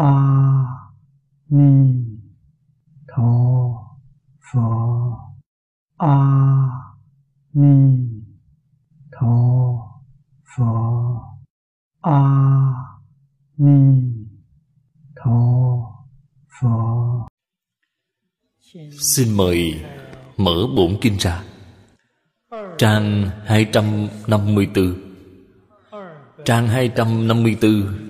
[0.00, 0.12] a
[1.56, 1.70] ni
[3.08, 3.32] tho
[4.46, 4.68] pho
[5.98, 6.16] a
[7.52, 7.74] ni
[9.14, 9.34] tho
[10.50, 10.70] pho
[12.00, 12.20] a
[13.58, 13.78] ni
[15.16, 15.38] tho
[16.60, 16.76] pho
[19.14, 19.84] Xin mời
[20.36, 21.42] mở bổn kinh ra
[22.78, 24.94] Trang 254
[26.44, 28.09] Trang 254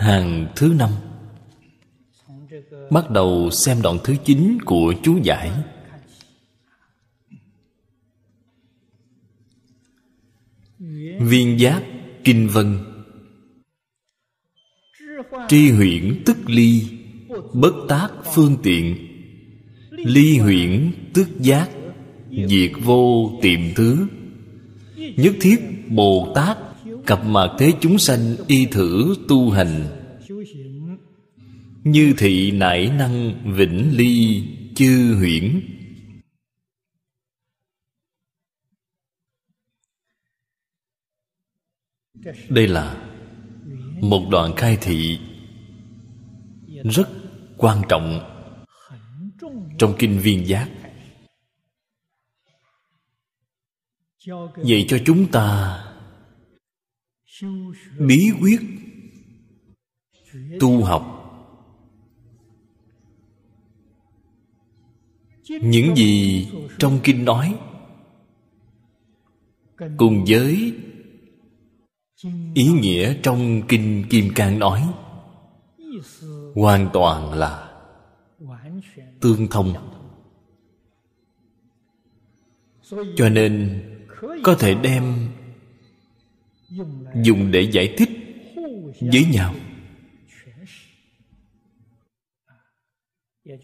[0.00, 0.90] Hàng thứ năm.
[2.90, 5.50] Bắt đầu xem đoạn thứ 9 của chú giải.
[11.20, 11.82] Viên giác
[12.24, 12.78] Kinh Vân.
[15.48, 16.82] Tri huyễn tức ly,
[17.52, 18.96] Bất tác phương tiện.
[19.90, 21.70] Ly huyễn tức giác,
[22.30, 24.06] Diệt vô tiệm thứ.
[24.96, 26.58] Nhất thiết Bồ Tát
[27.10, 29.86] Cập mạc thế chúng sanh y thử tu hành.
[31.84, 34.44] Như thị nải năng vĩnh ly
[34.74, 35.60] chư huyễn.
[42.48, 43.08] Đây là
[44.00, 45.18] một đoạn khai thị
[46.84, 47.08] rất
[47.56, 48.20] quan trọng
[49.78, 50.70] trong kinh viên giác.
[54.64, 55.89] Dạy cho chúng ta
[57.98, 58.60] bí quyết
[60.60, 61.16] tu học.
[65.48, 66.46] Những gì
[66.78, 67.58] trong kinh nói
[69.96, 70.74] cùng với
[72.54, 74.94] ý nghĩa trong kinh kim cang nói
[76.54, 77.82] hoàn toàn là
[79.20, 79.74] tương thông.
[83.16, 83.82] Cho nên
[84.42, 85.28] có thể đem
[87.22, 88.10] dùng để giải thích
[89.00, 89.54] với nhau.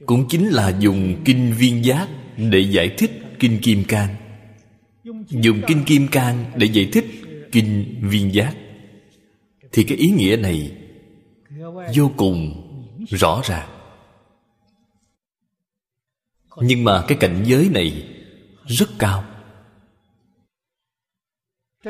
[0.06, 4.16] Cũng chính là dùng kinh viên giác để giải thích kinh kim cang.
[5.28, 7.04] Dùng kinh kim cang để giải thích
[7.52, 8.54] kinh viên giác.
[9.72, 10.76] Thì cái ý nghĩa này
[11.94, 12.62] vô cùng
[13.08, 13.68] rõ ràng.
[16.62, 18.08] Nhưng mà cái cảnh giới này
[18.66, 19.24] rất cao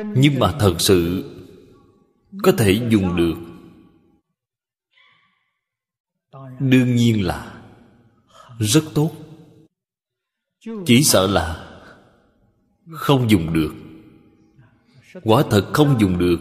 [0.05, 1.23] nhưng mà thật sự,
[2.43, 3.35] có thể dùng được.
[6.59, 7.63] Đương nhiên là
[8.59, 9.11] rất tốt.
[10.85, 11.63] Chỉ sợ là
[12.91, 13.75] không dùng được.
[15.23, 16.39] Quả thật không dùng được,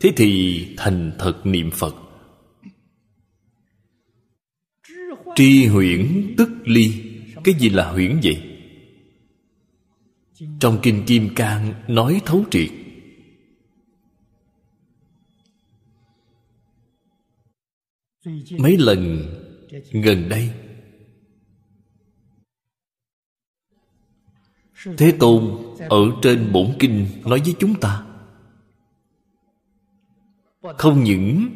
[0.00, 1.94] thế thì thành thật niệm phật.
[5.34, 6.92] Tri huyễn tức ly,
[7.44, 8.42] cái gì là huyễn vậy?
[10.60, 12.70] Trong kinh kim cang nói thấu triệt.
[18.58, 19.28] Mấy lần
[19.92, 20.50] gần đây,
[24.96, 25.56] thế tôn
[25.88, 28.06] ở trên bổn kinh nói với chúng ta,
[30.62, 31.48] không những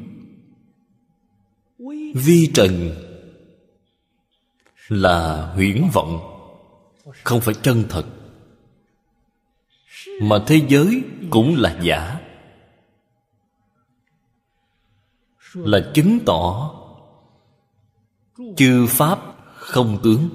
[2.14, 2.94] vi trần
[4.88, 6.20] là huyễn vọng,
[7.24, 8.06] không phải chân thật,
[10.22, 12.20] mà thế giới cũng là giả.
[15.54, 16.74] Là chứng tỏ
[18.56, 19.18] chư pháp
[19.54, 20.28] không tướng.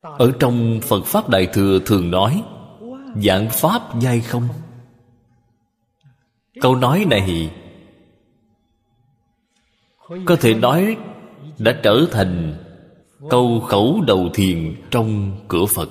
[0.00, 2.42] Ở trong phật pháp đại thừa thường nói
[3.22, 4.48] dạng pháp giai không?
[6.60, 7.54] Câu nói này
[10.26, 10.96] có thể nói
[11.58, 12.64] đã trở thành
[13.30, 15.88] câu khẩu đầu thiền trong cửa phật.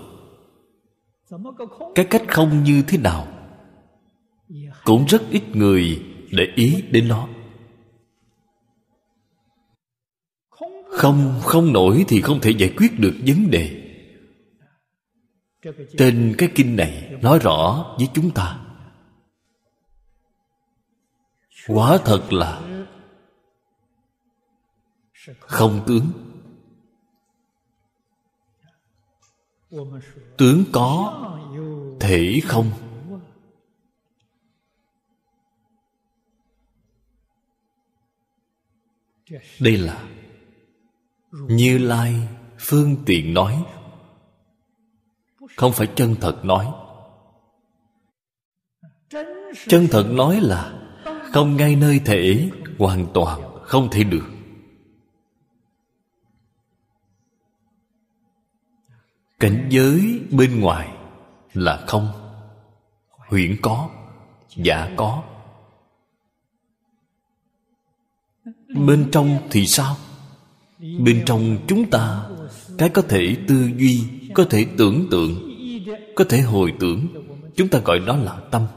[1.95, 3.27] Cái cách không như thế nào
[4.85, 7.27] cũng rất ít người để ý đến nó.
[10.89, 13.83] Không không nổi thì không thể giải quyết được vấn đề.
[15.97, 18.59] Trên cái kinh này nói rõ với chúng ta.
[21.67, 22.61] Quả thật là
[25.39, 26.11] không tướng.
[30.37, 31.13] Tướng có
[31.99, 32.71] thể không?
[39.59, 40.03] Đây là
[41.31, 42.27] như lai
[42.59, 43.65] phương tiện nói.
[45.55, 46.67] Không phải chân thật nói.
[49.67, 50.89] Chân thật nói là
[51.33, 54.25] không ngay nơi thể hoàn toàn không thể được.
[59.39, 60.97] Cảnh giới bên ngoài
[61.53, 62.11] là không.
[63.09, 63.89] Huyễn có,
[64.55, 65.23] giả có.
[68.75, 69.97] Bên trong thì sao?
[70.79, 72.23] Bên trong chúng ta,
[72.77, 74.03] cái có thể tư duy,
[74.33, 75.57] có thể tưởng tượng,
[76.15, 77.07] có thể hồi tưởng.
[77.55, 78.67] Chúng ta gọi đó là tâm.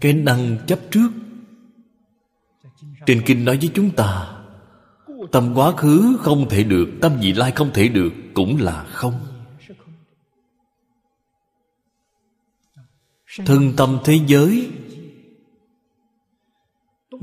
[0.00, 1.08] Cái năng chấp trước.
[3.06, 4.38] Trên kinh nói với chúng ta,
[5.32, 9.14] tâm quá khứ không thể được, tâm vị lai không thể được, cũng là không.
[13.46, 14.70] Thân tâm thế giới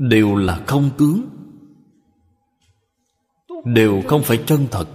[0.00, 1.28] đều là không tướng,
[3.64, 4.88] đều không phải chân thật.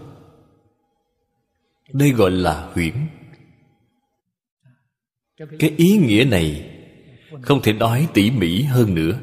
[1.93, 2.93] Đây gọi là huyễn
[5.59, 6.71] cái ý nghĩa này
[7.41, 9.19] không thể nói tỉ mỉ hơn nữa.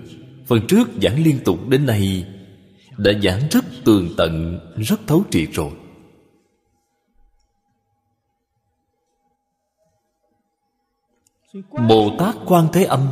[0.47, 2.27] Phần trước giảng liên tục đến nay
[2.97, 5.71] đã giảng rất tường tận, rất thấu triệt rồi.
[11.89, 13.09] Bồ tát quan thế âm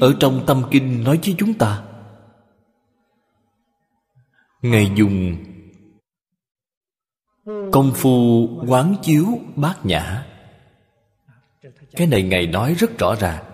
[0.00, 1.82] ở trong tâm kinh nói với chúng ta
[4.62, 5.36] ngài dùng.
[7.72, 9.26] Công phu quán chiếu
[9.56, 10.26] bát nhã.
[11.92, 13.44] Cái này ngài nói rất rõ ràng.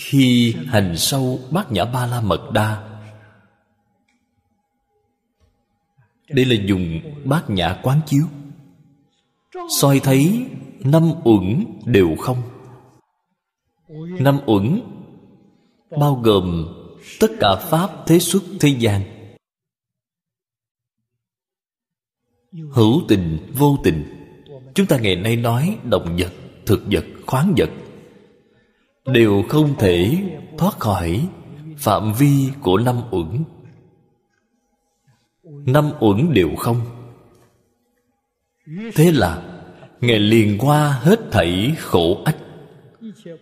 [0.00, 3.00] Khi hành sâu bát nhã ba la mật đa,
[6.28, 8.24] đây là dùng bát nhã quán chiếu.
[9.80, 10.46] Soi thấy
[10.84, 12.42] năm uẩn đều không.
[14.18, 14.80] Năm uẩn
[15.98, 16.68] bao gồm
[17.20, 19.17] tất cả pháp, thế xuất, thế gian.
[22.52, 24.04] Hữu tình, vô tình.
[24.74, 26.32] Chúng ta ngày nay nói động vật,
[26.66, 27.70] thực vật, khoáng vật.
[29.06, 30.22] Đều không thể
[30.58, 31.28] thoát khỏi
[31.76, 33.44] phạm vi của năm uẩn.
[35.44, 36.80] Năm uẩn đều không.
[38.94, 39.60] Thế là,
[40.00, 42.36] ngài liền qua hết thảy khổ ách.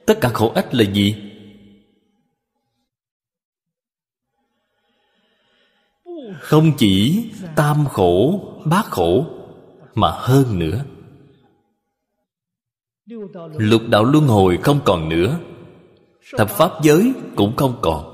[0.06, 1.16] Tất cả khổ ách là gì?
[6.40, 7.24] Không chỉ
[7.56, 9.26] tam khổ bát khổ,
[9.94, 10.84] mà hơn nữa.
[13.58, 15.38] Lục đạo luân hồi không còn nữa,
[16.36, 18.12] thập pháp giới cũng không còn.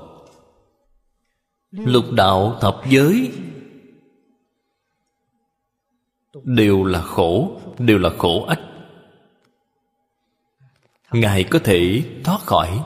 [1.71, 3.31] Lục đạo thập giới
[6.43, 8.61] đều là khổ, đều là khổ ách.
[11.11, 12.83] Ngài có thể thoát khỏi.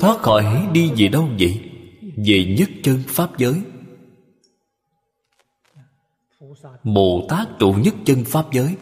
[0.00, 1.70] Thoát khỏi đi về đâu vậy?
[2.26, 3.62] Về nhất chân pháp giới.
[6.84, 8.76] Bồ tát trụ nhất chân pháp giới.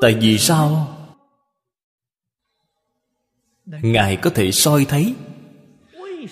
[0.00, 0.96] Tại vì sao?
[3.66, 5.14] Ngài có thể soi thấy.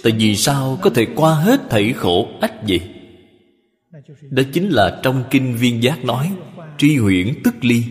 [0.02, 2.80] Tại vì sao có thể qua hết thảy khổ ách gì?
[4.30, 6.32] đó chính là trong kinh viên giác nói,
[6.78, 7.84] tri huyễn tức ly.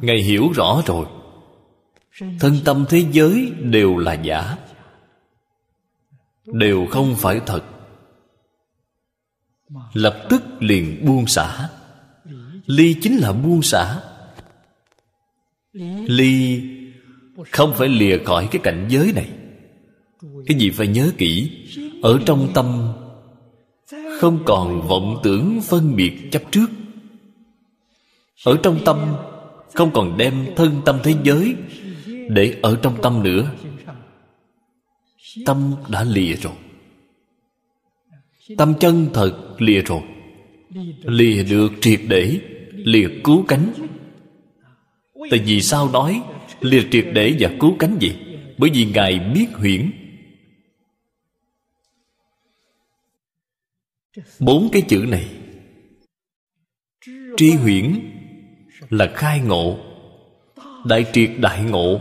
[0.00, 1.06] Ngài hiểu rõ rồi.
[2.40, 4.56] Thân tâm thế giới đều là giả
[6.46, 7.62] đều không phải thật.
[9.92, 11.68] Lập tức liền buông xả.
[12.66, 14.00] Ly chính là buông xả.
[16.06, 16.62] Ly
[17.50, 19.28] không phải lìa khỏi cái cảnh giới này.
[20.46, 21.50] Cái gì phải nhớ kỹ,
[22.02, 22.92] ở trong tâm
[24.20, 26.66] không còn vọng tưởng phân biệt chấp trước.
[28.44, 29.14] Ở trong tâm
[29.74, 31.54] không còn đem thân tâm thế giới
[32.28, 33.50] để ở trong tâm nữa
[35.46, 36.52] tâm đã lìa rồi.
[38.58, 40.02] Tâm chân thật lìa rồi.
[41.02, 42.40] Lìa được triệt để,
[42.72, 43.72] lìa cứu cánh.
[45.30, 46.22] Tại vì sao nói
[46.60, 48.12] lìa triệt để và cứu cánh gì
[48.58, 49.90] bởi vì ngài biết huyễn.
[54.40, 55.26] Bốn cái chữ này.
[57.36, 58.00] Tri huyễn
[58.90, 59.78] là khai ngộ,
[60.86, 62.00] đại triệt đại ngộ.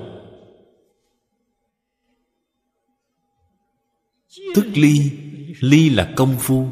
[4.55, 5.11] Tức ly
[5.59, 6.67] ly là công phu.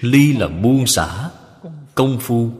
[0.00, 1.30] Ly là buông xả,
[1.94, 2.50] công phu.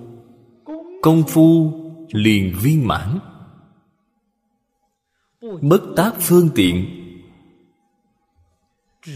[1.02, 1.72] Công phu
[2.12, 3.18] liền viên mãn.
[5.60, 6.86] Bất tác phương tiện,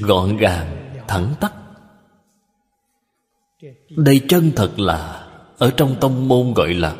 [0.01, 1.53] gọn gàng, thẳng tắc
[3.89, 6.97] đây chân thật là, ở trong tông môn gọi là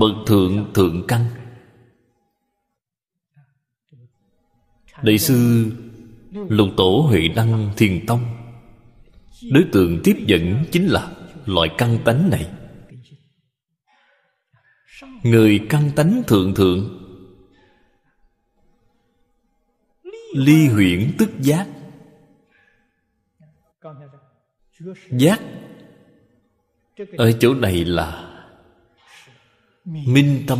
[0.00, 1.24] bậc thượng thượng căn.
[5.06, 5.66] Đại sư,
[6.32, 8.20] lục tổ huệ đăng thiền tông.
[9.52, 11.12] Đối tượng tiếp dẫn chính là
[11.44, 12.46] loại căn tánh này.
[15.22, 17.02] Người căn tánh thượng thượng,
[20.34, 21.66] ly huyễn tức giác.
[25.10, 25.40] Giác
[27.16, 28.32] ở chỗ này là
[29.84, 30.58] minh tâm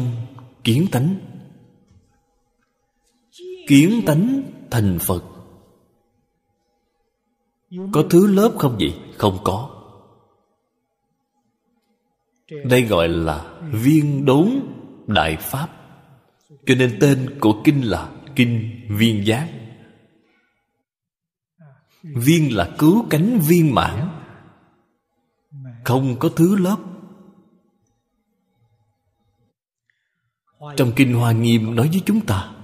[0.64, 1.35] kiến tánh
[3.66, 5.24] kiến tánh thành phật.
[7.92, 8.94] Có thứ lớp không vậy?
[9.18, 9.70] Không có.
[12.64, 14.50] Đây gọi là viên đốn
[15.06, 15.68] đại pháp.
[16.66, 19.52] Cho nên tên của kinh là kinh viên giác.
[22.02, 24.08] Viên là cứu cánh viên mãn.
[25.84, 26.76] Không có thứ lớp.
[30.76, 32.55] Trong kinh hoa nghiêm nói với chúng ta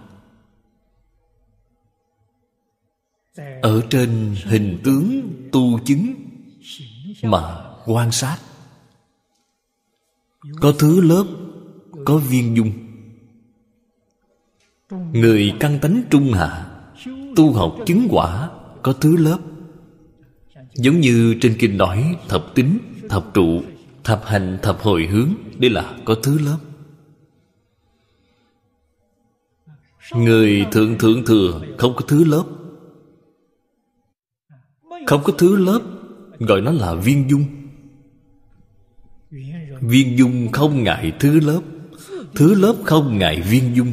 [3.62, 6.14] ở trên hình tướng tu chứng
[7.22, 7.40] mà
[7.86, 8.38] quan sát,
[10.60, 11.24] có thứ lớp,
[12.04, 12.72] có viên dung
[15.12, 16.66] người căn tánh trung hạ,
[17.36, 18.50] tu học chứng quả,
[18.82, 19.38] có thứ lớp.
[20.74, 23.62] Giống như trên kinh nói, thập tính, thập trụ,
[24.04, 26.58] thập hành, thập hồi hướng, đây là có thứ lớp.
[30.14, 32.44] Người thượng thượng thừa, không có thứ lớp
[35.06, 35.80] không có thứ lớp,
[36.38, 37.44] gọi nó là viên dung.
[39.80, 41.60] Viên dung không ngại thứ lớp
[42.34, 43.92] thứ lớp không ngại viên dung.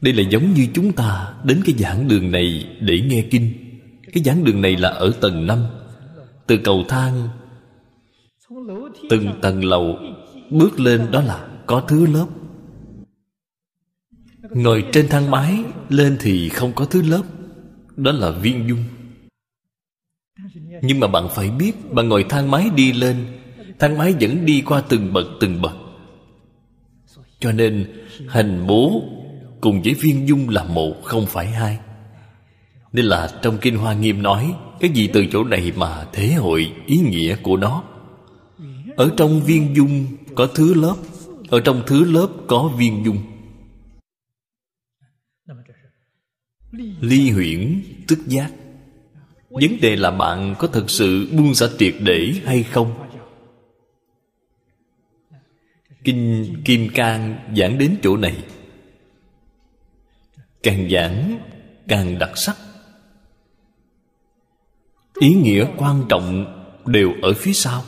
[0.00, 3.52] Đây là giống như chúng ta đến cái giảng đường này để nghe kinh.
[4.12, 5.64] Cái giảng đường này là ở tầng 5
[6.46, 7.28] từ cầu thang.
[9.10, 9.98] Từng tầng lầu,
[10.50, 12.26] bước lên đó là có thứ lớp.
[14.50, 17.22] Ngồi trên thang máy, lên thì không có thứ lớp
[17.96, 18.84] đó là viên dung
[20.82, 23.16] nhưng mà bạn phải biết, bạn ngồi thang máy đi lên,
[23.78, 25.76] thang máy vẫn đi qua từng bậc từng bậc.
[27.40, 27.92] Cho nên
[28.28, 29.02] hành bố
[29.60, 31.78] cùng với viên dung là một, không phải hai.
[32.92, 36.72] Nên là trong kinh hoa nghiêm nói, cái gì từ chỗ này mà thể hội
[36.86, 37.82] ý nghĩa của nó?
[38.96, 40.96] Ở trong viên dung có thứ lớp,
[41.48, 43.18] ở trong thứ lớp có viên dung
[47.00, 48.52] ly huyễn, tức giác.
[49.50, 52.94] Vấn đề là bạn có thật sự buông xả triệt để hay không?
[56.04, 58.44] Kinh kim cang giảng đến chỗ này.
[60.62, 61.38] Càng giảng,
[61.88, 62.56] càng đặc sắc.
[65.20, 66.44] Ý nghĩa quan trọng
[66.86, 67.84] đều ở phía sau.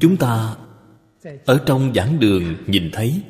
[0.00, 0.56] Chúng ta
[1.44, 3.22] ở trong giảng đường nhìn thấy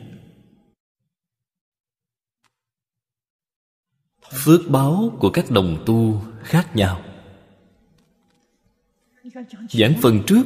[4.32, 7.00] phước báo của các đồng tu khác nhau.
[9.70, 10.42] Giảng phần trước,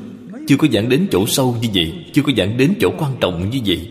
[0.46, 3.50] chưa có giảng đến chỗ sâu như vậy, chưa có giảng đến chỗ quan trọng
[3.50, 3.90] như vậy.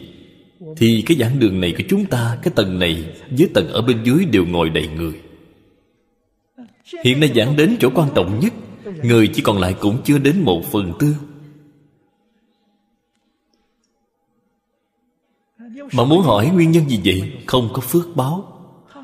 [0.78, 4.04] Thì cái giảng đường này của chúng ta, cái tầng này, với tầng ở bên
[4.04, 5.14] dưới đều ngồi đầy người.
[7.04, 8.54] Hiện nay giảng đến chỗ quan trọng nhất,
[9.04, 11.16] người chỉ còn lại cũng chưa đến một phần tư.
[15.94, 17.34] Mà muốn hỏi nguyên nhân gì vậy?
[17.46, 18.53] Không có phước báo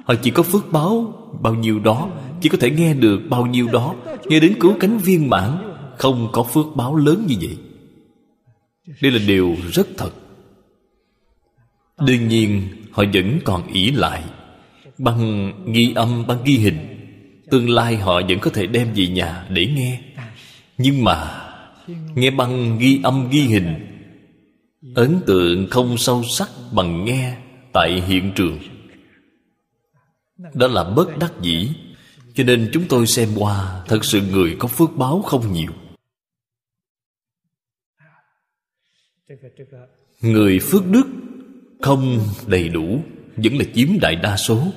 [0.10, 2.10] họ chỉ có phước báo, bao nhiêu đó,
[2.42, 6.30] chỉ có thể nghe được bao nhiêu đó, nghe đến cứu cánh viên mãn, không
[6.32, 7.58] có phước báo lớn như vậy.
[9.02, 10.12] Đây là điều rất thật.
[12.08, 12.62] Đương nhiên,
[12.92, 14.24] họ vẫn còn ỷ lại.
[14.98, 16.78] Bằng ghi âm, bằng ghi hình,
[17.52, 20.02] tương lai họ vẫn có thể đem về nhà để nghe.
[20.78, 21.48] Nhưng mà,
[22.16, 23.74] nghe bằng ghi âm, ghi hình,
[24.96, 27.36] ấn tượng không sâu sắc bằng nghe
[27.74, 28.58] tại hiện trường
[30.54, 31.70] đó là bất đắc dĩ.
[32.34, 35.72] Cho nên chúng tôi xem qua, thật sự người có phước báo không nhiều.
[40.22, 41.06] Người phước đức
[41.82, 43.02] không đầy đủ,
[43.36, 44.68] vẫn là chiếm đại đa số.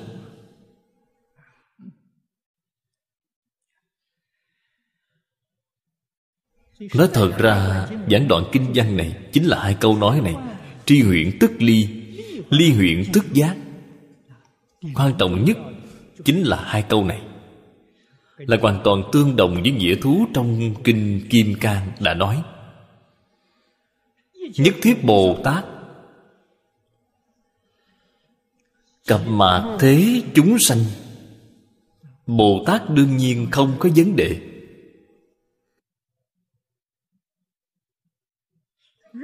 [6.95, 10.35] Nói thật ra, giảng đoạn kinh văn này chính là hai câu nói này.
[10.85, 11.87] Tri huyện tức ly
[12.49, 13.55] ly huyện tức giác
[14.95, 15.57] quan trọng nhất
[16.25, 17.21] chính là hai câu này.
[18.37, 22.43] Là hoàn toàn tương đồng với nghĩa thú trong kinh kim cang đã nói.
[24.33, 25.65] Nhất thiết bồ tát
[29.07, 30.79] cập mạc thế chúng sanh,
[32.27, 34.49] bồ tát đương nhiên không có vấn đề.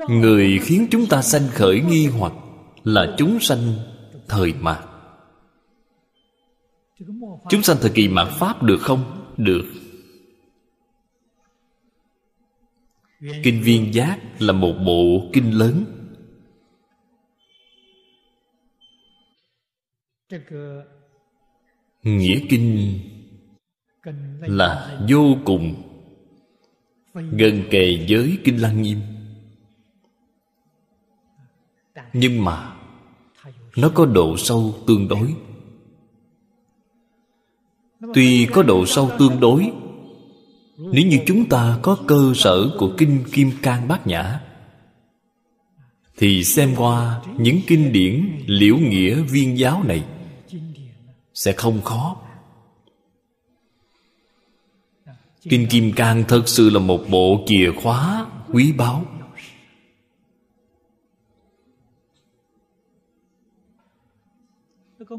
[0.10, 2.34] Người khiến chúng ta sanh khởi nghi hoặc
[2.84, 3.74] là chúng sanh
[4.28, 4.89] thời mạc
[7.50, 9.34] chúng sanh thời kỳ mạt pháp được không?
[9.38, 9.66] Được.
[13.44, 15.86] Kinh viên giác là một bộ kinh lớn.
[22.04, 23.00] Nghĩa kinh
[24.42, 25.76] là vô cùng,
[27.14, 29.00] gần kề với kinh lăng nghiêm.
[32.14, 32.76] Nhưng mà
[33.78, 35.36] nó có độ sâu tương đối
[38.14, 39.72] tuy có độ sâu tương đối,
[40.78, 44.40] nếu như chúng ta có cơ sở của kinh kim cang bát nhã,
[46.18, 50.04] thì xem qua những kinh điển liễu nghĩa viên giáo này,
[51.34, 52.16] sẽ không khó.
[55.44, 59.06] Kinh kim cang thật sự là một bộ chìa khóa quý báu.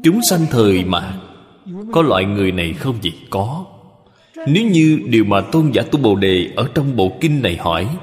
[0.03, 1.30] Chúng sanh thời mạc
[1.91, 3.65] có loại người này không gì có
[4.47, 7.97] nếu như điều mà tôn giả tu bồ đề ở trong bộ kinh này hỏi,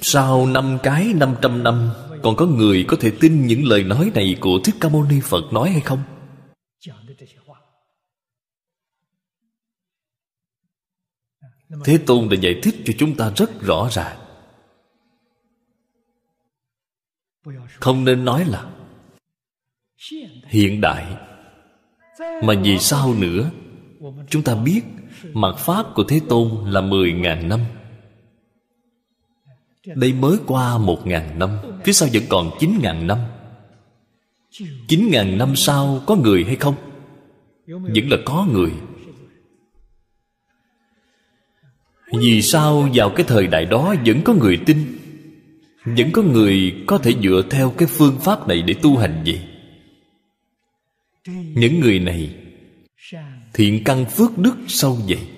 [0.00, 1.90] Sau năm cái năm trăm năm,
[2.22, 5.20] Còn có người có thể tin những lời nói này Của Thích Ca Mâu Ni
[5.22, 6.02] Phật nói hay không?
[11.84, 14.25] Thế Tôn đã giải thích cho chúng ta rất rõ ràng
[17.80, 18.64] Không nên nói là
[20.46, 21.16] Hiện đại.
[22.42, 23.50] Mà vì sao nữa?
[24.30, 24.82] Chúng ta biết
[25.32, 27.60] Mặt Pháp của Thế Tôn là mười ngàn năm.
[29.86, 31.50] Đây mới qua một ngàn năm,
[31.84, 33.18] Phía sau vẫn còn chín ngàn năm.
[34.88, 36.74] Chín ngàn năm sau có người hay không?
[37.66, 38.72] Vẫn là có người.
[42.12, 44.98] Vì sao vào cái thời đại đó vẫn có người tin?
[45.86, 49.40] Vẫn có người có thể dựa theo cái phương pháp này để tu hành gì?
[51.54, 52.34] Những người này
[53.54, 55.28] Thiện căn phước đức sâu dày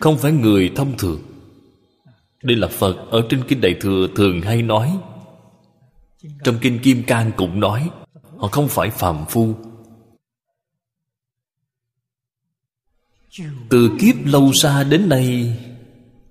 [0.00, 1.22] không phải người thông thường.
[2.42, 4.98] Đây là phật ở trên kinh đại thừa thường hay nói.
[6.44, 7.90] Trong kinh kim cang cũng nói,
[8.36, 9.54] họ không phải phàm phu.
[13.68, 15.56] Từ kiếp lâu xa đến nay,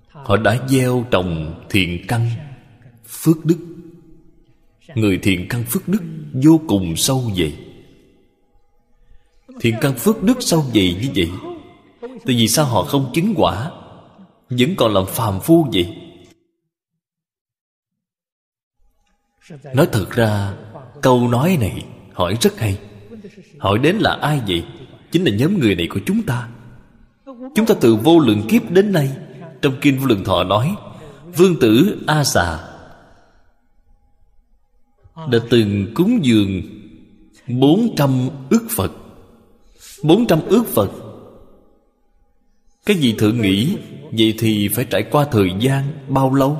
[0.09, 2.29] họ đã gieo trồng thiện căn,
[3.07, 3.57] phước đức.
[4.95, 6.01] Người thiện căn phước đức
[6.33, 7.53] vô cùng sâu dày
[9.59, 11.29] thiện căn phước đức sâu dày như vậy,
[12.01, 13.71] Tại vì sao họ không chứng quả,
[14.49, 15.95] Vẫn còn làm phàm phu vậy?
[19.73, 20.53] Nói thật ra,
[21.01, 22.79] Câu nói này hỏi rất hay.
[23.59, 24.65] Hỏi đến là ai vậy?
[25.11, 26.49] Chính là nhóm người này của chúng ta.
[27.55, 29.17] Chúng ta từ vô lượng kiếp đến nay,
[29.61, 30.75] Trong Kinh Vô Lượng Thọ nói,
[31.37, 32.59] Vương tử A Xà
[35.29, 36.61] Đã từng cúng dường
[37.47, 38.91] bốn trăm ước Phật.
[40.03, 40.91] Bốn trăm ước Phật.
[42.85, 43.77] Cái gì thượng nghĩ,
[44.11, 46.59] Vậy thì phải trải qua thời gian bao lâu?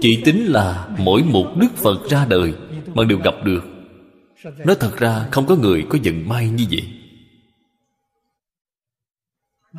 [0.00, 2.54] Chỉ tính là mỗi một Đức Phật ra đời
[2.94, 3.64] Mà đều gặp được.
[4.66, 6.82] Nói thật ra, không có người có vận may như vậy.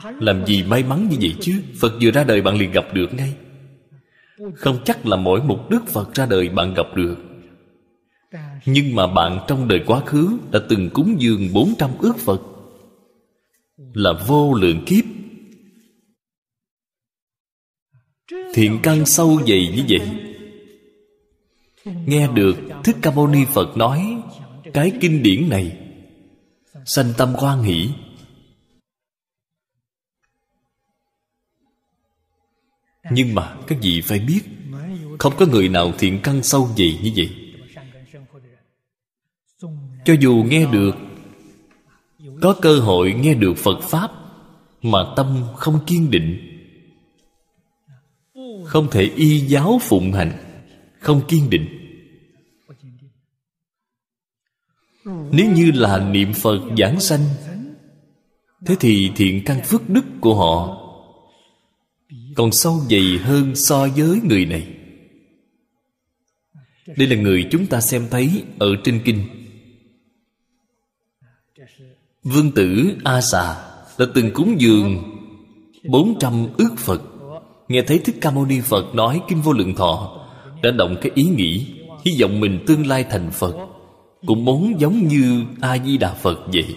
[0.04, 1.62] Làm gì may mắn như vậy chứ?
[1.80, 3.36] Phật vừa ra đời bạn liền gặp được ngay.
[4.56, 7.16] Không chắc là mỗi một Đức Phật ra đời bạn gặp được.
[8.66, 12.42] Nhưng mà bạn trong đời quá khứ Đã từng cúng dường 400 ước Phật.
[13.94, 15.06] Là vô lượng kiếp.
[18.54, 20.02] Thiện căn sâu dày như vậy.
[22.06, 24.18] Nghe được thích ca mâu ni phật nói,
[24.74, 25.78] cái kinh điển này,
[26.86, 27.90] sanh tâm quan hỷ
[33.12, 34.42] nhưng mà các vị phải biết?
[35.20, 37.30] Không có người nào thiện căn sâu dày như vậy.
[40.06, 40.96] Cho dù nghe được,
[42.42, 44.12] có cơ hội nghe được phật pháp
[44.82, 46.52] mà tâm không kiên định.
[48.66, 50.32] Không thể y giáo phụng hành,
[51.00, 51.68] không kiên định.
[55.32, 57.22] Nếu như là niệm phật giảng sanh,
[58.66, 60.85] thế thì thiện căn phước đức của họ
[62.36, 64.68] còn sâu dày hơn so với người này.
[66.98, 69.24] Đây là người chúng ta xem thấy ở trên kinh.
[72.24, 73.56] Vương tử A Xà
[74.00, 75.04] đã từng cúng dường
[75.90, 77.02] 400 ước Phật.
[77.68, 80.26] Nghe thấy Thích Ca Mâu Ni Phật nói Kinh Vô Lượng Thọ,
[80.64, 81.68] Đã động cái ý nghĩ,
[82.06, 83.56] Hy vọng mình tương lai thành Phật.
[84.26, 86.76] Cũng muốn giống như A-di-đà Phật vậy.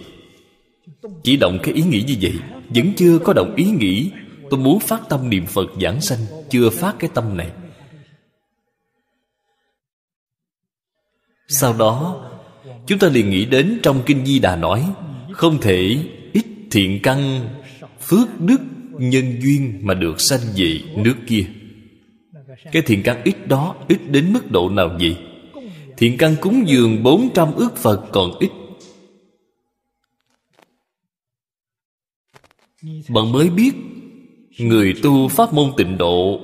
[1.22, 2.34] Chỉ động cái ý nghĩ như vậy,
[2.68, 4.10] Vẫn chưa có động ý nghĩ
[4.50, 6.18] Tôi muốn phát tâm niệm Phật giảng sanh,
[6.50, 7.50] Chưa phát cái tâm này.
[11.48, 12.24] Sau đó,
[12.86, 14.84] Chúng ta liền nghĩ đến trong Kinh Di Đà nói,
[15.32, 15.96] không thể
[16.32, 17.48] ít thiện căn,
[18.00, 18.60] phước đức
[18.92, 21.46] nhân duyên mà được sanh về nước kia.
[22.72, 25.16] Cái thiện căn ít đó, Ít đến mức độ nào vậy?
[25.96, 28.50] Thiện căn cúng dường 400 ước Phật còn ít.
[33.08, 33.72] Bạn mới biết
[34.58, 36.40] Người tu pháp môn tịnh độ.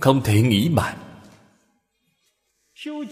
[0.00, 0.96] Không thể nghĩ bàn.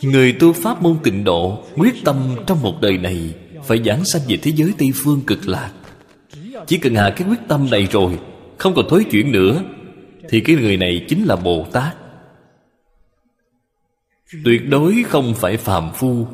[0.02, 4.22] Người tu pháp môn tịnh độ, Quyết tâm trong một đời này Phải giảng sanh
[4.28, 5.72] về thế giới Tây Phương cực lạc.
[6.66, 8.18] Chỉ cần hạ cái quyết tâm này rồi,
[8.58, 9.62] Không còn thối chuyển nữa,
[10.28, 11.96] Thì cái người này chính là Bồ Tát.
[14.44, 16.26] Tuyệt đối không phải phàm phu.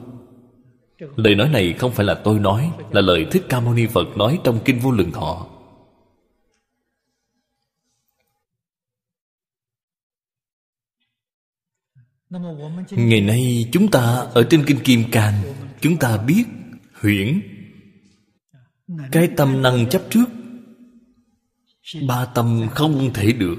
[1.17, 4.17] Lời nói này không phải là tôi nói, Là lời Thích Ca Mâu Ni Phật
[4.17, 5.47] nói trong Kinh Vô Lượng Thọ.
[12.91, 15.35] Ngày nay chúng ta ở trên Kinh Kim Cang,
[15.81, 16.45] Chúng ta biết
[16.95, 17.41] huyễn.
[19.13, 20.25] Cái tâm năng chấp trước,
[22.09, 23.57] Ba tâm không thể được.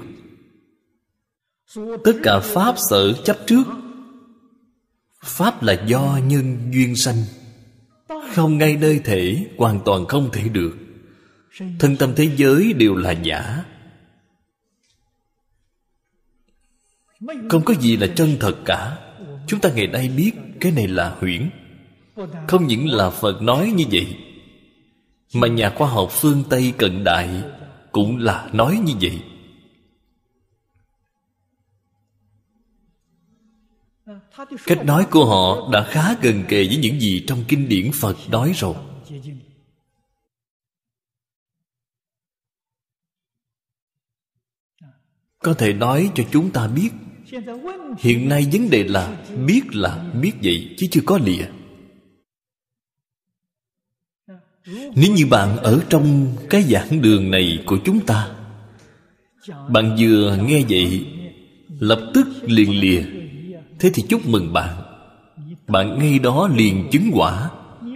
[2.04, 3.64] Tất cả Pháp sở chấp trước
[5.24, 7.24] Pháp là do nhân duyên sanh.
[8.34, 10.76] Không ngay nơi thể, Hoàn toàn không thể được.
[11.78, 13.64] Thân tâm thế giới đều là giả.
[17.48, 18.98] Không có gì là chân thật cả.
[19.46, 21.50] Chúng ta ngày nay biết Cái này là huyễn.
[22.48, 24.16] Không những là Phật nói như vậy,
[25.34, 27.42] Mà nhà khoa học phương Tây cận đại
[27.92, 29.20] Cũng là nói như vậy.
[34.66, 38.16] Cách nói của họ đã khá gần kề với những gì trong kinh điển Phật
[38.30, 38.74] nói rồi.
[45.38, 46.90] Có thể nói cho chúng ta biết,
[47.98, 51.46] Hiện nay vấn đề là Biết là biết vậy chứ chưa có lìa.
[54.94, 58.36] Nếu như bạn ở trong cái giảng đường này của chúng ta,
[59.48, 61.06] Bạn vừa nghe vậy,
[61.80, 63.21] Lập tức liền lìa.
[63.82, 64.82] Thế thì chúc mừng bạn.
[65.68, 67.50] Bạn ngay đó liền chứng quả.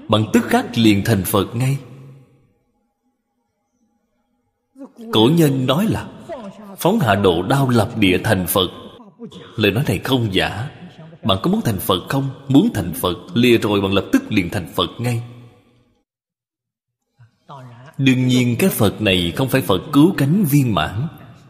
[0.09, 1.79] Bạn tức khắc liền thành Phật ngay.
[5.12, 6.09] Cổ nhân nói là,
[6.79, 8.68] Phóng hạ độ đau lập địa thành Phật.
[9.57, 10.70] Lời nói này không giả.
[11.22, 12.31] Bạn có muốn thành Phật không?
[12.49, 15.22] Muốn thành Phật, Lìa rồi bạn lập tức liền thành Phật ngay.
[17.99, 21.07] Đương nhiên cái Phật này không phải Phật cứu cánh viên mãn.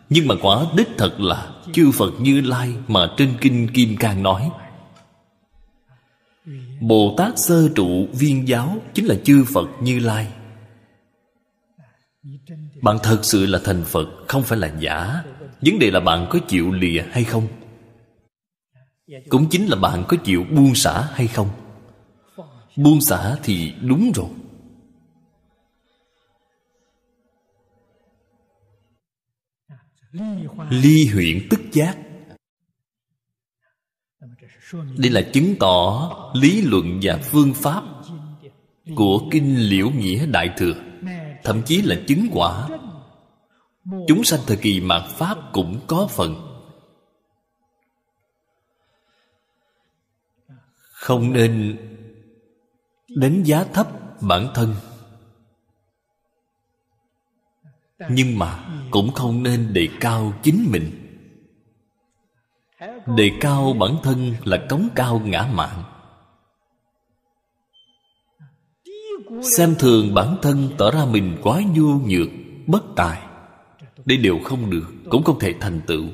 [0.08, 4.22] Nhưng mà quả đích thật là Chư Phật Như Lai mà trên Kinh Kim Cang
[4.22, 4.50] nói.
[6.80, 10.28] Bồ Tát sơ trụ viên giáo Chính là chư Phật Như Lai.
[12.82, 15.22] Bạn thật sự là thành Phật, Không phải là giả.
[15.60, 17.48] Vấn đề là bạn có chịu lìa hay không?
[19.28, 21.48] Cũng chính là bạn có chịu buông xả hay không?
[22.76, 24.26] Buông xả thì đúng rồi.
[30.70, 31.98] Ly huyện tức giác.
[34.72, 37.83] Đây là chứng tỏ lý luận và phương pháp
[38.96, 40.74] của kinh liễu nghĩa đại thừa,
[41.44, 42.68] thậm chí là chứng quả.
[44.09, 46.35] Chúng sanh thời kỳ mạt pháp cũng có phần.
[50.92, 51.79] Không nên
[53.09, 53.88] đánh giá thấp
[54.20, 54.74] bản thân.
[58.11, 61.02] Nhưng mà cũng không nên đề cao chính mình.
[63.16, 65.82] Đề cao bản thân là cống cao ngã mạn
[69.42, 72.28] xem thường bản thân tỏ ra mình quá nhu nhược,
[72.66, 73.22] bất tài.
[74.04, 76.04] Đây đều không được cũng không thể thành tựu.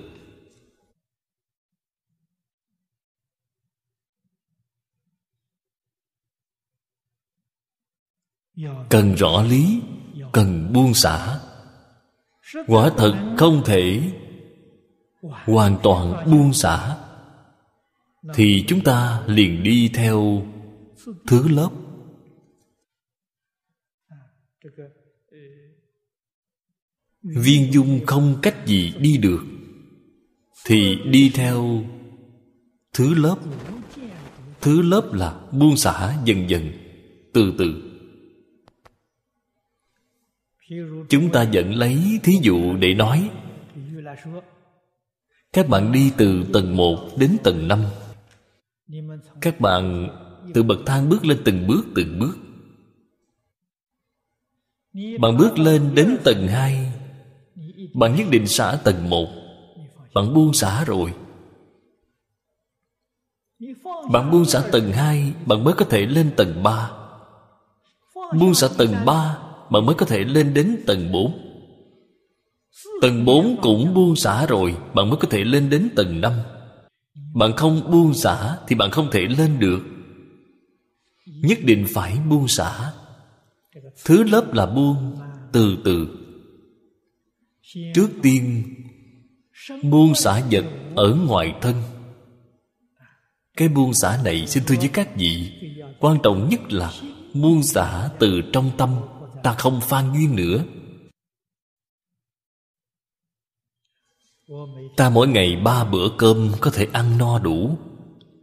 [8.91, 9.81] Cần rõ lý,
[10.33, 11.41] cần buông xả
[12.67, 14.03] quả thật không thể.
[15.23, 16.97] Hoàn toàn buông xả.
[18.35, 20.43] Thì chúng ta liền đi theo
[21.27, 21.71] thứ lớp.
[27.23, 29.45] Viên dung không cách gì đi được.
[30.65, 31.83] Thì đi theo
[32.93, 33.37] thứ lớp.
[34.61, 36.73] Thứ lớp là buông xả dần dần,
[37.33, 37.92] từ từ
[41.09, 43.31] chúng ta vẫn lấy thí dụ để nói.
[45.53, 47.85] Các bạn đi từ tầng 1 đến tầng 5
[49.41, 50.09] Các bạn
[50.55, 52.37] từ bậc thang bước lên từng bước từng bước.
[55.21, 56.93] Bạn bước lên đến tầng 2
[57.95, 59.29] Bạn nhất định xả tầng 1
[60.15, 61.15] Bạn buông xả rồi.
[64.13, 66.91] Bạn buông xả tầng 2 Bạn mới có thể lên tầng 3
[68.39, 71.39] Buông xả tầng 3 bạn mới có thể lên đến tầng 4
[73.03, 76.33] Tầng 4 cũng buông xả rồi Bạn mới có thể lên đến tầng 5
[77.35, 79.81] Bạn không buông xả Thì bạn không thể lên được.
[81.27, 82.93] Nhất định phải buông xả.
[84.05, 85.19] Thứ lớp là buông
[85.53, 86.07] Từ từ.
[87.95, 88.65] Trước tiên,
[89.83, 90.65] Buông xả vật
[90.97, 91.83] ở ngoài thân.
[93.57, 95.53] Cái buông xả này xin thưa với các vị,
[96.01, 96.93] Quan trọng nhất là
[97.35, 98.91] Buông xả từ trong tâm.
[99.43, 100.65] Ta không phan duyên nữa.
[104.97, 107.79] Ta mỗi ngày ba bữa cơm Có thể ăn no đủ,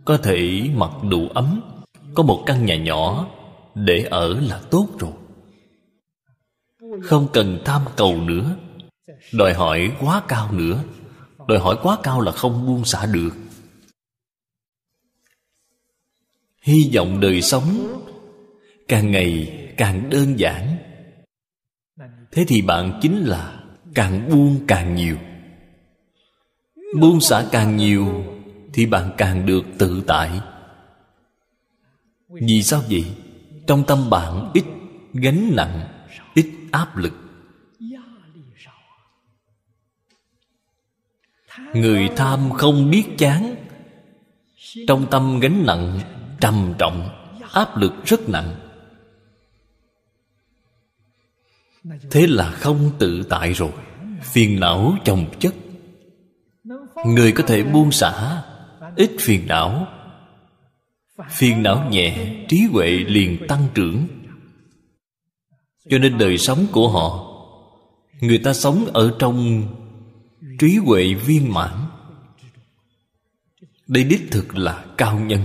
[0.06, 1.62] Có thể mặc đủ ấm,
[2.14, 3.28] Có một căn nhà nhỏ
[3.76, 5.12] Để ở là tốt rồi.
[7.04, 8.56] Không cần tham cầu nữa.
[9.34, 10.84] Đòi hỏi quá cao nữa.
[11.48, 13.30] Đòi hỏi quá cao là không buông xả được.
[16.62, 18.02] Hy vọng đời sống
[18.88, 20.79] Càng ngày càng đơn giản.
[22.32, 23.56] Thế thì bạn chính là
[23.94, 25.18] Càng buông càng nhiều.
[27.00, 28.26] Buông xả càng nhiều
[28.74, 30.42] Thì bạn càng được tự tại.
[32.30, 33.06] Vì sao vậy?
[33.68, 34.64] Trong tâm bạn ít
[35.14, 35.88] gánh nặng,
[36.34, 37.14] Ít áp lực.
[41.74, 43.56] Người tham không biết chán.
[44.88, 46.00] Trong tâm gánh nặng,
[46.40, 47.10] trầm trọng,
[47.52, 48.69] Áp lực rất nặng.
[52.12, 53.72] Thế là không tự tại rồi.
[54.24, 55.54] Phiền não chồng chất.
[57.06, 58.44] Người có thể buông xả,
[58.96, 59.88] Ít phiền não.
[61.30, 64.08] Phiền não nhẹ, Trí huệ liền tăng trưởng.
[65.90, 67.30] Cho nên đời sống của họ,
[68.22, 69.68] Người ta sống ở trong
[70.60, 71.72] trí huệ viên mãn.
[73.88, 75.42] Đây đích thực là cao nhân.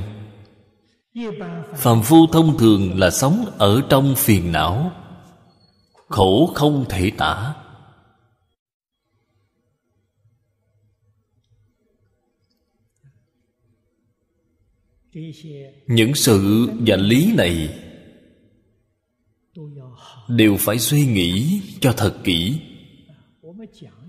[1.75, 4.93] Phàm phu thông thường là sống ở trong phiền não
[6.09, 7.55] khổ không thể tả.
[15.87, 17.81] Những sự và lý này
[20.29, 22.61] đều phải suy nghĩ cho thật kỹ.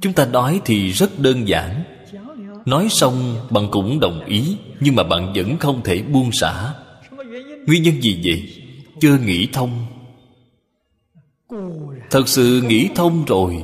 [0.02, 1.84] Chúng ta nói thì rất đơn giản.
[2.66, 6.74] Nói xong, bạn cũng đồng ý, nhưng mà bạn vẫn không thể buông xả.
[7.68, 8.64] Nguyên nhân gì vậy?
[9.02, 9.86] Chưa nghĩ thông
[12.10, 13.64] thật sự nghĩ thông rồi.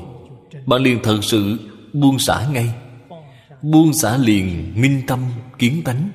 [0.66, 1.58] Bạn liền thật sự
[1.94, 2.74] buông xả ngay.
[3.62, 5.20] Buông xả liền minh tâm
[5.60, 6.10] kiến tánh.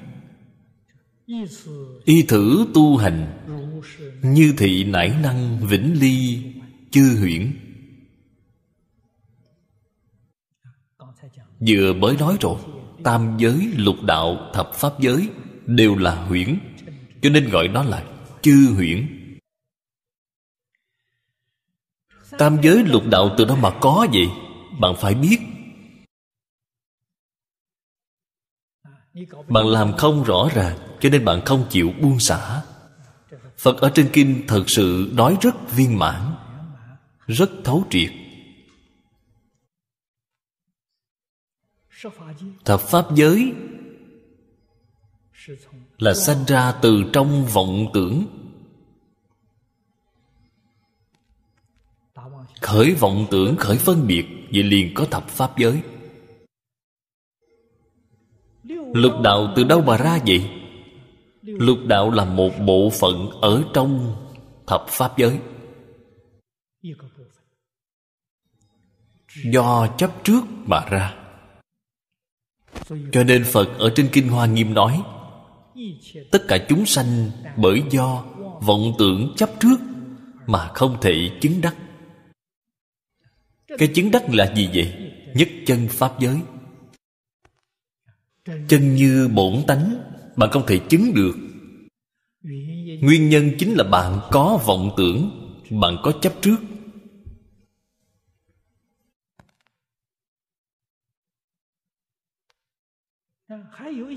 [2.04, 3.32] Y thử tu hành.
[4.22, 6.42] Như thị nải năng vĩnh ly
[6.90, 7.52] chư huyễn.
[11.68, 12.56] Vừa mới nói rồi
[13.04, 15.28] Tam giới, lục đạo, thập pháp giới
[15.66, 16.58] Đều là huyễn.
[17.22, 18.04] Cho nên gọi nó là
[18.42, 19.15] chư huyễn.
[22.38, 24.28] Tam giới lục đạo từ đâu mà có vậy?
[24.80, 25.38] Bạn phải biết.
[29.48, 32.62] Bạn làm không rõ ràng, Cho nên bạn không chịu buông xả.
[33.58, 36.34] Phật ở trên kinh thật sự nói rất viên mãn,
[37.26, 38.12] Rất thấu triệt.
[42.64, 43.52] Thập pháp giới
[45.98, 48.35] là sanh ra từ trong vọng tưởng.
[52.60, 55.80] Khởi vọng tưởng khởi phân biệt vậy liền có thập pháp giới.
[58.94, 60.50] Lục đạo từ đâu mà ra vậy?
[61.42, 64.16] Lục đạo là một bộ phận ở trong
[64.66, 65.38] thập pháp giới.
[69.52, 71.14] Do chấp trước mà ra.
[73.12, 75.02] Cho nên phật ở trên kinh hoa nghiêm nói,
[76.30, 78.24] tất cả chúng sanh bởi do
[78.60, 79.76] vọng tưởng chấp trước
[80.46, 81.76] mà không thể chứng đắc
[83.68, 85.12] cái chứng đắc là gì vậy?
[85.34, 86.40] Nhất chân pháp giới.
[88.68, 89.96] Chân như bổn tánh,
[90.36, 91.36] bạn không thể chứng được.
[93.02, 95.30] Nguyên nhân chính là bạn có vọng tưởng,
[95.70, 96.56] bạn có chấp trước.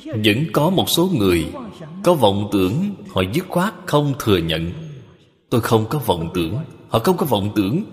[0.05, 1.51] Vẫn có một số người
[2.03, 4.71] có vọng tưởng, họ dứt khoát không thừa nhận.
[5.49, 6.57] Tôi không có vọng tưởng.
[6.89, 7.83] Họ không có vọng tưởng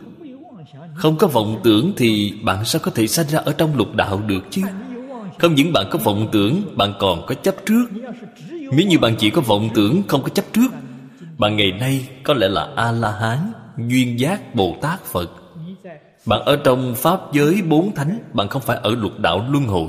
[0.96, 4.22] không có vọng tưởng thì bạn sao có thể sanh ra ở trong lục đạo
[4.26, 4.62] được chứ?
[5.38, 7.84] Không những bạn có vọng tưởng, bạn còn có chấp trước.
[8.50, 10.68] Nếu như bạn chỉ có vọng tưởng, không có chấp trước,
[11.38, 15.30] bạn ngày nay có lẽ là a la hán duyên giác bồ tát phật.
[16.26, 19.88] Bạn ở trong pháp giới bốn thánh, bạn không phải ở lục đạo luân hồi.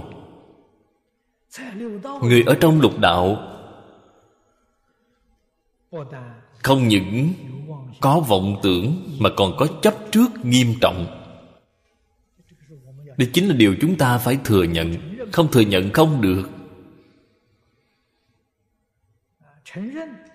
[2.22, 3.38] Người ở trong lục đạo
[6.64, 7.34] không những
[8.00, 11.06] có vọng tưởng mà còn có chấp trước nghiêm trọng.
[13.18, 14.96] Đây chính là điều chúng ta phải thừa nhận.
[15.32, 16.50] Không thừa nhận không được.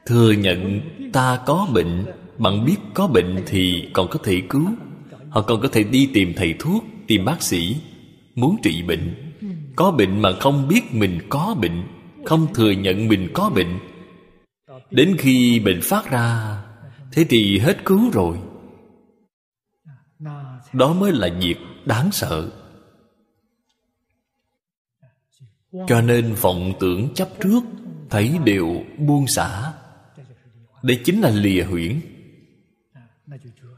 [0.06, 0.80] Thừa nhận
[1.12, 2.06] ta có bệnh,
[2.38, 4.66] bạn biết có bệnh thì còn có thể cứu.
[5.28, 7.76] Họ còn có thể đi tìm thầy thuốc, tìm bác sĩ,
[8.34, 9.32] muốn trị bệnh.
[9.76, 11.82] Có bệnh mà không biết mình có bệnh,
[12.24, 13.78] không thừa nhận mình có bệnh.
[14.90, 16.56] Đến khi bệnh phát ra
[17.12, 18.38] thế thì hết cứu rồi.
[20.72, 22.50] Đó mới là việc đáng sợ.
[25.88, 27.60] Cho nên vọng tưởng chấp trước,
[28.10, 29.72] thấy đều buông xả.
[30.82, 32.00] Đây chính là lìa huyễn.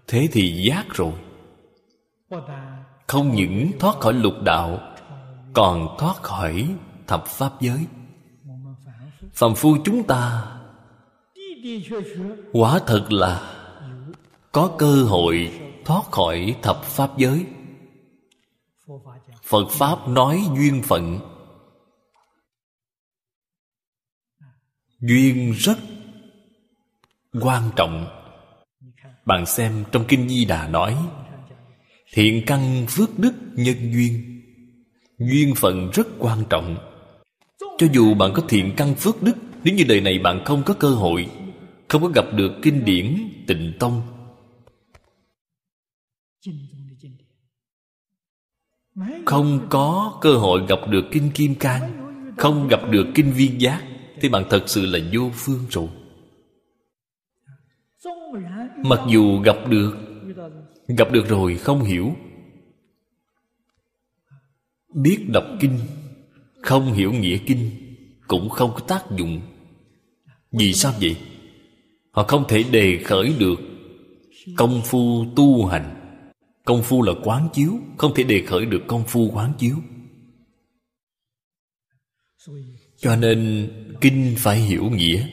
[0.06, 1.12] Thế thì giác rồi.
[3.06, 4.94] Không những thoát khỏi lục đạo,
[5.52, 6.68] còn thoát khỏi
[7.06, 7.86] thập pháp giới.
[9.32, 10.53] Phàm phu chúng ta
[12.52, 13.60] quả thật là
[14.52, 17.46] có cơ hội thoát khỏi thập pháp giới.
[19.42, 21.20] Phật pháp nói duyên phận.
[25.00, 25.78] Duyên rất
[27.40, 28.06] quan trọng.
[29.26, 30.96] Bạn xem trong kinh di đà nói,
[32.12, 34.40] thiện căn phước đức nhân duyên.
[35.18, 36.76] Duyên phận rất quan trọng.
[37.78, 40.74] Cho dù bạn có thiện căn phước đức, nếu như đời này bạn không có
[40.74, 41.30] cơ hội
[41.88, 44.02] không có gặp được kinh điển tịnh tông.
[49.26, 53.84] Không có cơ hội gặp được kinh kim cang, không gặp được kinh viên giác,
[54.20, 55.88] thì bạn thật sự là vô phương rồi.
[58.84, 59.96] Mặc dù gặp được
[60.88, 62.16] gặp được rồi không hiểu.
[64.94, 65.78] Biết đọc kinh,
[66.62, 67.70] không hiểu nghĩa kinh,
[68.28, 69.40] cũng không có tác dụng.
[70.52, 71.16] Vì sao vậy?
[72.14, 73.60] Họ không thể đề khởi được.
[74.56, 75.94] Công phu tu hành.
[76.64, 77.78] Công phu là quán chiếu.
[77.96, 79.76] Không thể đề khởi được công phu quán chiếu.
[82.96, 85.26] Cho nên kinh phải hiểu nghĩa.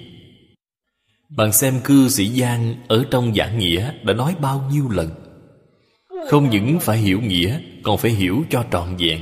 [1.30, 5.10] Bạn xem cư sĩ giang ở trong giảng nghĩa đã nói bao nhiêu lần.
[6.30, 9.22] Không những phải hiểu nghĩa, còn phải hiểu cho trọn vẹn.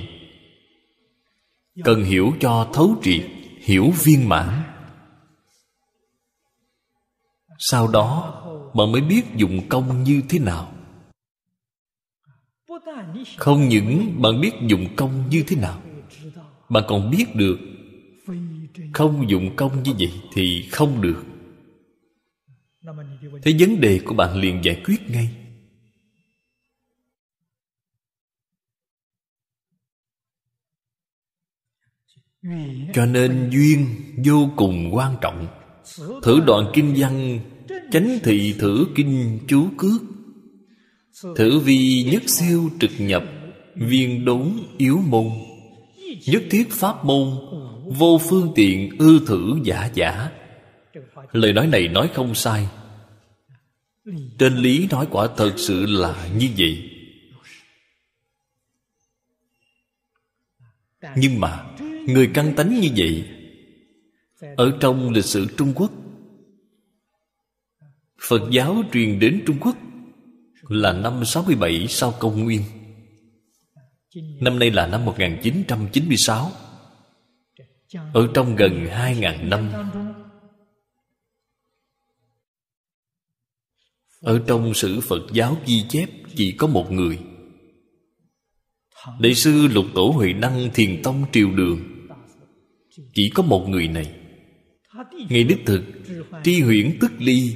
[1.84, 3.22] Cần hiểu cho thấu triệt,
[3.60, 4.64] hiểu viên mãn
[7.60, 8.36] sau đó
[8.76, 10.72] bạn mới biết dụng công như thế nào.
[13.38, 15.82] Không những bạn biết dụng công như thế nào
[16.70, 17.60] bạn còn biết được
[18.94, 21.24] không dụng công như vậy thì không được.
[23.44, 25.36] Thế vấn đề của bạn liền giải quyết ngay.
[32.94, 33.88] Cho nên duyên
[34.26, 35.48] vô cùng quan trọng.
[36.24, 37.40] Thử đoạn kinh văn
[37.92, 40.02] chánh thị thử kinh chú cước.
[41.36, 43.24] Thử vi nhất siêu trực nhập,
[43.76, 45.30] viên đốn yếu môn.
[46.26, 47.28] Nhất thiết pháp môn,
[47.86, 50.32] vô phương tiện ư thử giả giả.
[51.32, 52.68] Lời nói này nói không sai.
[54.40, 56.90] Trên lý nói quả thật sự là như vậy.
[61.16, 61.66] Nhưng mà,
[62.08, 63.26] người căn tánh như vậy,
[64.56, 65.92] ở trong lịch sử trung quốc
[68.22, 69.76] phật giáo truyền đến trung quốc
[70.70, 72.62] là năm 67 sau công nguyên.
[74.42, 76.52] Năm nay là năm 1996
[78.14, 79.70] Ở trong gần 2.000 năm.
[84.22, 87.20] Ở trong sử Phật giáo ghi chép chỉ có một người.
[89.20, 92.08] Đại sư Lục Tổ Huệ Năng Thiền Tông Triều Đường.
[93.14, 94.14] Chỉ có một người này.
[95.30, 95.84] Ngày đích thực,
[96.44, 97.56] Tri huyển tức ly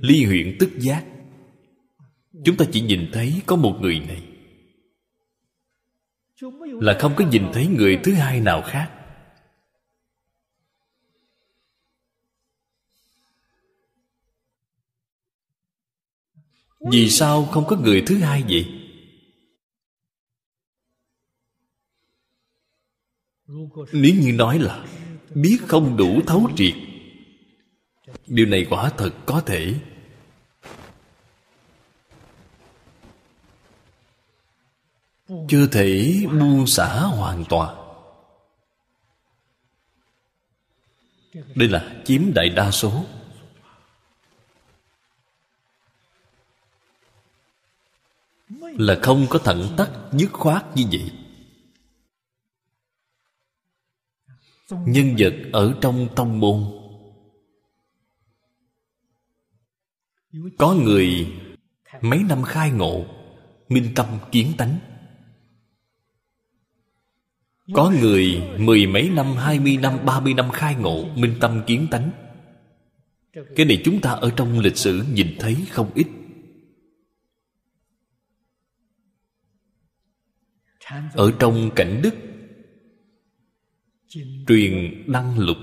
[0.00, 1.06] Ly huyện tức giác.
[2.44, 4.22] Chúng ta chỉ nhìn thấy có một người này.
[6.80, 8.90] Là không có nhìn thấy người thứ hai nào khác.
[16.90, 18.66] Vì sao không có người thứ hai vậy?
[23.92, 24.86] Nếu như nói là
[25.34, 26.74] Biết không đủ thấu triệt,
[28.26, 29.74] Điều này quả thật có thể.
[35.48, 37.76] Chưa thể buông xả hoàn toàn.
[41.54, 43.04] Đây là chiếm đại đa số.
[48.58, 51.12] Là không có thận tắc, dứt khoát như vậy.
[54.70, 56.80] Nhân vật ở trong tông môn.
[60.58, 61.32] Có người
[62.00, 63.04] mấy năm khai ngộ,
[63.68, 64.78] minh tâm kiến tánh.
[67.74, 71.62] Có người mười mấy năm, hai mươi năm, ba mươi năm khai ngộ Minh tâm
[71.66, 72.10] kiến tánh.
[73.56, 76.06] Cái này chúng ta ở trong lịch sử nhìn thấy không ít.
[81.12, 82.14] Ở trong cảnh đức
[84.46, 85.56] Truyền đăng lục.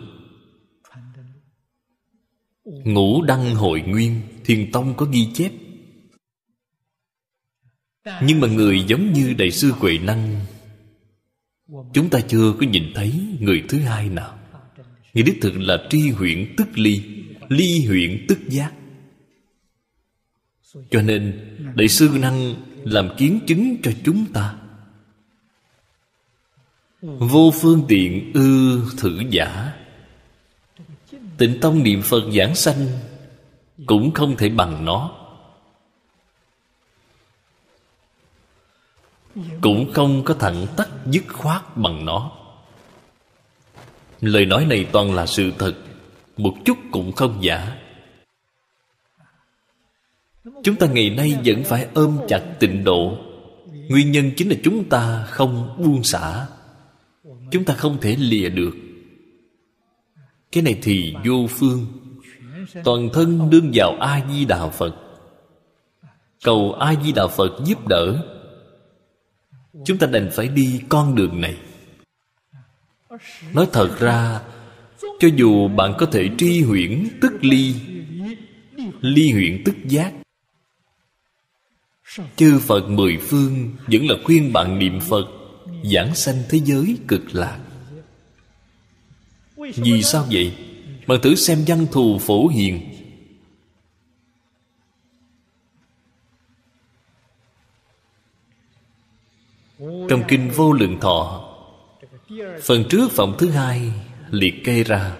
[2.64, 5.52] Ngũ đăng hội nguyên Thiền Tông có ghi chép.
[8.24, 10.40] Nhưng mà người giống như Đại sư Quệ Năng
[11.94, 14.38] Chúng ta chưa có nhìn thấy người thứ hai nào.
[15.14, 17.02] Nghĩa đích thực là tri huyện tức ly
[17.50, 18.74] Ly huyện tức giác.
[20.90, 21.40] Cho nên,
[21.76, 24.56] Đại sư Năng làm kiến chứng cho chúng ta.
[27.02, 29.74] Vô phương tiện ư thử giả.
[31.38, 32.88] Tịnh tông niệm Phật giảng sanh
[33.86, 35.17] Cũng không thể bằng nó.
[39.62, 42.32] Cũng không có thẳng tắc dứt khoát bằng nó.
[44.22, 45.74] Lời nói này toàn là sự thật,
[46.38, 47.78] Một chút cũng không giả.
[50.64, 53.18] Chúng ta ngày nay vẫn phải ôm chặt tịnh độ.
[53.90, 56.48] Nguyên nhân chính là chúng ta không buông xả.
[57.52, 58.76] Chúng ta không thể lìa được.
[60.52, 61.86] Cái này thì vô phương.
[62.84, 64.96] Toàn thân đương vào A-di-đà Phật.
[66.44, 68.24] Cầu A-di-đà Phật giúp đỡ.
[69.86, 71.58] Chúng ta đành phải đi con đường này.
[73.54, 74.42] Nói thật ra,
[75.20, 77.76] Cho dù bạn có thể tri huyễn tức ly
[79.02, 80.14] Ly huyễn tức giác,
[82.36, 85.26] Chư Phật mười phương Vẫn là khuyên bạn niệm Phật,
[85.84, 87.60] Giảng sanh thế giới cực lạc.
[89.58, 90.54] Vì sao vậy?
[91.08, 92.97] Bạn thử xem văn thù phổ hiền.
[100.10, 101.44] Trong kinh vô lượng thọ,
[102.62, 103.92] Phần trước phẩm thứ hai
[104.30, 105.16] liệt kê ra,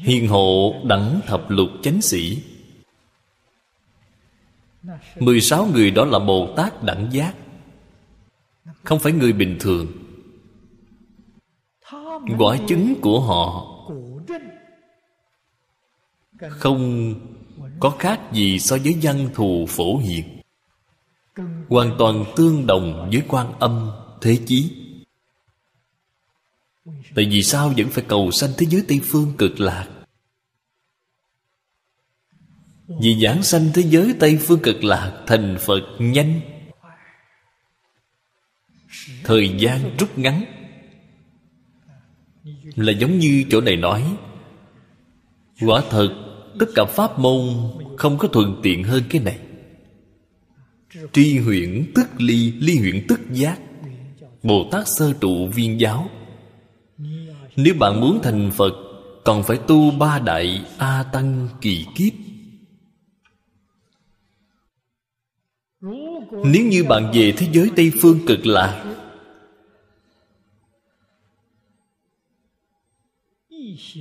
[0.00, 2.42] Hiền hộ đẳng thập lục chánh sĩ.
[5.18, 7.34] 16 người đó là Bồ Tát đẳng giác,
[8.84, 9.86] Không phải người bình thường.
[12.38, 13.66] Quả chứng của họ
[16.50, 17.14] Không
[17.80, 20.41] có khác gì so với văn thù phổ hiền.
[21.68, 24.70] Hoàn toàn tương đồng với quan âm thế chí.
[27.14, 29.88] Tại vì sao vẫn phải cầu sanh thế giới Tây Phương cực lạc?
[32.86, 36.40] Vì giảng sanh thế giới Tây Phương cực lạc Thành Phật nhanh.
[39.24, 40.44] Thời gian rút ngắn.
[42.76, 44.16] Là giống như chỗ này nói,
[45.60, 46.08] Quả thật
[46.58, 47.40] Tất cả pháp môn
[47.98, 49.38] Không có thuận tiện hơn cái này.
[51.12, 53.58] Tri huyện tức ly Ly huyện tức giác.
[54.42, 56.10] Bồ Tát sơ trụ viên giáo.
[57.56, 58.72] Nếu bạn muốn thành Phật,
[59.24, 62.12] Còn phải tu ba đại A Tăng kỳ kiếp.
[66.44, 68.94] Nếu như bạn về thế giới Tây Phương cực lạc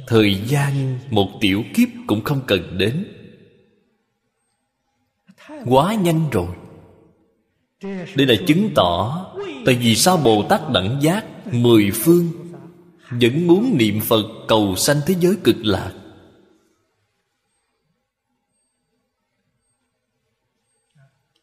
[0.07, 3.07] Thời gian một tiểu kiếp cũng không cần đến.
[5.65, 6.60] Quá nhanh rồi
[8.15, 9.25] đây là chứng tỏ
[9.65, 12.31] Tại vì sao Bồ Tát đẳng giác Mười phương
[13.09, 15.91] Vẫn muốn niệm Phật cầu sanh thế giới cực lạc?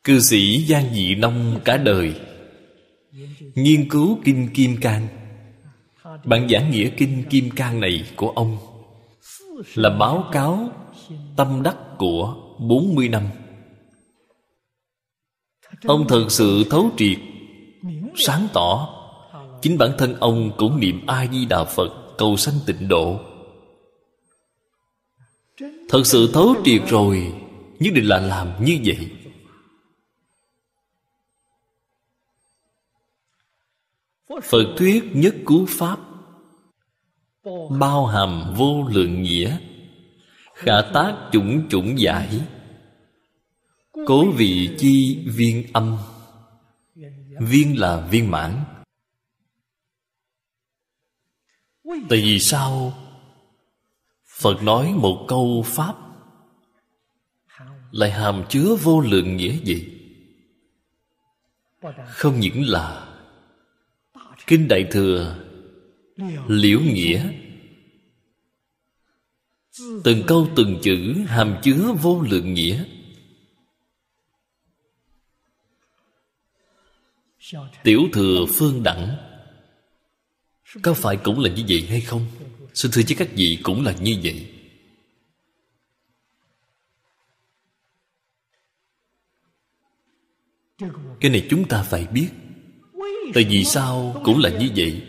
[0.04, 2.14] Cư sĩ Giang Dị Nông cả đời,
[3.54, 5.08] Nghiên cứu Kinh Kim Cang.
[6.24, 8.58] Bản giảng nghĩa Kinh Kim Cang này của ông
[9.74, 10.70] Là báo cáo
[11.36, 13.22] tâm đắc của 40 năm.
[15.84, 17.18] Ông thật sự thấu triệt,
[18.16, 18.94] Sáng tỏ.
[19.62, 23.20] Chính bản thân ông cũng niệm A-di-đà Phật, Cầu sanh tịnh độ.
[25.88, 27.32] Thật sự thấu triệt rồi,
[27.78, 29.10] Nhất định là làm như vậy.
[34.42, 35.98] Phật thuyết nhất cứu Pháp,
[37.78, 39.56] Bao hàm vô lượng nghĩa,
[40.54, 42.40] Khả tác chủng chủng giải.
[44.08, 45.96] Cố vị chi viên âm.
[47.40, 48.64] Viên là viên mãn.
[51.84, 52.98] Tại vì sao?
[54.26, 55.94] Phật nói một câu Pháp.
[57.90, 59.86] Lại hàm chứa vô lượng nghĩa gì?
[62.06, 63.08] Không những là
[64.46, 65.38] Kinh Đại Thừa,
[66.48, 67.32] Liễu nghĩa.
[70.04, 72.84] Từng câu từng chữ hàm chứa vô lượng nghĩa.
[77.84, 79.16] Tiểu thừa phương đẳng,
[80.82, 82.26] có phải cũng là như vậy hay không?
[82.74, 84.46] Xin thưa với các vị, cũng là như vậy.
[91.20, 92.28] Cái này chúng ta phải biết.
[93.34, 95.02] Tại vì sao cũng là như vậy?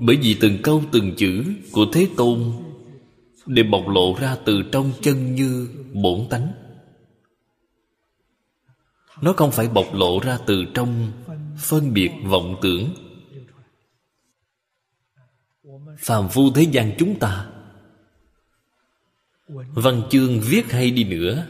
[0.00, 2.52] Bởi vì từng câu, từng chữ của thế tôn
[3.46, 6.52] đều bộc lộ ra từ trong chân như bổn tánh.
[9.22, 11.12] Nó không phải bộc lộ ra từ trong
[11.58, 12.94] phân biệt vọng tưởng.
[15.98, 17.50] Phàm phu thế gian chúng ta,
[19.48, 21.46] văn chương viết hay đi nữa,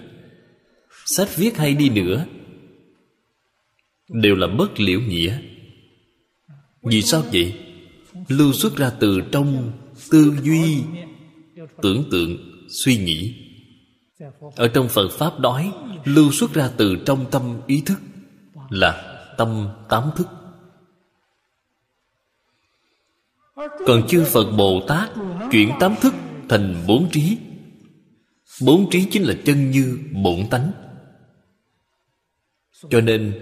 [1.07, 2.27] sách viết hay đi nữa,
[4.09, 5.39] đều là bất liễu nghĩa.
[6.83, 7.61] Vì sao vậy?
[8.29, 9.73] Lưu xuất ra từ trong
[10.11, 10.83] tư duy,
[11.83, 12.37] tưởng tượng,
[12.69, 13.35] suy nghĩ.
[14.57, 15.73] Ở trong phật pháp nói,
[16.05, 17.99] lưu xuất ra từ trong tâm ý thức
[18.71, 20.27] là tâm tám thức.
[23.87, 25.11] Còn chư phật bồ tát
[25.51, 26.15] chuyển tám thức
[26.49, 27.39] thành bốn trí.
[28.63, 30.73] Bốn trí chính là chân như, bổn tánh.
[32.91, 33.35] Cho nên,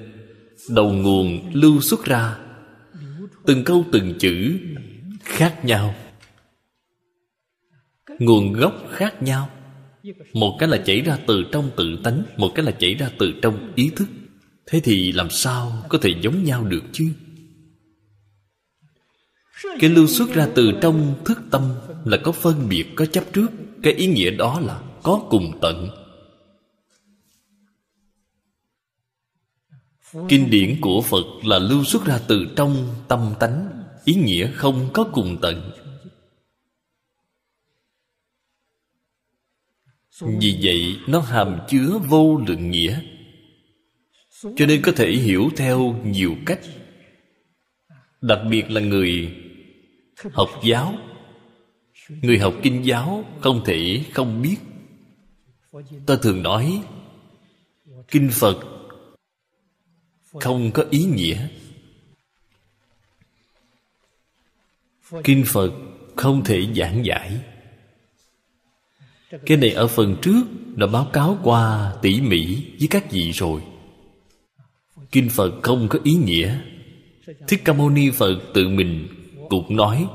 [0.70, 2.38] đầu nguồn lưu xuất ra,
[3.46, 4.58] từng câu từng chữ
[5.20, 5.94] khác nhau.
[8.18, 9.50] Nguồn gốc khác nhau.
[10.32, 13.32] Một cái là chảy ra từ trong tự tánh, một cái là chảy ra từ
[13.42, 14.08] trong ý thức
[14.72, 17.12] thế thì làm sao có thể giống nhau được chứ?
[19.80, 23.48] Cái lưu xuất ra từ trong thức tâm là có phân biệt, có chấp trước.
[23.82, 25.88] Cái ý nghĩa đó là có cùng tận.
[30.28, 33.84] Kinh điển của phật là lưu xuất ra từ trong tâm tánh.
[34.04, 35.70] Ý nghĩa không có cùng tận.
[40.20, 43.00] Vì vậy, nó hàm chứa vô lượng nghĩa
[44.42, 46.60] cho nên có thể hiểu theo nhiều cách.
[48.20, 49.36] Đặc biệt là người
[50.32, 50.94] học giáo.
[52.08, 54.56] Người học kinh giáo không thể không biết.
[56.06, 56.82] Ta thường nói
[58.08, 58.58] kinh phật
[60.40, 61.48] không có ý nghĩa.
[65.24, 65.72] Kinh phật
[66.16, 67.40] không thể giảng giải.
[69.46, 70.42] Cái này ở phần trước
[70.76, 73.62] đã báo cáo qua tỉ mỉ với các vị rồi
[75.12, 76.58] kinh phật không có ý nghĩa.
[77.48, 79.08] Thích ca mâu ni phật tự mình
[79.48, 80.06] cũng nói,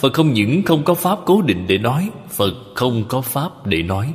[0.00, 3.82] phật không những không có pháp cố định để nói, phật không có pháp để
[3.82, 4.14] nói.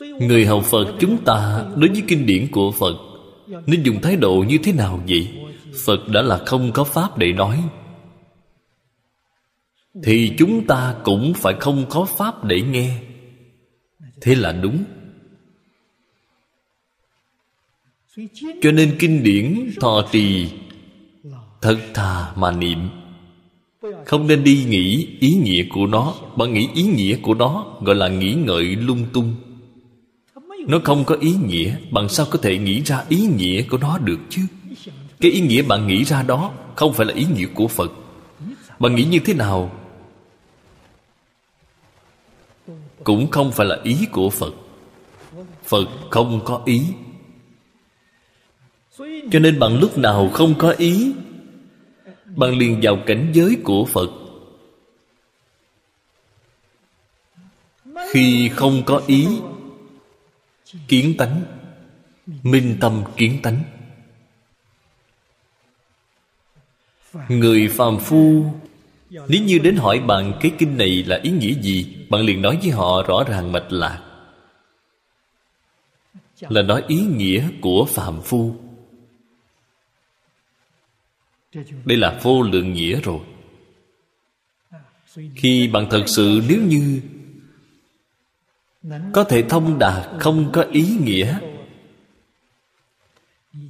[0.00, 2.96] Người học phật chúng ta đối với kinh điển của phật
[3.66, 5.28] nên dùng thái độ như thế nào vậy?
[5.84, 7.62] Phật đã là không có pháp để nói
[10.02, 12.98] thì chúng ta cũng phải không có pháp để nghe.
[14.20, 14.84] Thế là đúng.
[18.62, 20.48] Cho nên kinh điển thọ trì
[21.62, 22.78] thật thà mà niệm.
[24.06, 27.94] Không nên đi nghĩ ý nghĩa của nó bạn nghĩ ý nghĩa của nó, gọi
[27.94, 29.34] là nghĩ ngợi lung tung.
[30.66, 33.98] Nó không có ý nghĩa bạn sao có thể nghĩ ra ý nghĩa của nó
[33.98, 34.42] được chứ?
[35.20, 37.92] Cái ý nghĩa bạn nghĩ ra đó không phải là ý nghĩa của phật.
[38.78, 39.83] Bạn nghĩ như thế nào?
[43.04, 44.54] Cũng không phải là ý của phật.
[45.64, 46.82] Phật không có ý.
[49.30, 51.12] Cho nên bạn lúc nào không có ý,
[52.36, 54.10] bạn liền vào cảnh giới của phật.
[58.12, 59.26] Khi không có ý,
[60.88, 61.42] kiến tánh,
[62.42, 63.62] minh tâm kiến tánh.
[67.28, 68.44] Người phàm phu,
[69.10, 72.58] nếu như đến hỏi bạn cái kinh này là ý nghĩa gì bạn liền nói
[72.62, 74.02] với họ rõ ràng mạch lạc.
[76.40, 78.56] Là nói ý nghĩa của phạm phu.
[81.84, 83.20] Đây là vô lượng nghĩa rồi.
[85.34, 87.00] Khi bạn thật sự nếu như
[89.12, 91.38] có thể thông đạt không có ý nghĩa,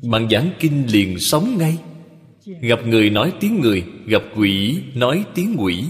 [0.02, 1.78] bạn giảng kinh liền sống ngay.
[2.44, 5.84] Gặp người nói tiếng người, gặp quỷ nói tiếng quỷ.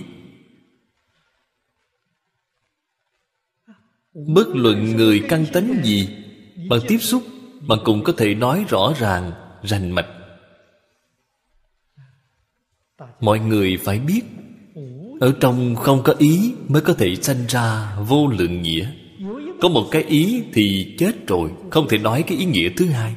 [4.14, 6.08] Bất luận người căn tánh gì
[6.68, 7.22] bạn tiếp xúc
[7.68, 10.06] bạn cũng có thể nói rõ ràng, rành mạch.
[13.20, 14.22] Mọi người phải biết,
[15.20, 18.88] ở trong không có ý mới có thể sanh ra vô lượng nghĩa.
[19.60, 23.14] Có một cái ý thì chết rồi, không thể nói cái ý nghĩa thứ hai.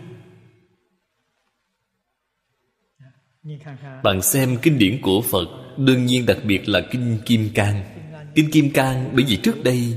[4.03, 7.83] Bạn xem kinh điển của phật, đương nhiên đặc biệt là kinh kim cang.
[8.35, 9.93] Kinh kim cang bởi vì trước đây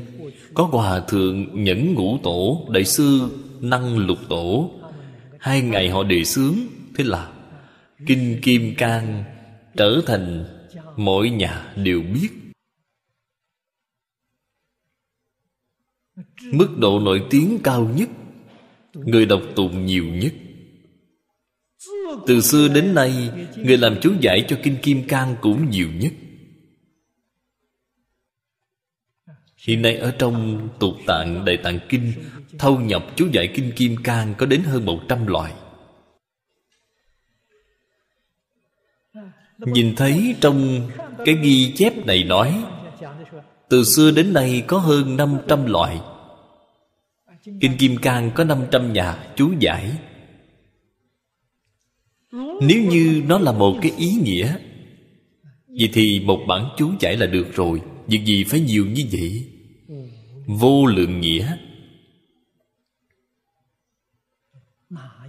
[0.61, 3.21] có hòa thượng nhẫn ngũ tổ, đại sư
[3.61, 4.71] năng lục tổ.
[5.39, 6.55] Hai ngày họ đề xướng,
[6.97, 7.33] thế là
[8.07, 9.25] kinh kim cang
[9.77, 10.45] trở thành
[10.97, 12.29] mỗi nhà đều biết.
[16.53, 18.09] Mức độ nổi tiếng cao nhất,
[18.95, 20.33] người đọc tụng nhiều nhất.
[22.27, 26.13] Từ xưa đến nay, người làm chú giải cho kinh kim cang cũng nhiều nhất.
[29.67, 32.13] Hiện nay ở trong tục tạng đại tạng kinh,
[32.59, 35.53] thâu nhập chú giải kinh kim cang có đến hơn một trăm loại.
[39.59, 40.89] Nhìn thấy trong
[41.25, 42.65] cái ghi chép này nói,
[43.69, 46.01] từ xưa đến nay có hơn 500 loại.
[47.45, 49.91] Kinh Kim Cang có 500 nhà chú giải.
[52.61, 54.57] Nếu như nó là một cái ý nghĩa,
[55.79, 57.81] Vậy thì một bản chú giải là được rồi.
[58.11, 59.53] Việc gì phải nhiều như vậy?
[60.47, 61.57] Vô lượng nghĩa.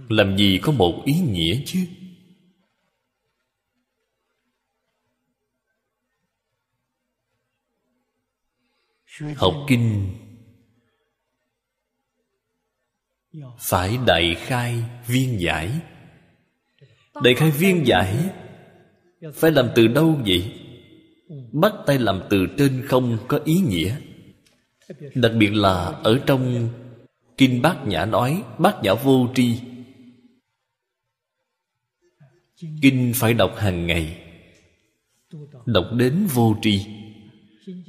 [0.08, 1.86] Làm gì có một ý nghĩa chứ?
[9.36, 10.10] Học kinh
[13.58, 15.80] Phải đại khai viên giải.
[17.22, 18.30] Đại khai viên giải
[19.34, 20.61] Phải làm từ đâu vậy?
[21.52, 23.96] Bắt tay làm từ trên không có ý nghĩa.
[25.14, 26.68] Đặc biệt là ở trong
[27.38, 29.56] Kinh Bát Nhã nói, Bát Nhã vô tri.
[32.82, 34.18] Kinh phải đọc hàng ngày,
[35.66, 36.86] Đọc đến vô tri.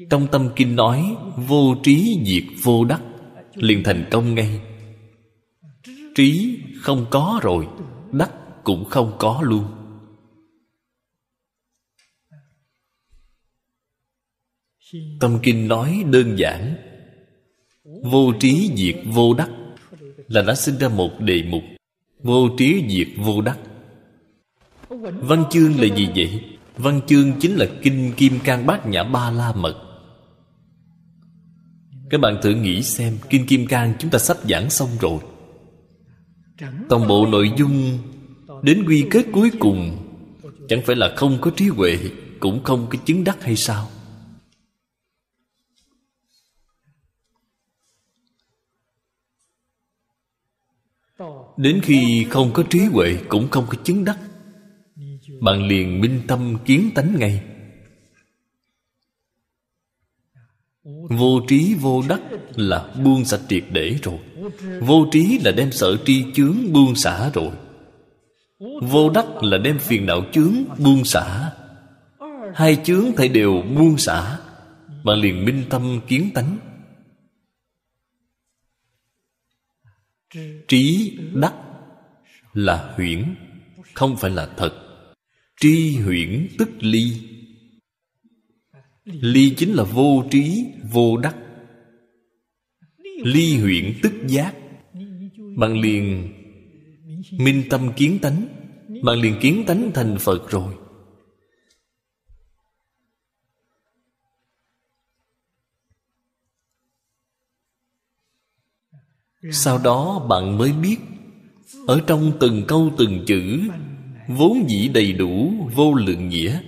[0.09, 3.01] Trong tâm kinh nói, Vô trí diệt vô đắc,
[3.55, 4.61] liền thành công ngay.
[6.15, 7.67] Trí không có rồi,
[8.11, 8.31] Đắc
[8.63, 9.82] cũng không có luôn.
[15.19, 16.75] Tâm kinh nói đơn giản,
[18.03, 19.49] Vô trí diệt vô đắc
[20.27, 21.63] Là đã sinh ra một đề mục.
[22.23, 23.59] Vô trí diệt vô đắc.
[24.99, 26.41] Văn chương là gì vậy?
[26.77, 29.75] Văn chương chính là Kinh Kim Cang Bát Nhã Ba La Mật.
[32.09, 35.19] Các bạn thử nghĩ xem, Kinh Kim Cang chúng ta sắp giảng xong rồi.
[36.89, 37.99] Toàn bộ nội dung
[38.63, 39.97] Đến quy kết cuối cùng
[40.69, 41.97] Chẳng phải là không có trí huệ,
[42.39, 43.89] Cũng không có chứng đắc hay sao?
[51.57, 54.17] Đến khi không có trí huệ Cũng không có chứng đắc,
[55.41, 57.41] Bạn liền minh tâm kiến tánh ngay.
[61.09, 62.21] Vô trí vô đắc
[62.55, 64.17] là buông sạch triệt để rồi.
[64.79, 67.49] Vô trí là đem sợ tri chướng buông xả rồi.
[68.81, 71.51] Vô đắc là đem phiền não chướng buông xả.
[72.55, 74.39] Hai chướng thầy đều buông xả.
[75.03, 76.57] Bạn liền minh tâm kiến tánh.
[80.67, 81.53] Trí đắc
[82.53, 83.35] là huyễn
[83.93, 84.73] Không phải là thật.
[85.59, 87.13] Tri huyễn tức ly.
[89.05, 91.35] Ly chính là vô trí, vô đắc.
[93.23, 94.53] Ly huyễn tức giác.
[95.57, 96.33] Bạn liền
[97.31, 98.47] Minh tâm kiến tánh
[99.03, 100.73] Bạn liền kiến tánh thành Phật rồi.
[109.51, 110.97] Sau đó bạn mới biết,
[111.87, 113.59] Ở trong từng câu từng chữ,
[114.27, 116.59] Vốn dĩ đầy đủ, vô lượng nghĩa.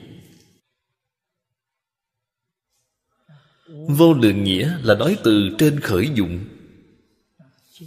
[3.87, 6.39] Vô lượng nghĩa là nói từ trên khởi dụng.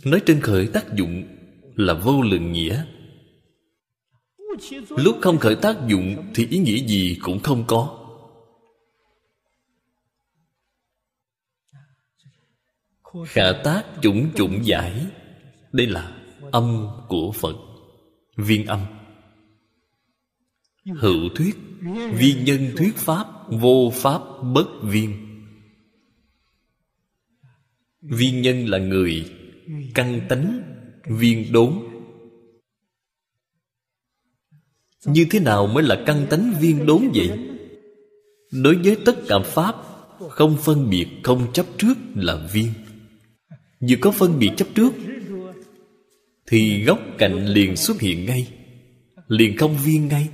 [0.05, 1.25] Nói trên khởi tác dụng
[1.77, 2.85] Là vô lượng nghĩa.
[4.89, 8.08] Lúc không khởi tác dụng Thì ý nghĩa gì cũng không có.
[13.27, 15.07] Khả tác chủng chủng giải.
[15.73, 16.17] Đây là
[16.53, 17.57] âm của Phật.
[18.37, 18.81] Viên âm.
[20.99, 21.57] Hữu thuyết.
[22.13, 24.23] Viên nhân thuyết pháp, Vô pháp
[24.55, 25.15] bất viên.
[28.01, 29.31] Viên nhân là người
[29.95, 30.63] Căn tánh,
[31.05, 31.73] Viên đốn.
[35.05, 37.31] Như thế nào mới là căn tánh, viên đốn vậy?
[38.53, 39.75] Đối với tất cả Pháp,
[40.31, 42.73] Không phân biệt, không chấp trước là viên.
[43.81, 44.93] Vừa có phân biệt chấp trước,
[46.47, 48.53] Thì gốc cạnh liền xuất hiện ngay,
[49.29, 50.29] Liền không viên ngay.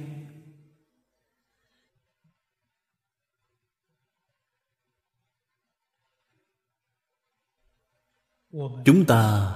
[8.85, 9.55] Chúng ta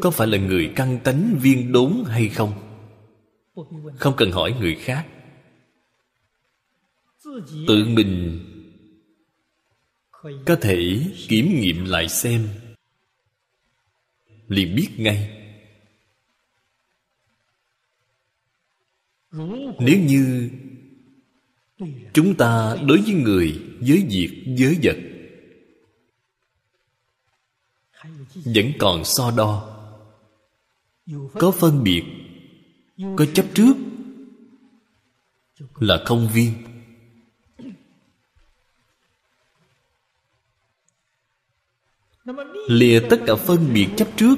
[0.00, 2.52] có phải là người căn tánh viên đốn hay không?
[3.98, 5.06] Không cần hỏi người khác.
[7.68, 8.40] Tự mình
[10.22, 12.48] có thể kiểm nghiệm lại xem.
[14.48, 15.38] Liền biết ngay.
[19.78, 20.50] Nếu như
[22.12, 24.96] chúng ta đối với người, với việc, với vật
[28.34, 29.78] vẫn còn so đo,
[31.34, 32.02] có phân biệt,
[33.16, 33.74] có chấp trước
[35.80, 36.71] là không viên.
[42.68, 44.36] Lìa tất cả phân biệt chấp trước.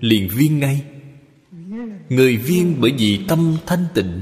[0.00, 0.84] Liền viên ngay.
[2.08, 4.20] Người viên bởi vì tâm thanh tịnh.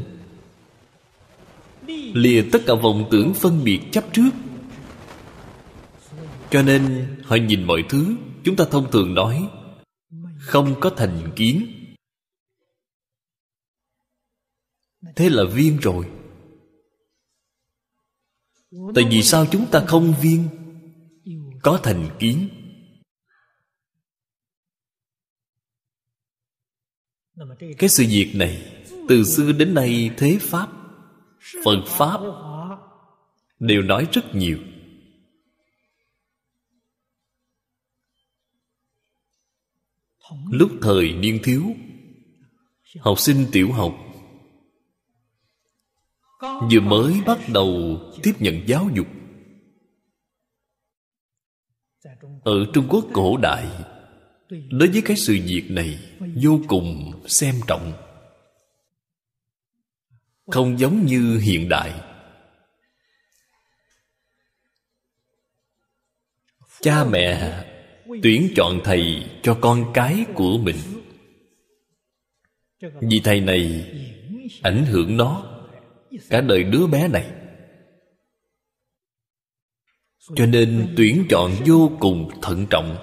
[2.14, 4.30] Lìa tất cả vọng tưởng phân biệt chấp trước.
[6.50, 9.48] Cho nên họ nhìn mọi thứ, chúng ta thông thường nói,
[10.38, 11.66] không có thành kiến.
[15.16, 16.06] Thế là viên rồi.
[18.94, 20.48] Tại vì sao chúng ta không viên?
[21.62, 22.48] Có thành kiến.
[27.78, 30.68] Cái sự việc này, từ xưa đến nay thế pháp,
[31.64, 32.20] phật pháp
[33.58, 34.58] đều nói rất nhiều.
[40.50, 41.62] Lúc thời niên thiếu,
[43.00, 43.94] học sinh tiểu học
[46.44, 49.06] vừa mới bắt đầu tiếp nhận giáo dục.
[52.42, 53.66] Ở trung quốc cổ đại,
[54.50, 55.98] đối với cái sự việc này
[56.42, 57.92] vô cùng xem trọng.
[60.46, 62.00] Không giống như hiện đại.
[66.80, 67.62] Cha mẹ
[68.22, 70.76] tuyển chọn thầy cho con cái của mình.
[73.00, 73.90] Vì thầy này
[74.62, 75.62] ảnh hưởng nó,
[76.30, 77.39] cả đời đứa bé này
[80.36, 82.96] cho nên tuyển chọn vô cùng thận trọng.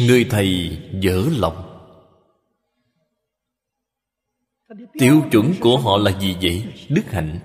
[0.00, 1.72] Người thầy dở lòng.
[4.98, 7.40] Tiêu chuẩn của họ là gì vậy, đức hạnh?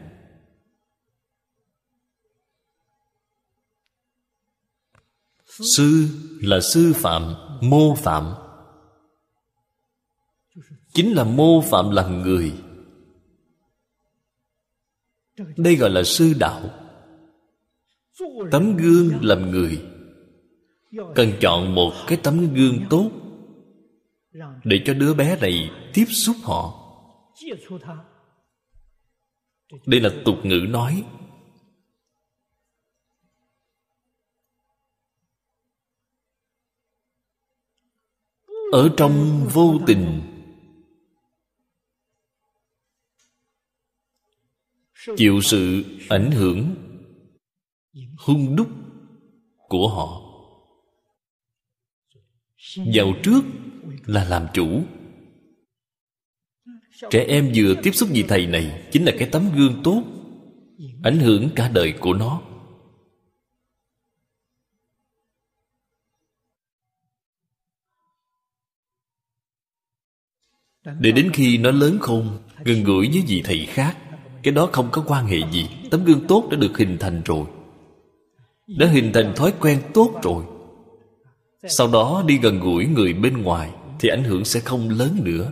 [5.75, 6.07] Sư
[6.41, 8.33] là sư phạm, mô phạm.
[10.93, 12.53] Chính là mô phạm làm người
[15.57, 16.61] đây gọi là sư đạo.
[18.51, 19.81] Tấm gương làm người.
[21.15, 23.11] Cần chọn một cái tấm gương tốt
[24.63, 26.77] để cho đứa bé này tiếp xúc họ.
[29.85, 31.03] Đây là tục ngữ nói.
[38.71, 40.30] Ở trong vô tình
[45.17, 46.75] chịu sự ảnh hưởng
[48.17, 48.69] hung đúc
[49.67, 50.21] của họ.
[52.93, 53.41] Giàu trước
[54.05, 54.83] là làm chủ.
[57.09, 60.03] Trẻ em vừa tiếp xúc vị thầy này chính là cái tấm gương tốt,
[61.03, 62.41] ảnh hưởng cả đời của nó.
[70.99, 73.97] Để đến khi nó lớn khôn, gần gũi với vị thầy khác
[74.43, 75.69] cái đó không có quan hệ gì.
[75.89, 77.45] Tấm gương tốt đã được hình thành rồi.
[78.67, 80.43] Đã hình thành thói quen tốt rồi.
[81.67, 83.69] Sau đó đi gần gũi người bên ngoài
[83.99, 85.51] thì ảnh hưởng sẽ không lớn nữa.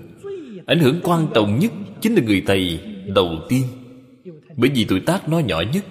[0.66, 1.72] Ảnh hưởng quan trọng nhất
[2.02, 3.64] chính là người thầy đầu tiên.
[4.58, 5.86] Bởi vì tuổi tác nó nhỏ nhất.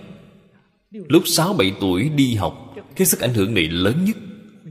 [0.90, 4.16] Lúc sáu bảy tuổi đi học, cái sức ảnh hưởng này lớn nhất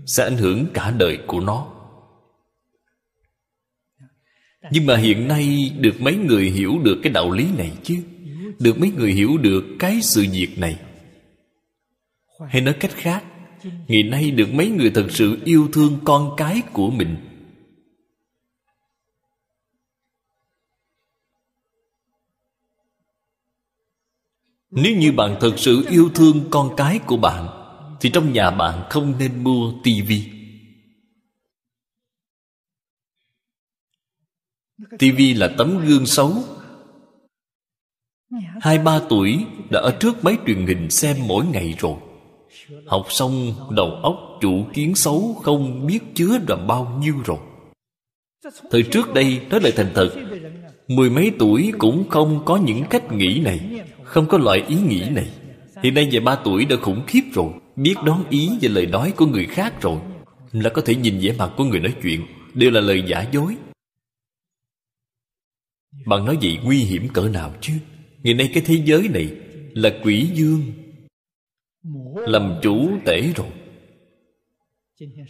[0.05, 1.67] sẽ ảnh hưởng cả đời của nó.
[4.71, 7.95] Nhưng mà hiện nay được mấy người hiểu được cái đạo lý này chứ?
[8.59, 10.79] Được mấy người hiểu được cái sự việc này.
[12.49, 13.23] Hay nói cách khác,
[13.87, 17.17] ngày nay được mấy người thật sự yêu thương con cái của mình.
[24.71, 27.47] Nếu như bạn thật sự yêu thương con cái của bạn,
[28.01, 30.31] thì trong nhà bạn không nên mua tivi.
[34.99, 36.43] Tivi là tấm gương xấu
[38.61, 41.95] hai ba tuổi đã ở trước máy truyền hình xem mỗi ngày rồi.
[42.85, 47.37] Học xong đầu óc chủ kiến xấu không biết chứa đầm bao nhiêu rồi.
[48.71, 50.09] Thời trước đây nói lời thành thật
[50.87, 53.59] mười mấy tuổi cũng không có những cách nghĩ này
[54.03, 55.29] không có loại ý nghĩ này.
[55.83, 59.13] Hiện nay về ba tuổi đã khủng khiếp rồi biết đón ý và lời nói
[59.15, 59.97] của người khác rồi
[60.51, 63.55] là có thể nhìn vẻ mặt của người nói chuyện đều là lời giả dối.
[66.05, 67.73] Bạn nói vậy nguy hiểm cỡ nào chứ
[68.27, 69.31] ngày nay cái thế giới này
[69.73, 70.61] là quỷ dương
[72.15, 73.47] làm chủ tể rồi.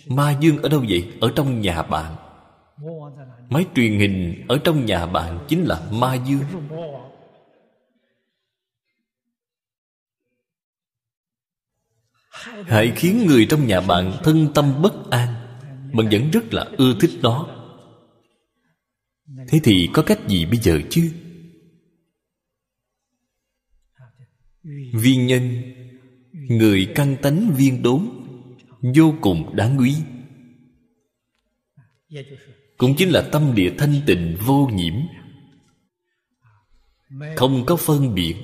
[0.07, 1.07] Ma dương ở đâu vậy?
[1.21, 2.15] Ở trong nhà bạn.
[3.49, 6.43] Máy truyền hình ở trong nhà bạn chính là ma dương
[12.65, 15.33] hãy khiến người trong nhà bạn thân tâm bất an
[15.93, 17.47] bạn vẫn rất là ưa thích nó.
[19.47, 21.11] Thế thì có cách gì bây giờ chứ?
[24.93, 25.61] Viên nhân,
[26.33, 28.09] người căn tánh viên đốn,
[28.95, 29.95] vô cùng đáng quý.
[32.77, 34.93] Cũng chính là tâm địa thanh tịnh vô nhiễm,
[37.35, 38.35] không có phân biệt.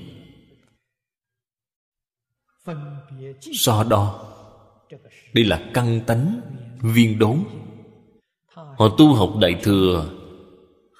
[3.54, 4.30] So đo
[5.34, 6.42] đây là căn tánh
[6.82, 7.44] viên đốn.
[8.54, 10.20] Họ tu học đại thừa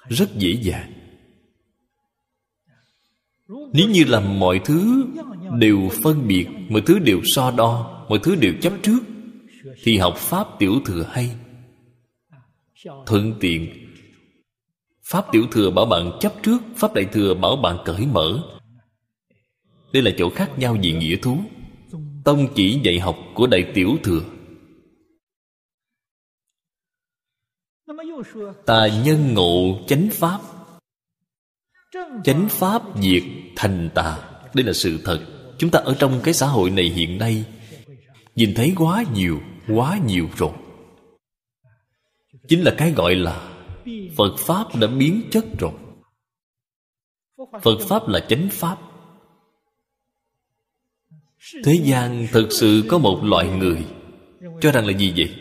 [0.08, 0.93] rất dễ dàng
[3.72, 5.04] nếu như làm mọi thứ
[5.58, 8.98] đều phân biệt, mọi thứ đều so đo, mọi thứ đều chấp trước,
[9.82, 11.30] thì học pháp tiểu thừa hay.
[13.06, 13.68] Thuận tiện.
[15.02, 18.42] Pháp tiểu thừa bảo bạn chấp trước, pháp đại thừa bảo bạn cởi mở.
[19.92, 21.38] Đây là chỗ khác nhau về nghĩa thú.
[22.24, 24.20] Tông chỉ dạy học của đại tiểu thừa.
[28.66, 30.40] Ta nhân ngộ chánh pháp.
[32.24, 33.22] Chánh pháp diệt
[33.56, 34.18] thành tà
[34.54, 35.20] đây là sự thật.
[35.58, 37.44] Chúng ta ở trong cái xã hội này hiện nay,
[38.34, 40.52] nhìn thấy quá nhiều quá nhiều rồi.
[42.48, 43.50] Chính là cái gọi là
[44.16, 45.72] phật pháp đã biến chất rồi.
[47.62, 48.78] Phật pháp là chánh pháp.
[51.64, 53.84] Thế gian thực sự có một loại người
[54.60, 55.34] cho rằng là gì vậy?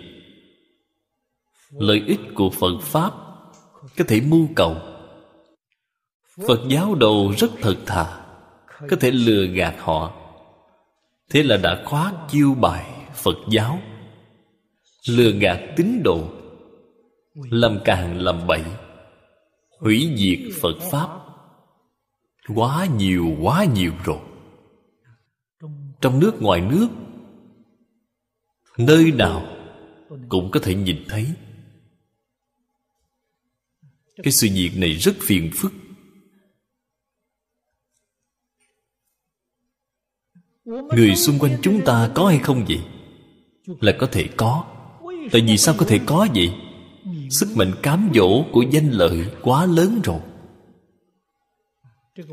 [1.70, 3.14] Lợi ích của phật pháp
[3.98, 4.78] có thể mưu cầu
[6.38, 8.26] phật giáo đồ rất thật thà,
[8.90, 10.14] có thể lừa gạt họ.
[11.30, 13.80] Thế là đã khóa chiêu bài phật giáo,
[15.08, 16.30] lừa gạt tín đồ,
[17.34, 18.64] làm càng làm bậy,
[19.80, 21.10] hủy diệt phật pháp.
[22.56, 24.20] Quá nhiều quá nhiều rồi.
[26.02, 26.88] Trong nước ngoài nước,
[28.78, 29.46] nơi nào
[30.30, 31.28] cũng có thể nhìn thấy.
[34.24, 35.72] Cái sự việc này rất phiền phức.
[40.66, 42.80] Người xung quanh chúng ta có hay không vậy?
[43.82, 44.64] Là có thể có.
[45.32, 46.54] Tại vì sao có thể có vậy?
[47.30, 50.20] Sức mạnh cám dỗ của danh lợi quá lớn rồi.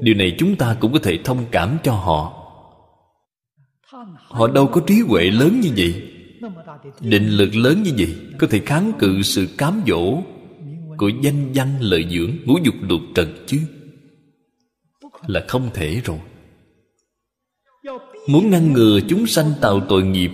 [0.00, 2.36] Điều này chúng ta cũng có thể thông cảm cho họ.
[4.16, 6.02] Họ đâu có trí huệ lớn như vậy.
[7.00, 10.22] Định lực lớn như vậy có thể kháng cự sự cám dỗ
[10.96, 13.58] của danh văn lợi dưỡng ngũ dục lục trần chứ?
[15.26, 16.18] Là không thể rồi
[18.32, 20.30] muốn ngăn ngừa chúng sanh tạo tội nghiệp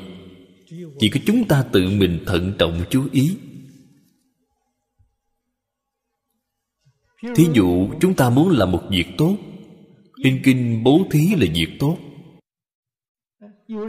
[0.98, 3.36] chỉ có chúng ta tự mình thận trọng chú ý.
[7.36, 9.36] Thí dụ chúng ta muốn làm một việc tốt
[10.22, 11.98] in kinh bố thí là việc tốt.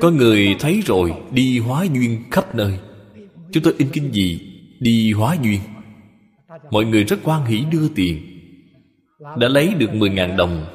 [0.02, 2.80] Có người thấy rồi, đi hóa duyên khắp nơi.
[3.52, 4.40] Chúng tôi in kinh gì?
[4.80, 5.60] Đi hóa duyên.
[6.72, 8.22] Mọi người rất quan hỷ đưa tiền.
[9.38, 10.66] Đã lấy được 10.000 đồng,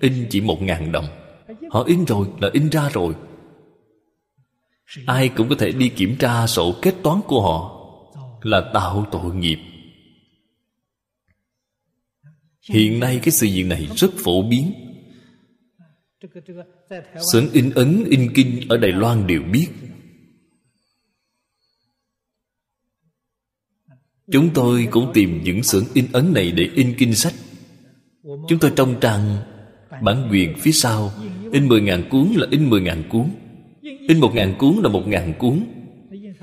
[0.00, 1.04] in chỉ 1.000 đồng
[1.70, 3.14] họ in rồi là in ra rồi.
[5.06, 7.74] Ai cũng có thể đi kiểm tra sổ kết toán của họ
[8.42, 9.58] là tạo tội nghiệp.
[12.70, 14.72] Hiện nay cái sự việc này rất phổ biến.
[17.32, 19.68] Xưởng in ấn, in kinh ở đài loan đều biết.
[24.32, 27.34] Chúng tôi cũng tìm những xưởng in ấn này để in kinh sách.
[28.22, 29.36] Chúng tôi trong trang
[30.02, 31.12] bản quyền phía sau,
[31.52, 33.24] in 10.000 cuốn là in 10.000 cuốn.
[33.82, 35.60] In 1.000 cuốn là 1.000 cuốn.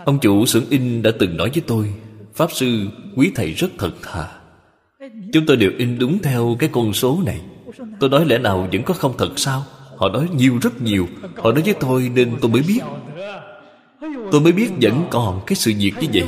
[0.06, 1.94] Ông chủ xưởng in đã từng nói với tôi,
[2.36, 4.28] pháp sư, quý thầy rất thật thà.
[5.34, 7.42] Chúng tôi đều in đúng theo cái con số này.
[8.00, 9.64] Tôi nói lẽ nào vẫn có không thật sao?
[9.98, 11.08] Họ nói nhiều rất nhiều.
[11.38, 12.80] Họ nói với tôi nên tôi mới biết.
[14.32, 16.24] Tôi mới biết vẫn còn cái sự việc như vậy.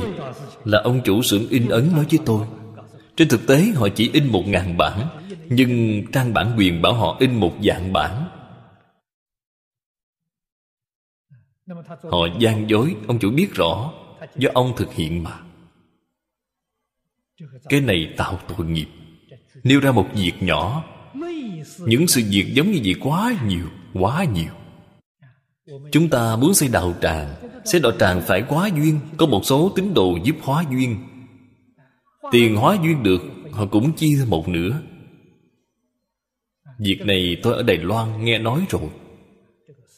[0.64, 2.46] Là ông chủ xưởng in ấn nói với tôi.
[3.16, 4.98] Trên thực tế, họ chỉ in một ngàn bản
[5.50, 8.28] nhưng trang bản quyền bảo họ in một dạng bản.
[12.02, 13.92] Họ gian dối, ông chủ biết rõ,
[14.36, 15.40] do ông thực hiện mà.
[17.68, 18.86] Cái này tạo tội nghiệp,
[19.64, 20.84] nêu ra một việc nhỏ.
[21.78, 24.52] Những sự việc giống như vậy quá nhiều quá nhiều.
[25.92, 27.34] Chúng ta muốn xây đạo tràng,
[27.64, 30.96] xây đạo tràng phải quá duyên, có một số tín đồ giúp hóa duyên.
[32.32, 33.22] Tiền hóa duyên được,
[33.52, 34.80] họ cũng chia một nửa
[36.78, 38.90] việc này tôi ở đài loan nghe nói rồi.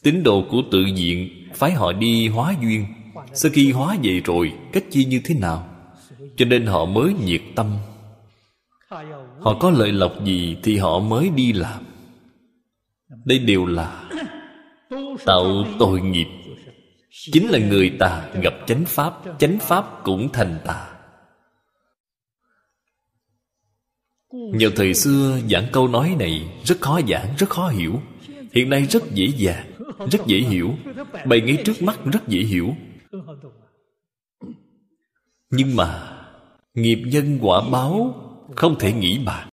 [0.03, 2.87] Tín đồ của tự diện phái họ đi hóa duyên.
[3.33, 5.69] Sau khi hóa vậy rồi, cách chi như thế nào?
[6.37, 7.77] Cho nên họ mới nhiệt tâm.
[9.41, 11.85] Họ có lợi lộc gì thì họ mới đi làm.
[13.25, 14.05] Đây đều là
[15.27, 16.27] tạo tội nghiệp.
[17.33, 20.90] Chính là người tà gặp chánh pháp chánh pháp cũng thành tà.
[24.33, 28.01] Nhờ thời xưa, giảng câu nói này rất khó giảng, rất khó hiểu.
[28.53, 29.71] Hiện nay rất dễ dàng,
[30.11, 30.75] rất dễ hiểu.
[31.27, 32.75] Bày ngay trước mắt rất dễ hiểu.
[35.51, 36.17] Nhưng mà,
[36.75, 38.15] nghiệp nhân quả báo
[38.57, 39.49] không thể nghĩ bàn.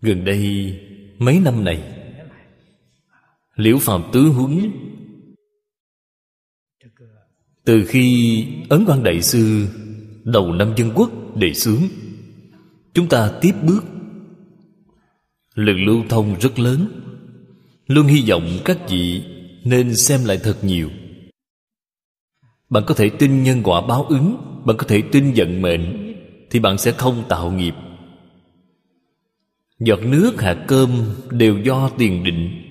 [0.00, 0.74] Gần đây,
[1.18, 1.82] mấy năm này,
[3.54, 4.70] liễu phàm tứ huấn,
[7.64, 9.66] từ khi ấn quan đại sư
[10.24, 11.82] đầu năm dân quốc đề xướng
[12.94, 13.84] chúng ta tiếp bước.
[15.54, 16.88] Lực lưu thông rất lớn.
[17.86, 19.24] Luôn hy vọng các vị
[19.64, 20.90] nên xem lại thật nhiều.
[22.70, 26.14] Bạn có thể tin nhân quả báo ứng, bạn có thể tin vận mệnh,
[26.50, 27.74] thì bạn sẽ không tạo nghiệp.
[29.78, 32.66] Giọt nước, hạt cơm đều do tiền định.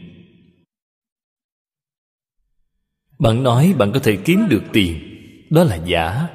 [3.19, 4.99] Bạn nói bạn có thể kiếm được tiền,
[5.49, 6.27] đó là giả.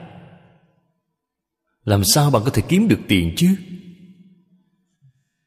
[1.84, 3.56] Làm sao bạn có thể kiếm được tiền chứ?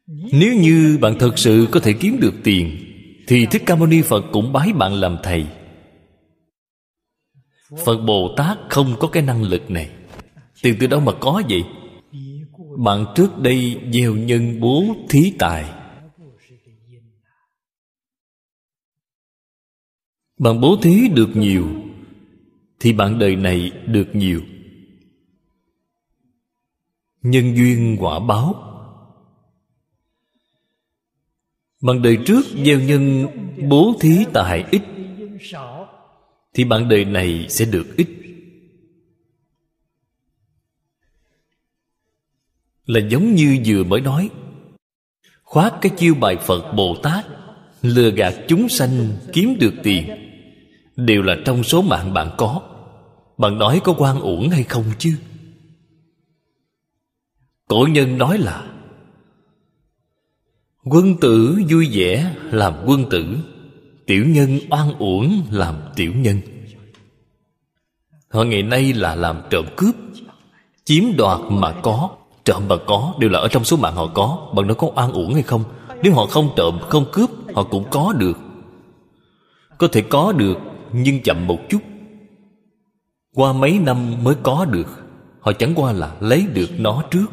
[0.08, 2.78] Nếu như bạn thật sự có thể kiếm được tiền,
[3.28, 5.47] thì thích ca mâu ni phật cũng bái bạn làm thầy.
[7.86, 9.89] Phật bồ tát không có cái năng lực này.
[10.62, 11.64] Tiền từ đâu mà có vậy?
[12.78, 15.74] Bạn trước đây gieo nhân bố thí tài.
[20.39, 21.68] Bạn bố thí được nhiều,
[22.80, 24.41] thì bạn đời này được nhiều.
[27.22, 28.66] Nhân duyên quả báo.
[31.88, 33.27] Bạn đời trước gieo nhân,
[33.69, 34.81] bố thí tài ít,
[36.53, 38.07] thì bạn đời này sẽ được ít.
[42.85, 44.29] Là giống như vừa mới nói
[45.43, 47.25] Khoát cái chiêu bài phật bồ tát,
[47.81, 50.05] lừa gạt chúng sanh kiếm được tiền,
[50.95, 52.61] đều là trong số mạng bạn có.
[53.38, 55.15] Bạn nói có quan uổng hay không chứ?
[57.67, 58.76] Cổ nhân nói là
[60.89, 63.38] quân tử vui vẻ làm quân tử,
[64.05, 66.41] tiểu nhân oan uổng làm tiểu nhân.
[68.29, 69.95] Họ ngày nay là làm trộm cướp,
[70.85, 72.09] chiếm đoạt mà có,
[72.43, 75.11] trộm mà có đều là ở trong số mạng họ có bạn nói có oan
[75.11, 75.63] uổng hay không?
[76.03, 78.39] Nếu họ không trộm, không cướp, họ cũng có được.
[79.77, 80.57] Có thể có được,
[80.93, 81.79] nhưng chậm một chút.
[83.35, 84.88] Qua mấy năm mới có được,
[85.39, 87.25] họ chẳng qua là lấy được nó trước.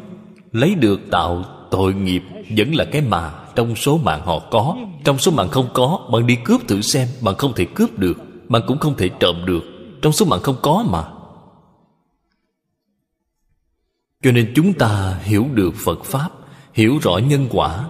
[0.51, 2.23] Lấy được tạo tội nghiệp
[2.57, 6.27] vẫn là cái mà trong số mạng họ có, trong số mạng không có, bạn
[6.27, 8.17] đi cướp thử xem, bạn không thể cướp được,
[8.49, 9.63] bạn cũng không thể trộm được.
[10.01, 11.03] Trong số mạng không có mà.
[14.23, 16.29] Cho nên chúng ta hiểu được phật pháp,
[16.73, 17.89] hiểu rõ nhân quả.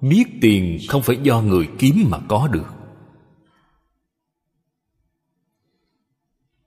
[0.00, 2.66] Biết tiền không phải do người kiếm mà có được.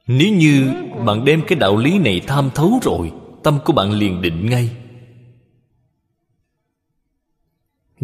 [0.08, 0.74] Nếu như
[1.06, 3.12] bạn đem cái đạo lý này tham thấu rồi,
[3.44, 4.70] tâm của bạn liền định ngay.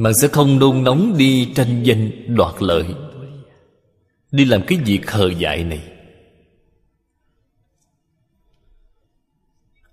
[0.04, 2.86] Bạn sẽ không nôn nóng đi tranh danh đoạt lợi.
[4.32, 5.84] Đi làm cái việc hờ dại này.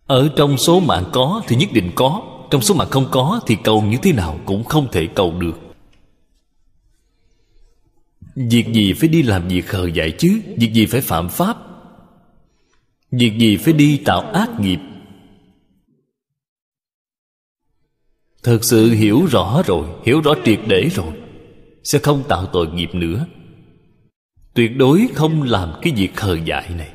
[0.06, 3.56] Ở trong số mạng có thì nhất định có, trong số mạng không có thì
[3.64, 5.58] cầu như thế nào cũng không thể cầu được.
[8.34, 10.40] Việc gì phải đi làm việc hờ dại chứ?
[10.56, 11.56] Việc gì phải phạm pháp?
[13.10, 14.78] Việc gì phải đi tạo ác nghiệp?
[18.42, 21.12] Thực sự hiểu rõ rồi, Hiểu rõ triệt để rồi,
[21.84, 23.26] Sẽ không tạo tội nghiệp nữa.
[24.54, 26.92] Tuyệt đối không làm cái việc khờ dại này.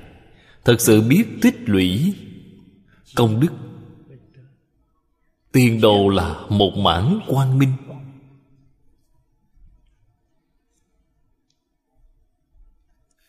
[0.65, 2.13] Thật sự biết tích lũy
[3.15, 3.51] Công đức.
[5.51, 7.73] Tiền đồ là một mảng quang minh.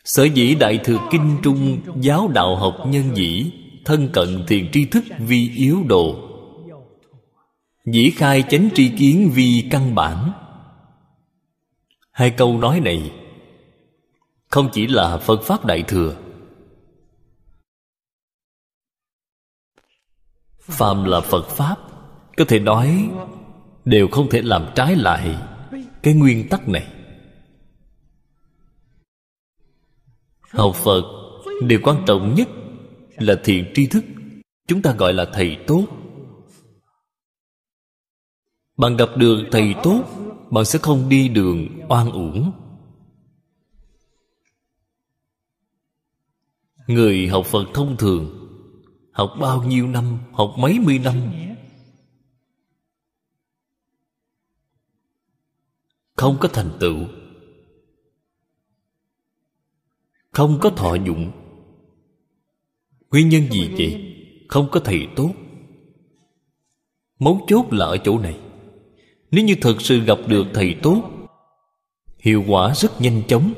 [0.04, 3.50] Sở dĩ Đại Thừa Kinh Trung Giáo đạo học nhân dĩ,
[3.84, 6.33] Thân cận thiền tri thức vi yếu đồ
[7.84, 10.32] Dĩ khai chánh tri kiến vì căn bản.
[12.10, 13.12] Hai câu nói này
[14.46, 16.16] Không chỉ là Phật Pháp Đại Thừa.
[20.60, 21.76] Phàm là Phật Pháp,
[22.36, 23.10] Có thể nói
[23.84, 25.36] Đều không thể làm trái lại
[26.02, 26.86] Cái nguyên tắc này.
[30.50, 31.02] Học Phật,
[31.62, 32.48] Điều quan trọng nhất
[33.16, 34.04] Là thiện tri thức,
[34.68, 35.86] Chúng ta gọi là thầy tốt
[38.76, 40.04] bạn gặp được thầy tốt,
[40.50, 42.52] bạn sẽ không đi đường oan uổng.
[46.86, 48.48] Người học phật thông thường,
[49.12, 51.32] học bao nhiêu năm, học mấy mươi năm?
[56.16, 56.96] Không có thành tựu.
[60.30, 61.30] Không có thọ dụng.
[63.10, 64.14] Nguyên nhân gì vậy?
[64.48, 65.30] Không có thầy tốt.
[67.18, 68.43] Mấu chốt là ở chỗ này
[69.34, 71.10] nếu như thật sự gặp được thầy tốt,
[72.18, 73.52] hiệu quả rất nhanh chóng,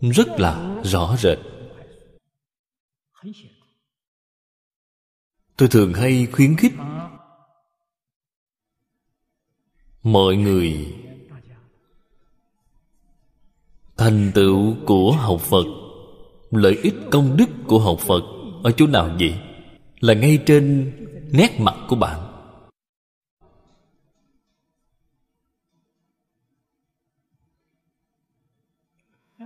[0.00, 1.38] rất là rõ rệt.
[5.56, 6.72] Tôi thường hay khuyến khích
[10.02, 10.94] mọi người
[13.96, 15.66] thành tựu của học phật,
[16.50, 18.22] lợi ích công đức của học phật
[18.62, 19.34] ở chỗ nào vậy?
[20.00, 20.92] Là ngay trên
[21.32, 22.31] nét mặt của bạn.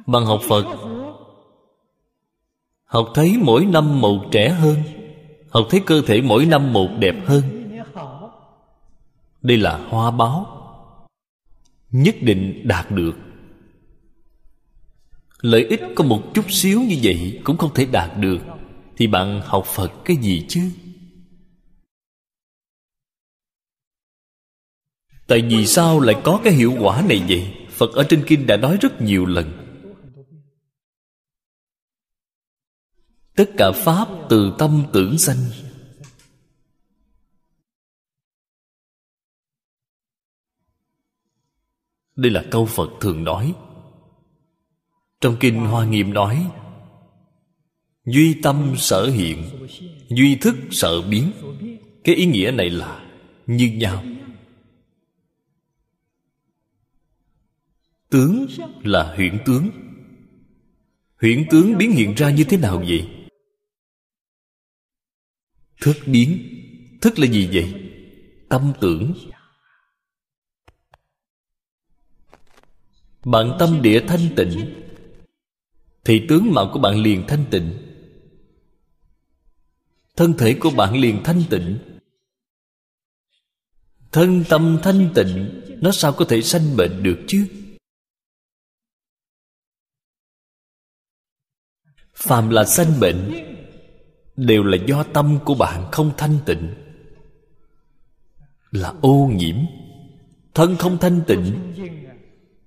[0.06, 0.64] Bằng học phật.
[2.84, 4.76] Học thấy mỗi năm một trẻ hơn,
[5.50, 7.42] học thấy cơ thể mỗi năm một đẹp hơn.
[9.42, 10.46] Đây là hoa báo,
[11.90, 13.12] nhất định đạt được.
[15.40, 18.38] Lợi ích có một chút xíu như vậy cũng không thể đạt được,
[18.96, 20.70] thì bạn học phật cái gì chứ?
[25.26, 27.54] Tại vì sao lại có cái hiệu quả này vậy?
[27.70, 29.65] Phật ở trên kinh đã nói rất nhiều lần.
[33.36, 35.36] Tất cả pháp từ tâm tưởng sanh.
[42.16, 43.54] Đây là câu phật thường nói.
[45.20, 46.50] Trong kinh hoa nghiêm nói,
[48.04, 49.66] duy tâm sở hiện,
[50.08, 51.32] duy thức sở biến.
[52.04, 53.04] Cái ý nghĩa này là
[53.46, 54.04] như nhau.
[58.08, 58.46] Tướng
[58.82, 59.70] là huyễn tướng.
[61.20, 63.15] Huyễn tướng biến hiện ra như thế nào vậy?
[65.80, 66.52] Thức biến
[67.00, 67.74] thức là gì vậy?
[68.48, 69.14] Tâm tưởng.
[73.24, 74.82] Bạn tâm địa thanh tịnh.
[76.04, 77.78] Thì tướng mạo của bạn liền thanh tịnh.
[80.16, 81.78] Thân thể của bạn liền thanh tịnh.
[84.12, 87.46] Thân tâm thanh tịnh, nó sao có thể sanh bệnh được chứ?
[92.14, 93.55] Phàm là sanh bệnh
[94.36, 96.74] đều là do tâm của bạn không thanh tịnh.
[98.70, 99.56] Là ô nhiễm,
[100.54, 101.72] thân không thanh tịnh,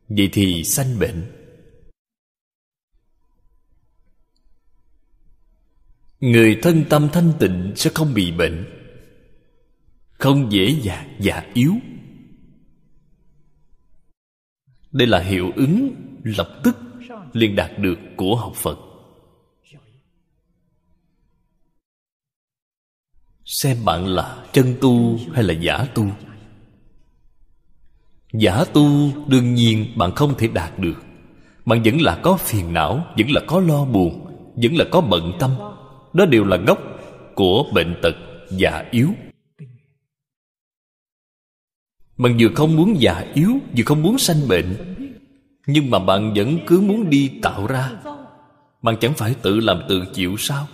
[0.10, 1.32] vậy thì sanh bệnh.
[6.20, 8.66] Người thân tâm thanh tịnh sẽ không bị bệnh,
[10.12, 11.74] không dễ dàng, già yếu.
[14.92, 16.78] Đây là hiệu ứng lập tức
[17.34, 18.89] liền đạt được của học phật.
[23.50, 26.06] Xem bạn là chân tu hay là giả tu?
[28.34, 31.04] Giả tu đương nhiên bạn không thể đạt được.
[31.66, 34.26] Bạn vẫn là có phiền não, vẫn là có lo buồn,
[34.56, 35.52] vẫn là có bận tâm.
[36.14, 36.80] Đó đều là gốc
[37.36, 38.16] của bệnh tật
[38.52, 39.10] già yếu.
[42.18, 44.96] Bạn vừa không muốn già yếu, vừa không muốn sanh bệnh,
[45.68, 47.92] nhưng mà bạn vẫn cứ muốn đi tạo ra.
[48.82, 50.68] Bạn chẳng phải tự làm tự chịu sao?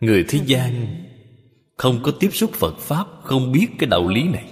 [0.00, 0.96] Người thế gian
[1.76, 4.44] không có tiếp xúc phật pháp, không biết cái đạo lý này,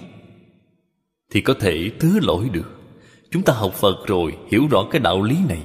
[1.29, 2.75] thì có thể thứ lỗi được.
[3.31, 5.63] Chúng ta học phật rồi, hiểu rõ cái đạo lý này.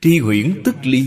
[0.00, 1.06] Tri huyễn tức ly.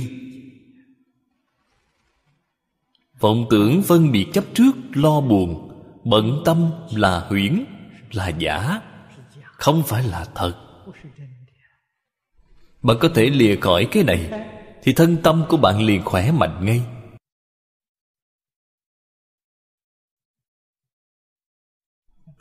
[3.20, 5.70] Vọng tưởng phân biệt chấp trước, lo buồn,
[6.04, 7.66] bận tâm là huyễn,
[8.12, 8.82] là giả,
[9.44, 10.54] không phải là thật.
[12.82, 14.30] Bạn có thể lìa khỏi cái này,
[14.84, 16.82] thì thân tâm của bạn liền khỏe mạnh ngay.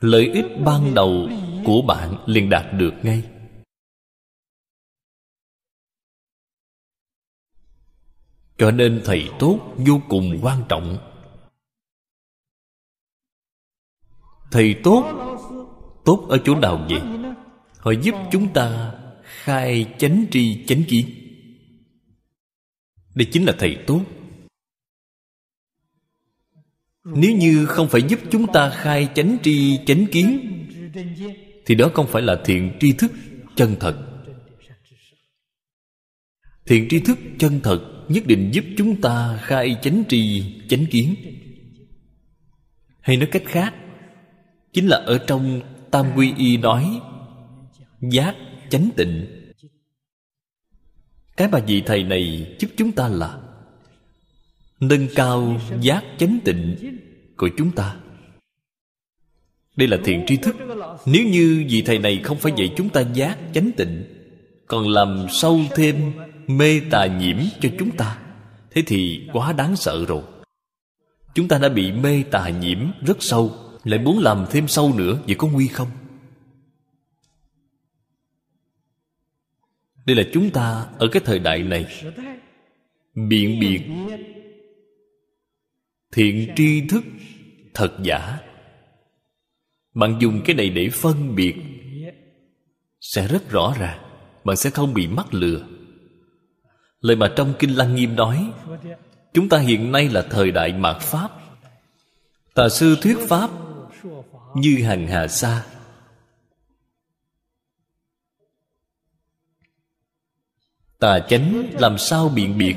[0.01, 1.29] Lợi ích ban đầu
[1.65, 3.23] của bạn liền đạt được ngay.
[8.59, 10.99] Cho nên thầy tốt vô cùng quan trọng.
[14.51, 15.05] Thầy tốt
[16.05, 17.01] tốt ở chỗ nào vậy?
[17.79, 18.95] Họ giúp chúng ta
[19.25, 21.07] khai chánh tri chánh kiến.
[23.15, 24.01] Đây chính là thầy tốt
[27.14, 30.40] nếu như không phải giúp chúng ta khai chánh tri chánh kiến,
[31.66, 33.12] thì đó không phải là thiện tri thức
[33.56, 33.97] chân thật.
[36.66, 41.14] Thiện tri thức chân thật nhất định giúp chúng ta khai chánh tri chánh kiến.
[43.01, 43.74] Hay nói cách khác,
[44.72, 45.60] chính là ở trong
[45.90, 47.01] tam quy y nói,
[48.01, 48.35] giác
[48.70, 49.26] chánh tịnh.
[51.36, 53.40] Cái mà vị thầy này giúp chúng ta là
[54.80, 56.76] nâng cao giác chánh tịnh
[57.36, 57.96] của chúng ta.
[59.76, 60.56] Đây là thiện tri thức.
[61.06, 64.05] Nếu như vị thầy này không phải dạy chúng ta giác chánh tịnh,
[64.66, 66.12] còn làm sâu thêm
[66.46, 68.18] mê tà nhiễm cho chúng ta,
[68.70, 70.22] thế thì quá đáng sợ rồi.
[71.34, 75.18] Chúng ta đã bị mê tà nhiễm rất sâu, lại muốn làm thêm sâu nữa,
[75.26, 75.88] vậy có nguy không?
[80.06, 81.86] Đây là chúng ta ở cái thời đại này.
[83.14, 83.82] Biện biệt
[86.12, 87.05] thiện tri thức
[87.74, 88.39] thật giả.
[89.94, 91.55] Bạn dùng cái này để phân biệt
[93.01, 93.98] sẽ rất rõ ràng,
[94.44, 95.66] bạn sẽ không bị mắc lừa.
[97.01, 98.51] Lời mà trong kinh lăng nghiêm nói,
[99.35, 101.30] chúng ta hiện nay là thời đại mạt pháp.
[102.55, 103.51] Tà sư thuyết pháp
[104.56, 105.66] như hàng hà sa.
[110.98, 112.76] Tà chánh làm sao biện biệt?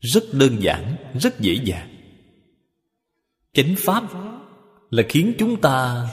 [0.00, 1.91] Rất đơn giản, rất dễ dàng
[3.52, 4.04] chánh pháp
[4.90, 6.08] là khiến chúng ta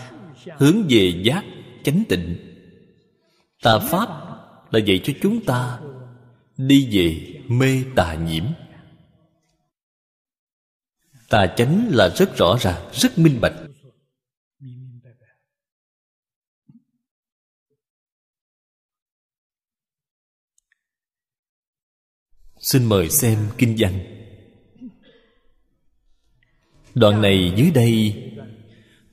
[0.58, 1.44] hướng về giác
[1.84, 2.38] chánh tịnh.
[3.62, 4.08] Tà pháp
[4.72, 5.80] là dạy cho chúng ta
[6.58, 8.46] đi về mê tà nhiễm.
[11.30, 13.54] Tà chánh là rất rõ ràng, rất minh bạch.
[22.60, 24.19] Xin mời xem kinh văn
[27.00, 28.24] đoạn này dưới đây.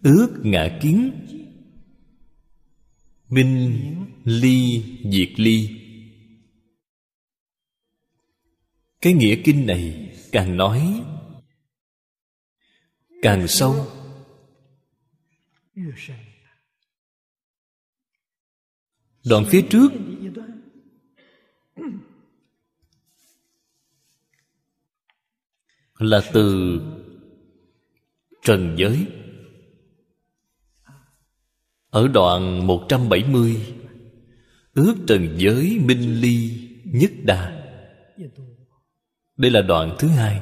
[0.03, 1.11] Ước ngã kiến.
[3.29, 3.81] Minh
[4.25, 5.71] ly diệt ly.
[9.01, 11.03] Cái nghĩa kinh này càng nói
[13.23, 13.87] càng sâu.
[19.25, 19.89] Đoạn phía trước.
[25.99, 26.81] Là từ
[28.47, 29.07] trần giới.
[31.91, 33.57] Ở đoạn 170
[34.75, 36.51] Ước trần giới minh ly
[36.85, 37.67] nhất đa.
[39.37, 40.41] Đây là đoạn thứ hai.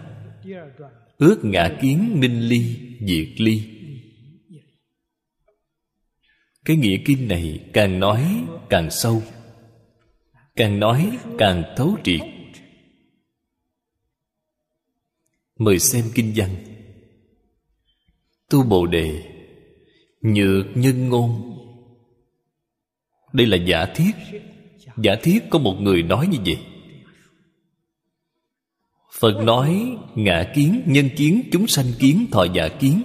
[1.18, 3.62] Ước ngã kiến minh ly diệt ly.
[6.64, 9.22] Cái nghĩa kinh này càng nói càng sâu,
[10.56, 12.20] Càng nói càng thấu triệt.
[15.58, 16.73] Mời xem kinh văn.
[18.50, 19.22] Tu Bồ Đề
[20.22, 21.58] Nhược nhân ngôn.
[23.32, 24.12] Đây là giả thiết.
[24.96, 26.58] Giả thiết có một người nói như vậy.
[29.18, 33.02] Phật nói ngã kiến, nhân kiến, chúng sanh kiến, thọ giả kiến.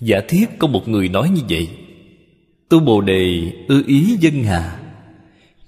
[0.00, 1.68] Giả thiết có một người nói như vậy.
[2.68, 4.92] Tu Bồ Đề ư ý dân hà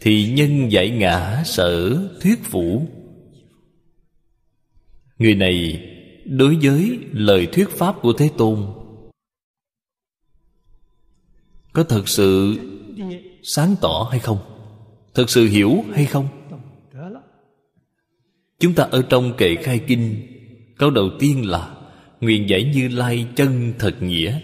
[0.00, 2.88] Thì nhân giải ngã sở thuyết phủ.
[5.20, 5.88] Người này
[6.24, 8.66] đối với lời thuyết pháp của Thế Tôn
[11.72, 12.58] Có thật sự
[13.42, 14.38] sáng tỏ hay không?
[15.14, 16.28] Thật sự hiểu hay không?
[18.58, 20.26] Chúng ta ở trong kệ khai kinh,
[20.78, 21.76] Câu đầu tiên là
[22.20, 24.40] Nguyện giải như lai chân thật nghĩa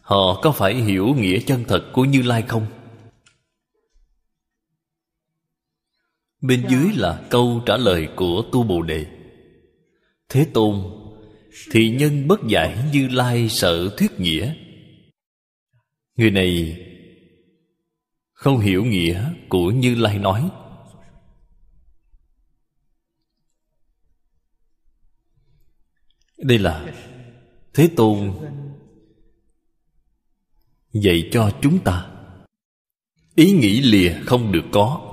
[0.00, 2.66] Họ có phải hiểu nghĩa chân thật của Như Lai không?
[6.40, 9.15] Bên dưới là câu trả lời của Tu Bồ Đề
[10.28, 10.92] Thế Tôn
[11.70, 14.54] Thị nhân bất giải như lai sợ thuyết nghĩa.
[16.16, 16.82] Người này
[18.32, 20.50] Không hiểu nghĩa của Như Lai nói.
[26.38, 26.94] Đây là
[27.74, 28.32] Thế Tôn
[30.92, 32.10] Dạy cho chúng ta.
[33.34, 35.12] Ý nghĩ lìa không được có.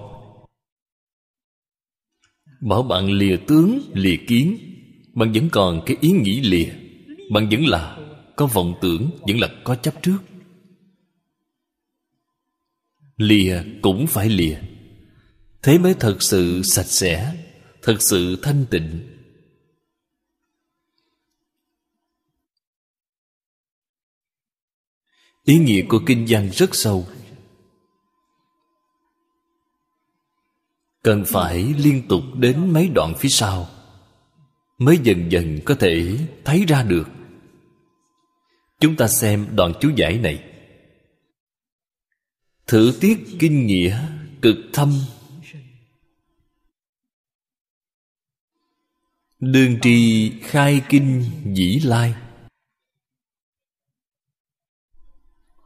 [2.62, 4.73] Bảo bạn lìa tướng, lìa kiến
[5.14, 6.74] bạn vẫn còn cái ý nghĩ lìa.
[7.32, 7.98] Bạn vẫn là
[8.36, 10.18] có vọng tưởng, vẫn là có chấp trước.
[13.18, 14.60] Lìa cũng phải lìa.
[15.62, 17.36] Thế mới thật sự sạch sẽ,
[17.82, 19.10] thật sự thanh tịnh.
[25.44, 27.08] Ý nghĩa của kinh văn rất sâu.
[31.04, 33.70] Cần phải liên tục đến mấy đoạn phía sau
[34.86, 37.10] mới dần dần có thể thấy ra được.
[38.80, 40.44] Chúng ta xem đoạn chú giải này.
[42.68, 44.08] Thử tiết kinh nghĩa
[44.42, 44.94] cực thâm.
[49.40, 51.24] Đường trì khai kinh
[51.54, 52.16] dĩ lai.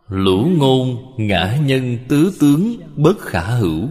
[0.07, 3.89] Lũ ngôn ngã nhân tứ tướng bất khả hữu.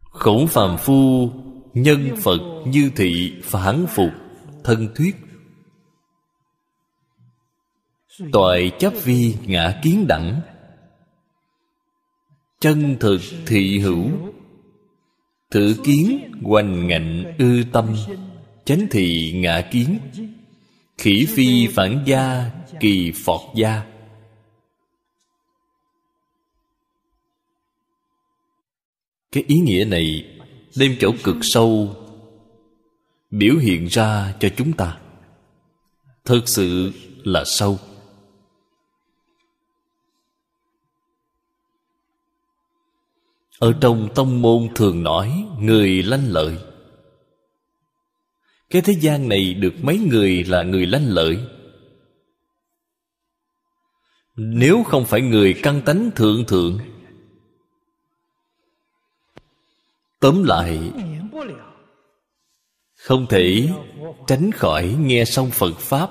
[0.00, 1.30] Khổng phàm phu
[1.74, 4.10] nhân phật như thị phản phục
[4.64, 5.16] thân thuyết
[8.32, 10.40] toại chấp vi ngã kiến đẳng
[12.60, 14.10] chân thực thị hữu
[15.50, 17.96] thử kiến hoành ngạnh ư tâm
[18.64, 19.98] chánh thị ngã kiến
[20.98, 23.82] khỉ phi phản gia kỳ phọt gia
[29.32, 30.29] cái ý nghĩa này
[30.76, 31.96] đem chỗ cực sâu
[33.30, 34.98] biểu hiện ra cho chúng ta.
[36.24, 36.92] Thực sự
[37.24, 37.78] là sâu.
[43.58, 46.58] Ở trong tông môn thường nói, người lanh lợi.
[48.70, 51.38] Cái thế gian này được mấy người là người lanh lợi?
[54.36, 56.78] Nếu không phải người căn tánh thượng thượng
[60.20, 60.92] tóm lại.
[62.94, 63.68] Không thể
[64.26, 66.10] tránh khỏi nghe xong phật pháp.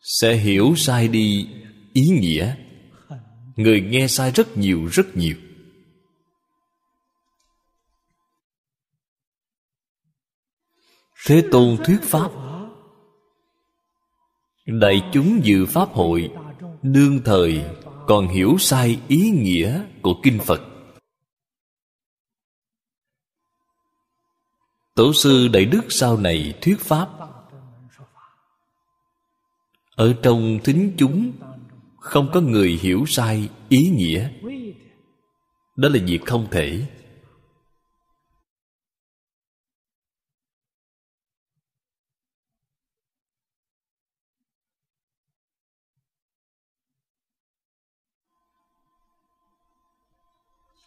[0.00, 1.48] Sẽ hiểu sai đi
[1.92, 2.56] ý nghĩa.
[3.56, 5.36] Người nghe sai rất nhiều rất nhiều.
[11.26, 12.30] Thế tôn thuyết pháp.
[14.66, 16.30] Đại chúng dự pháp hội,
[16.82, 17.64] đương thời
[18.06, 20.60] còn hiểu sai ý nghĩa của kinh phật.
[24.94, 27.08] Tổ sư đại đức sau này thuyết pháp,
[29.96, 31.32] ở trong thính chúng
[31.98, 34.30] không có người hiểu sai ý nghĩa.
[35.76, 36.86] Đó là việc không thể.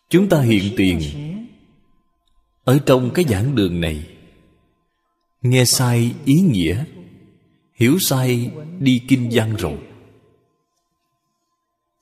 [0.09, 1.01] Chúng ta hiện tiền.
[2.63, 4.07] Ở trong cái giảng đường này,
[5.41, 6.85] nghe sai ý nghĩa,
[7.73, 9.77] hiểu sai đi kinh văn rồi,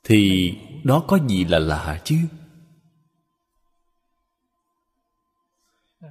[0.03, 0.53] thì
[0.83, 2.15] đó có gì là lạ chứ?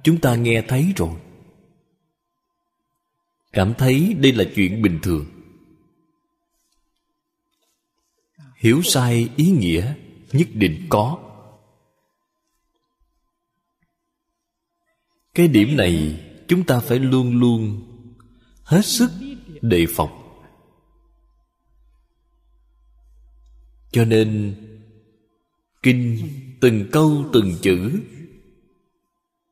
[0.03, 1.19] Chúng ta nghe thấy rồi.
[3.51, 5.25] Cảm thấy đây là chuyện bình thường.
[8.55, 9.93] Hiểu sai ý nghĩa
[10.31, 11.26] nhất định có.
[15.37, 17.81] Cái điểm này chúng ta phải luôn luôn
[18.63, 19.11] hết sức
[19.61, 20.09] đề phòng.
[23.91, 24.55] Cho nên,
[25.83, 26.17] kinh
[26.61, 27.91] từng câu từng chữ,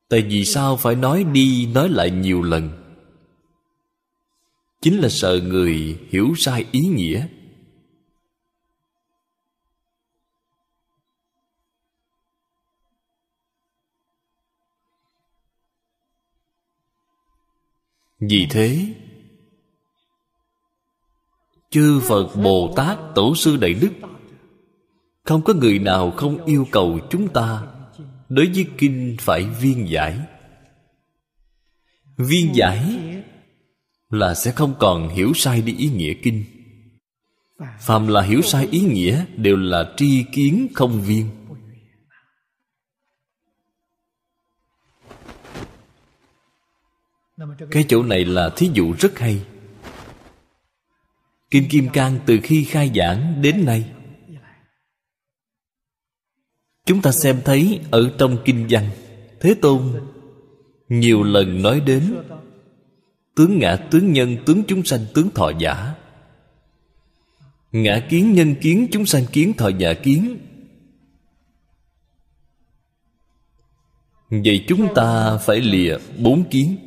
[0.09, 2.69] tại vì sao phải nói đi nói lại nhiều lần?
[4.81, 7.27] Chính là sợ người hiểu sai ý nghĩa.
[18.29, 18.87] Vì thế,
[21.69, 23.91] chư phật bồ tát tổ sư đại đức,
[25.23, 27.67] không có người nào không yêu cầu chúng ta
[28.29, 30.19] đối với kinh phải viên giải.
[32.17, 32.97] Viên giải
[34.09, 36.43] là sẽ không còn hiểu sai đi ý nghĩa kinh.
[37.79, 41.29] Phàm là hiểu sai ý nghĩa đều là tri kiến không viên.
[47.71, 49.45] Cái chỗ này là thí dụ rất hay.
[51.51, 53.91] Kinh kim cang từ khi khai giảng đến nay
[56.85, 58.89] chúng ta xem thấy ở trong kinh văn
[59.39, 59.81] thế tôn
[60.89, 62.15] nhiều lần nói đến
[63.35, 65.93] tướng ngã tướng nhân tướng chúng sanh tướng thọ giả.
[67.71, 70.37] Ngã kiến nhân kiến chúng sanh kiến thọ giả kiến.
[74.29, 76.77] Vậy chúng ta phải lìa bốn kiến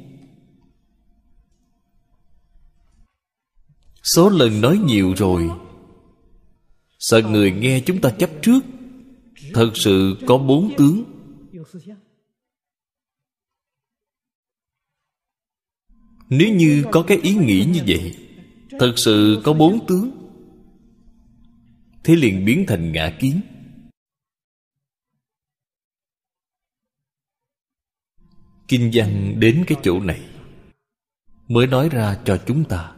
[4.14, 5.50] số lần nói nhiều rồi.
[6.98, 8.60] Sợ người nghe chúng ta chấp trước.
[9.54, 11.04] Thật sự có bốn tướng.
[16.28, 18.16] Nếu như có cái ý nghĩ như vậy,
[18.70, 20.10] thật sự có bốn tướng.
[22.04, 23.40] Thế liền biến thành ngã kiến.
[28.68, 30.28] Kinh văn đến cái chỗ này.
[31.48, 32.97] Mới nói ra cho chúng ta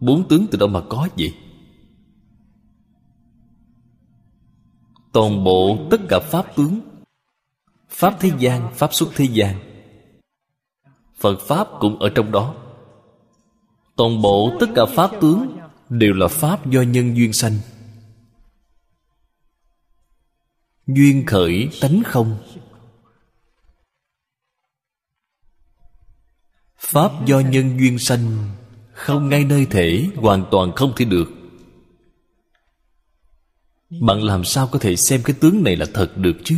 [0.00, 1.34] bốn tướng từ đâu mà có vậy?
[5.12, 6.80] Toàn bộ tất cả pháp tướng,
[7.88, 9.58] pháp thế gian, pháp xuất thế gian,
[11.14, 12.54] phật pháp cũng ở trong đó.
[13.96, 15.58] Toàn bộ tất cả pháp tướng
[15.88, 17.58] đều là pháp do nhân duyên sanh.
[20.86, 22.38] Duyên khởi tánh không.
[26.76, 28.50] Pháp do nhân duyên sanh
[28.96, 31.32] không ngay nơi thể, hoàn toàn không thể được.
[34.00, 36.56] Bạn làm sao có thể xem cái tướng này là thật được chứ?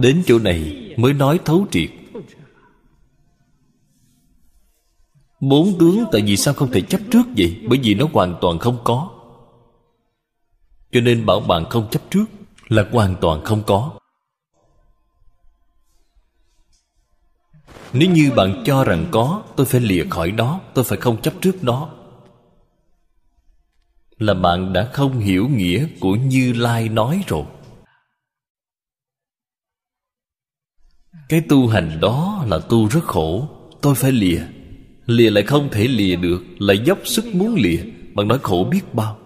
[0.00, 1.90] Đến chỗ này mới nói thấu triệt.
[5.40, 7.60] Bốn tướng tại vì sao không thể chấp trước vậy?
[7.68, 9.10] Bởi vì nó hoàn toàn không có.
[10.92, 12.24] Cho nên bảo bạn không chấp trước
[12.68, 13.98] là hoàn toàn không có.
[17.92, 21.34] Nếu như bạn cho rằng có, tôi phải lìa khỏi đó, tôi phải không chấp
[21.40, 21.94] trước đó.
[24.18, 27.44] Là bạn đã không hiểu nghĩa của như lai nói rồi.
[31.28, 33.48] Cái tu hành đó là tu rất khổ,
[33.80, 34.42] tôi phải lìa.
[35.06, 37.82] Lìa lại không thể lìa được, lại dốc sức muốn lìa.
[38.14, 39.18] Bạn nói khổ biết bao.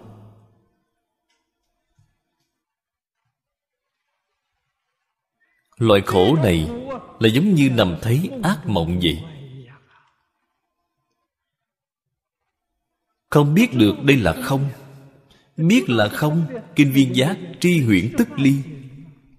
[5.77, 6.69] Loại khổ này
[7.19, 9.23] là giống như nằm thấy ác mộng vậy.
[13.29, 14.69] Không biết được đây là không.
[15.57, 18.53] Biết là không, kinh viên giác tri huyễn tức ly.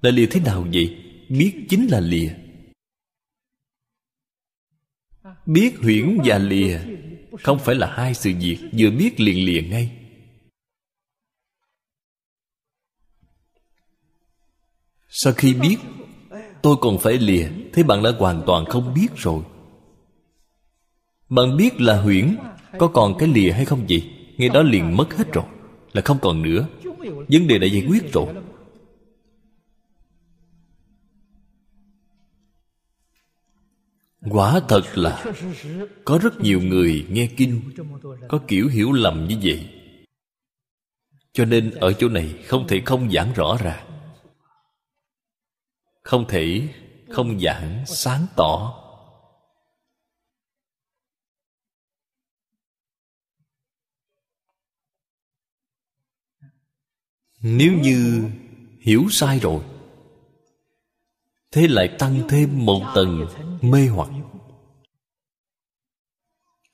[0.02, 0.96] Là lìa thế nào vậy?
[1.28, 2.34] Biết chính là lìa.
[5.46, 6.80] Biết huyễn và lìa
[7.42, 9.90] không phải là hai sự việc, vừa biết liền lìa ngay.
[15.08, 15.76] Sau khi biết
[16.64, 19.42] tôi còn phải lìa, thế bạn đã hoàn toàn không biết rồi.
[21.28, 22.36] Bạn biết là huyễn
[22.78, 24.10] có còn cái lìa hay không vậy?
[24.36, 25.44] Ngay đó liền mất hết rồi,
[25.92, 26.66] là không còn nữa.
[27.28, 28.26] Vấn đề đã giải quyết rồi.
[34.30, 35.24] Quả thật là
[36.04, 37.60] có rất nhiều người nghe kinh,
[38.28, 39.68] có kiểu hiểu lầm như vậy.
[41.32, 43.93] Cho nên ở chỗ này không thể không giảng rõ ràng
[46.05, 46.68] không thể,
[47.10, 48.81] không giảng sáng tỏ.
[57.43, 58.31] Nếu như
[58.81, 59.64] hiểu sai rồi,
[61.51, 63.26] thế lại tăng thêm một tầng
[63.62, 64.09] mê hoặc.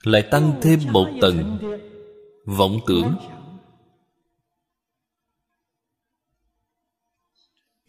[0.04, 1.58] Lại tăng thêm một tầng
[2.46, 3.16] vọng tưởng.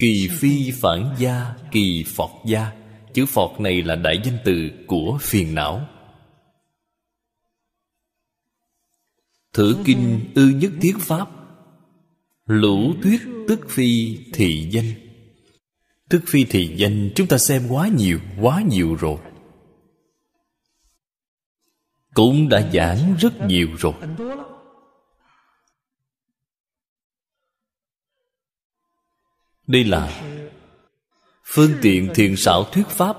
[0.01, 2.71] Kỳ phi phản gia kỳ phọt gia.
[3.13, 5.87] Chữ phọt này là đại danh từ của phiền não.
[9.53, 11.29] Thử kinh ư nhất thiết pháp.
[12.45, 14.93] Lũ thuyết tức phi thị danh.
[16.09, 19.17] Tức phi thị danh chúng ta xem quá nhiều quá nhiều rồi.
[22.13, 23.93] Cũng đã giảng rất nhiều rồi
[29.71, 30.21] đây là
[31.45, 33.17] phương tiện thiện xảo thuyết pháp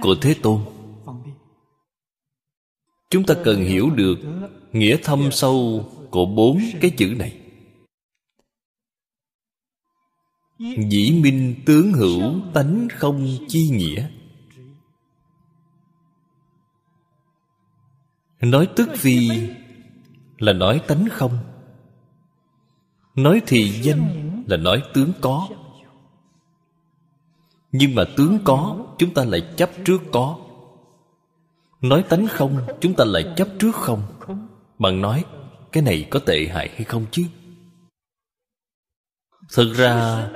[0.00, 0.60] của thế tôn.
[3.10, 4.18] Chúng ta cần hiểu được
[4.72, 7.36] nghĩa thâm sâu của bốn cái chữ này.
[10.90, 14.08] Dĩ minh tướng hữu tánh không chi nghĩa.
[18.40, 19.30] Nói tức phi
[20.38, 21.38] là nói tánh không.
[23.14, 25.48] Nói thì danh là nói tướng có
[27.72, 30.38] nhưng mà tướng có, chúng ta lại chấp trước có.
[31.80, 34.02] Nói tánh không, chúng ta lại chấp trước không?
[34.78, 35.24] Bạn nói,
[35.72, 37.24] cái này có tệ hại hay không chứ?
[39.52, 40.28] Thực ra,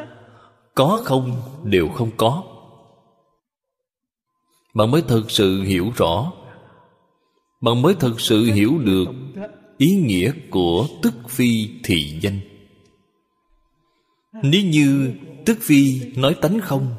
[0.75, 2.43] có không, đều không có.
[4.75, 6.33] Bạn mới thực sự hiểu rõ.
[7.61, 9.07] Bạn mới thực sự hiểu được
[9.79, 12.41] ý nghĩa của tức phi thị danh.
[14.43, 15.15] Nếu như
[15.47, 16.95] tức phi nói tánh không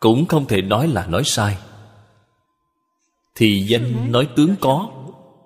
[0.00, 1.58] cũng không thể nói là nói sai.
[3.34, 4.90] Thì danh nói tướng có,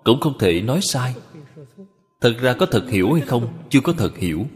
[0.04, 1.14] cũng không thể nói sai.
[2.20, 4.46] Thật ra có thật hiểu hay không, chưa có thật hiểu.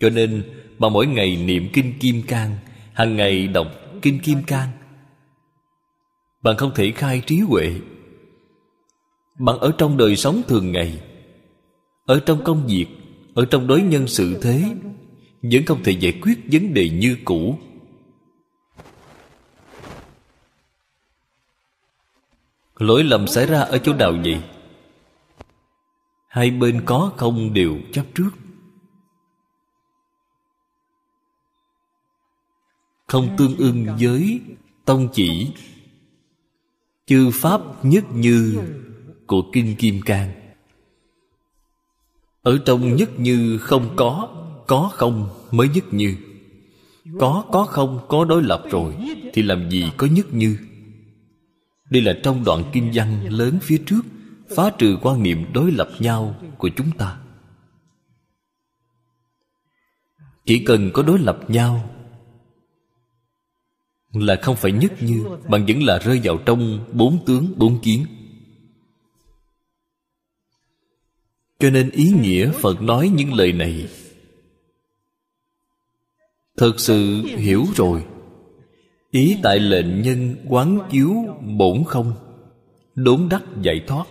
[0.00, 0.42] Cho nên,
[0.78, 2.56] mà mỗi ngày niệm kinh kim cang,
[2.92, 3.66] hàng ngày đọc
[4.02, 4.68] kinh kim cang,
[6.42, 7.74] bạn không thể khai trí huệ.
[9.38, 11.00] Bạn ở trong đời sống thường ngày,
[12.06, 12.86] ở trong công việc,
[13.34, 14.64] ở trong đối nhân sự thế,
[15.42, 17.58] vẫn không thể giải quyết vấn đề như cũ.
[22.82, 24.40] Lỗi lầm xảy ra ở chỗ nào vậy
[26.32, 28.30] hai bên có không đều chấp trước.
[33.06, 34.40] Không tương ưng với
[34.84, 35.50] tông chỉ.
[37.06, 38.58] Chư pháp nhất như
[39.26, 40.32] của kinh kim cang.
[42.42, 44.28] Ở trong nhất như không có
[44.66, 46.16] có không mới nhất như.
[47.20, 48.96] Có có không, có đối lập rồi,
[49.32, 50.56] thì làm gì có nhất như?
[51.92, 54.02] Đây là trong đoạn kinh văn lớn phía trước,
[54.56, 57.18] phá trừ quan niệm đối lập nhau của chúng ta.
[60.46, 61.90] Chỉ cần có đối lập nhau
[64.12, 68.06] là không phải nhất như bạn vẫn là rơi vào trong bốn tướng, bốn kiến.
[71.58, 73.88] Cho nên ý nghĩa phật nói những lời này
[76.56, 78.04] thật sự hiểu rồi
[79.12, 82.12] ý tại lệnh nhân quán chiếu bổn không?
[82.94, 84.06] Đốn đắc giải thoát.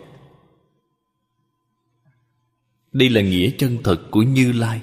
[2.92, 4.82] Đây là nghĩa chân thật của như lai.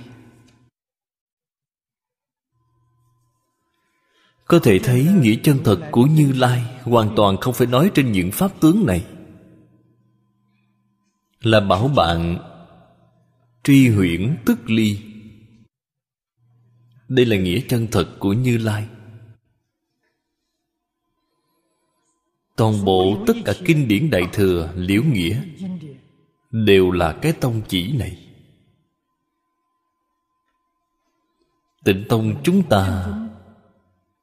[4.44, 8.12] Có thể thấy nghĩa chân thật của như lai hoàn toàn không phải nói trên
[8.12, 9.06] những pháp tướng này.
[11.40, 12.38] Là bảo bạn
[13.64, 14.98] tri huyễn tức ly.
[17.08, 18.88] Đây là nghĩa chân thật của như lai.
[22.58, 25.42] Toàn bộ tất cả kinh điển đại thừa, liễu nghĩa
[26.50, 28.18] đều là cái tông chỉ này.
[31.84, 33.06] Tịnh tông chúng ta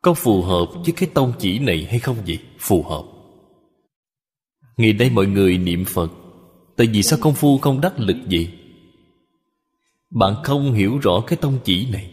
[0.02, 2.40] có phù hợp với cái tông chỉ này hay không vậy?
[2.60, 3.04] Phù hợp.
[4.78, 6.12] Ngày đây mọi người niệm phật,
[6.76, 8.50] tại vì sao công phu không đắc lực gì
[10.10, 12.12] bạn không hiểu rõ cái tông chỉ này.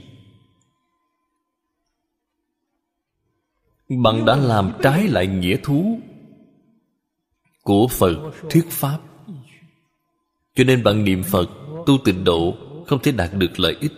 [3.89, 6.01] Bạn đã làm trái lại nghĩa thú
[7.63, 8.99] của phật thuyết pháp.
[10.55, 11.51] Cho nên bạn niệm phật,
[11.87, 12.57] tu tịnh độ,
[12.87, 13.93] không thể đạt được lợi ích.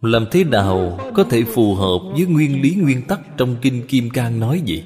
[0.00, 4.10] Làm thế nào có thể phù hợp với nguyên lý nguyên tắc trong kinh kim
[4.10, 4.84] cang nói gì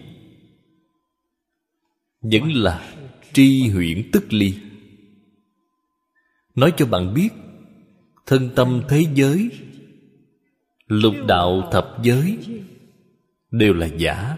[2.23, 2.95] vẫn là
[3.33, 4.55] tri huyễn tức ly.
[6.55, 7.29] Nói cho bạn biết,
[8.27, 9.51] thân tâm thế giới,
[10.87, 12.39] lục đạo thập giới
[13.51, 14.37] đều là giả.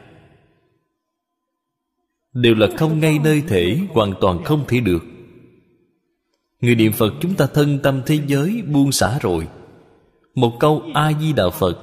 [2.32, 5.04] Đều là không ngay nơi thể, hoàn toàn không thể được.
[6.60, 9.48] Người niệm phật chúng ta thân tâm thế giới buông xả rồi.
[10.34, 11.78] Một câu a di đà phật,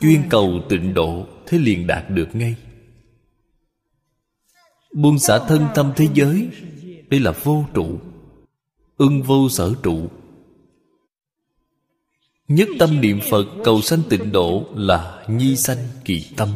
[0.00, 2.54] chuyên cầu tịnh độ thế liền đạt được ngay.
[4.94, 6.48] Buông xả thân tâm thế giới,
[7.08, 8.00] đây là vô trụ,
[8.96, 10.08] ưng vô sở trụ
[12.50, 16.48] nhất tâm niệm phật cầu sanh tịnh độ là nhi sanh kỳ tâm.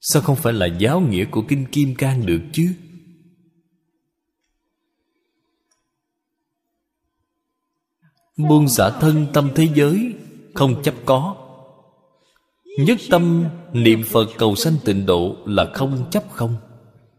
[0.00, 2.74] Sao không phải là giáo nghĩa của kinh kim cang được chứ?
[8.36, 10.14] Buông xả thân tâm thế giới,
[10.54, 11.36] không chấp có.
[12.78, 16.56] Nhất tâm niệm phật cầu sanh tịnh độ là không chấp không.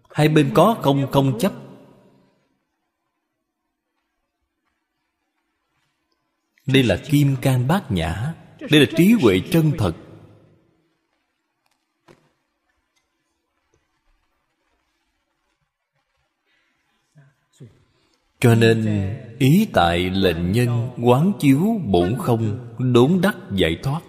[0.09, 1.51] Hai bên có không không chấp
[6.73, 8.33] đây là kim cang bát nhã.
[8.59, 9.95] Đây là trí huệ chân thật.
[18.39, 18.85] Cho nên,
[19.39, 24.01] ý tại lệnh nhân quán chiếu bổn không đốn đắc giải thoát.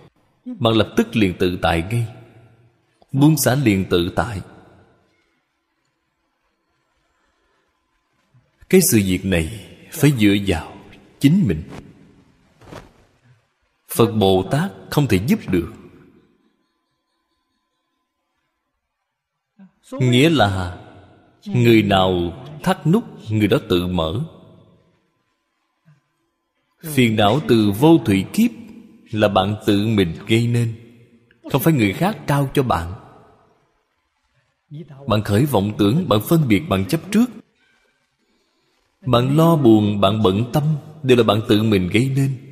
[0.45, 2.07] Bạn lập tức liền tự tại ngay.
[3.13, 4.41] Buông xả liền tự tại.
[8.69, 10.77] Cái sự việc này phải dựa vào
[11.21, 11.63] chính mình
[13.95, 15.73] phật bồ tát không thể giúp được.
[19.93, 20.79] Nghĩa là
[21.47, 24.21] người nào thắt nút, người đó tự mở.
[26.83, 28.51] Phiền não từ vô thủy kiếp
[29.11, 30.75] là bạn tự mình gây nên,
[31.51, 32.93] không phải người khác trao cho bạn.
[35.07, 37.27] Bạn khởi vọng tưởng, bạn phân biệt, bạn chấp trước.
[39.07, 40.65] Bạn lo buồn, bạn bận tâm,
[41.03, 42.50] đều là bạn tự mình gây nên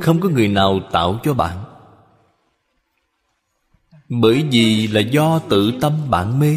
[0.00, 1.64] không có người nào tạo cho bạn.
[4.08, 6.56] Bởi vì là do tự tâm bạn mê.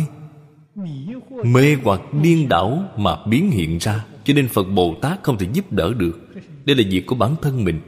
[1.45, 4.05] Mê hoặc điên đảo mà biến hiện ra.
[4.23, 6.19] Cho nên phật bồ tát không thể giúp đỡ được.
[6.65, 7.81] Đây là việc của bản thân mình.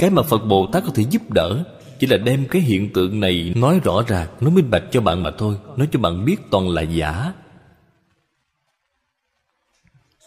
[0.00, 1.64] Cái mà phật bồ tát có thể giúp đỡ
[1.98, 5.22] chỉ là đem cái hiện tượng này nói rõ ràng nói minh bạch cho bạn
[5.22, 7.32] mà thôi, nói cho bạn biết toàn là giả.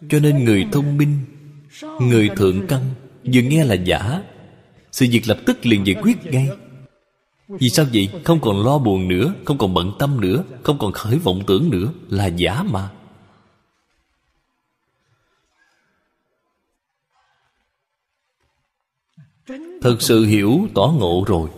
[0.10, 1.20] Cho nên người thông minh,
[2.00, 2.82] người thượng căn
[3.24, 4.22] vừa nghe là giả.
[4.92, 6.50] Sự việc lập tức liền giải quyết ngay.
[7.48, 8.10] Vì sao vậy?
[8.24, 11.70] Không còn lo buồn nữa, Không còn bận tâm nữa, Không còn khởi vọng tưởng
[11.70, 11.92] nữa.
[12.10, 12.90] Là giả mà.
[19.82, 21.50] Thật sự hiểu tỏ ngộ rồi.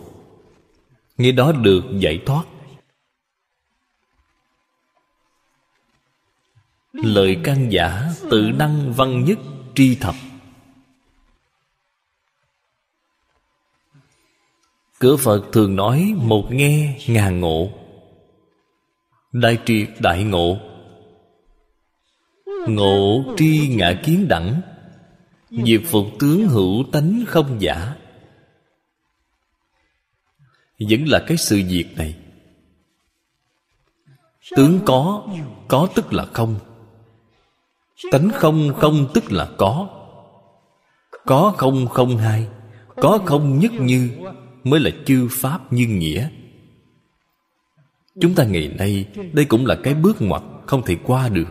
[1.16, 2.44] Nghe đó được giải thoát.
[6.92, 9.38] Lời căn giả tự năng văn nhất
[9.74, 10.14] tri thập.
[14.98, 17.68] Cửa phật thường nói một nghe ngàn ngộ.
[19.32, 20.58] Đại triệt đại ngộ.
[22.68, 24.60] Ngộ tri ngã kiến đẳng
[25.50, 27.94] diệt phục tướng hữu tánh không giả.
[30.78, 32.14] Vẫn là cái sự việc này.
[34.56, 35.26] Tướng có
[35.68, 36.56] có tức là không.
[38.10, 39.88] Tánh không không tức là có.
[41.26, 42.48] Có không không hai,
[42.96, 44.10] có không nhất như
[44.64, 46.28] mới là chư pháp như nghĩa.
[48.20, 51.48] Chúng ta ngày nay, đây cũng là cái bước ngoặt không thể qua được.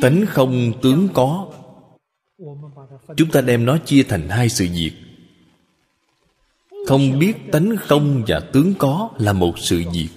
[0.00, 1.52] Tánh không tướng có.
[3.16, 4.92] Chúng ta đem nó chia thành hai sự việc.
[6.86, 10.08] Không biết tánh không và tướng có là một sự việc.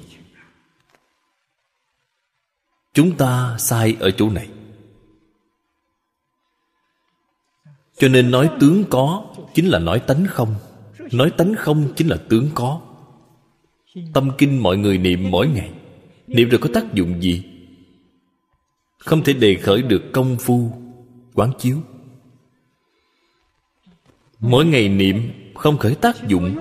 [2.94, 4.50] Chúng ta sai ở chỗ này.
[8.02, 10.56] Cho nên nói tướng có chính là nói tánh không.
[11.12, 12.82] Nói tánh không chính là tướng có.
[14.14, 15.72] Tâm kinh mọi người niệm mỗi ngày.
[16.28, 17.44] Niệm rồi có tác dụng gì?
[18.98, 20.72] Không thể đề khởi được công phu,
[21.34, 21.78] quán chiếu.
[24.40, 26.60] Mỗi ngày niệm không khởi tác dụng,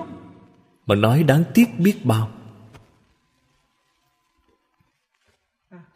[0.85, 2.31] mà nói đáng tiếc biết bao.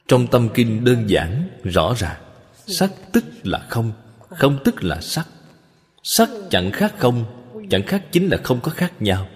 [0.08, 2.22] Trong tâm kinh đơn giản, rõ ràng
[2.68, 3.92] sắc tức là không
[4.30, 5.28] không tức là sắc
[6.08, 7.26] sắc chẳng khác không,
[7.70, 9.30] chẳng khác chính là không có khác nhau.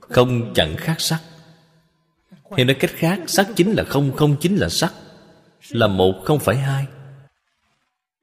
[0.00, 1.20] Không chẳng khác sắc.
[2.50, 4.94] Hay nói cách khác, sắc chính là không không chính là sắc.
[5.70, 6.86] Là một, không phải hai.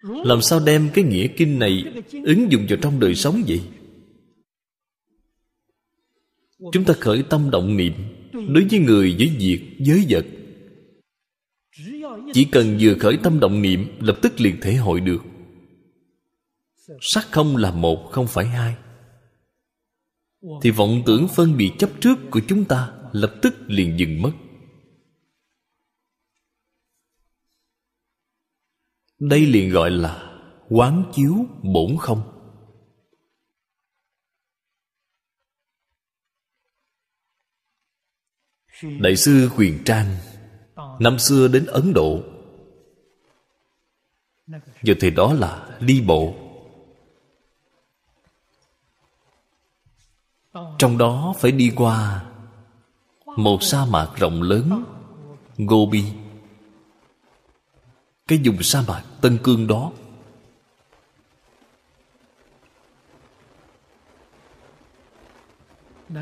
[0.01, 1.83] Làm sao đem cái nghĩa kinh này
[2.23, 3.61] ứng dụng vào trong đời sống vậy?
[6.71, 7.93] Chúng ta khởi tâm động niệm
[8.33, 10.25] đối với người, với việc, với vật.
[12.33, 15.21] Chỉ cần vừa khởi tâm động niệm, lập tức liền thể hội được
[17.01, 18.75] sắc không là một, không phải hai.
[20.61, 24.31] Thì vọng tưởng phân biệt chấp trước của chúng ta lập tức liền dừng mất.
[29.19, 31.33] Đây liền gọi là quán chiếu
[31.73, 32.31] bổn không.
[38.99, 40.17] Đại sư quyền trang,
[40.99, 42.23] năm xưa đến ấn độ.
[44.83, 46.44] Giờ thì đó là đi bộ.
[50.77, 52.23] Trong đó phải đi qua
[53.25, 54.83] một sa mạc rộng lớn,
[55.57, 56.03] gobi.
[58.27, 59.91] Cái vùng sa mạc tân cương đó.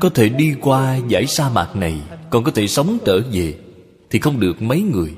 [0.00, 2.00] Có thể đi qua dải sa mạc này,
[2.30, 3.58] còn có thể sống trở về
[4.10, 5.16] thì không được mấy người.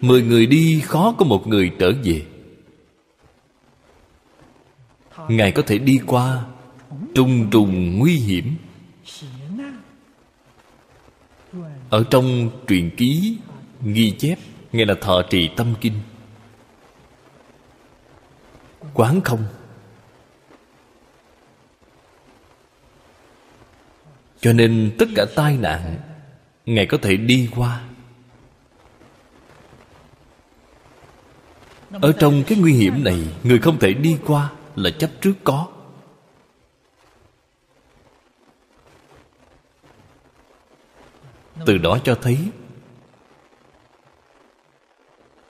[0.00, 2.26] Mười người đi, khó có một người trở về.
[5.28, 6.44] Ngài có thể đi qua
[7.14, 8.56] trùng trùng nguy hiểm.
[11.90, 13.38] Ở trong truyền ký
[13.82, 14.38] ghi chép,
[14.72, 16.00] nghe là thọ trì tâm kinh.
[18.94, 19.44] Quán không?
[24.40, 25.96] Cho nên tất cả tai nạn,
[26.66, 27.80] ngài có thể đi qua.
[31.90, 35.68] Ở trong cái nguy hiểm này, người không thể đi qua là chấp trước có.
[41.66, 42.38] Từ đó cho thấy,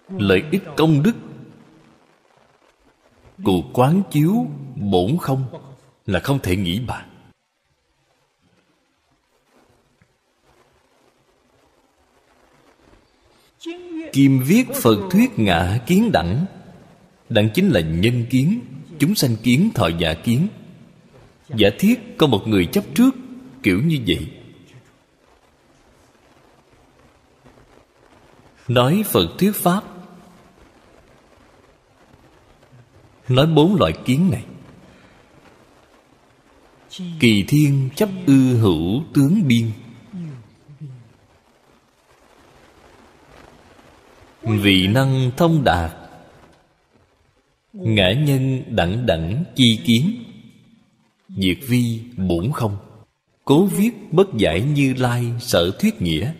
[0.09, 1.15] lợi ích công đức
[3.45, 4.47] của quán chiếu
[4.77, 5.45] bổn không
[6.07, 7.07] là không thể nghĩ bàn.
[14.13, 16.47] Kim viết Phật thuyết ngã kiến đẳng
[17.31, 18.61] Đẳng chính là nhân kiến,
[18.99, 20.47] Chúng sanh kiến, thọ giả kiến.
[21.57, 23.11] Giả thiết có một người chấp trước,
[23.63, 24.40] Kiểu như vậy.
[28.71, 29.85] Nói Phật thuyết Pháp.
[33.29, 34.45] Nói bốn loại kiến này.
[37.21, 39.71] Kỳ thiên chấp ư hữu tướng biên
[44.43, 45.93] Vị năng thông đạt.
[47.73, 50.25] Ngã nhân đẳng đẳng chi kiến.
[51.29, 52.77] Diệt vi bổn không.
[53.45, 56.33] Cố viết bất giải như lai sở thuyết nghĩa.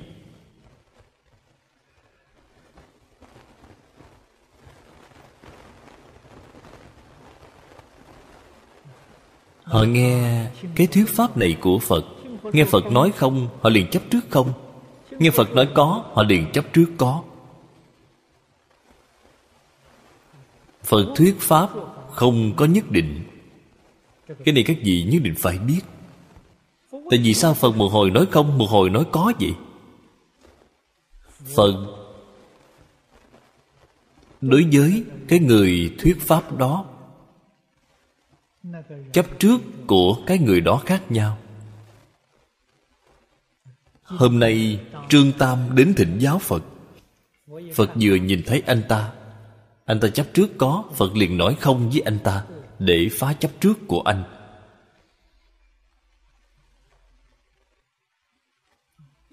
[9.71, 12.05] Họ nghe cái thuyết pháp này của Phật.
[12.53, 14.53] Nghe Phật nói không, Họ liền chấp trước không.
[15.19, 17.23] Nghe Phật nói có, Họ liền chấp trước có.
[20.83, 21.71] Phật thuyết Pháp
[22.11, 23.23] Không có nhất định.
[24.45, 25.81] Cái này các vị nhất định phải biết.
[26.91, 29.55] Tại vì sao Phật một hồi nói không, Một hồi nói có vậy?
[31.57, 31.75] Phật
[34.41, 36.85] Đối với cái người thuyết Pháp đó
[39.13, 41.39] Chấp trước của cái người đó khác nhau.
[44.03, 46.63] Hôm nay, Trương Tam đến thỉnh giáo Phật.
[47.75, 49.13] Phật vừa nhìn thấy anh ta.
[49.85, 52.45] Anh ta chấp trước có, Phật liền nói không với anh ta
[52.79, 54.25] Để phá chấp trước của anh.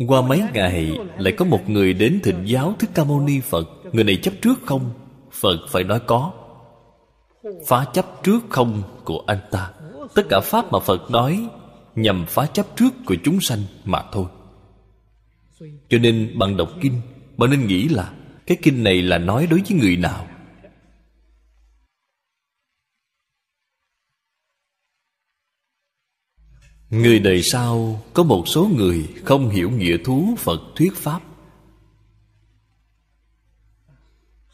[0.08, 3.68] Qua mấy ngày, Lại có một người đến thịnh giáo Thích Ca Mâu Ni Phật.
[3.92, 4.92] Người này chấp trước không?
[5.32, 6.47] Phật phải nói có.
[7.68, 9.72] Phá chấp trước không của anh ta.
[10.16, 11.50] Tất cả Pháp mà Phật nói,
[11.96, 14.26] Nhằm phá chấp trước của chúng sanh mà thôi.
[15.90, 17.02] Cho nên bạn đọc kinh
[17.38, 18.14] Bạn nên nghĩ là
[18.46, 20.28] Cái kinh này là nói đối với người nào?
[26.90, 31.22] Người đời sau, Có một số người Không hiểu nghĩa thú Phật thuyết Pháp.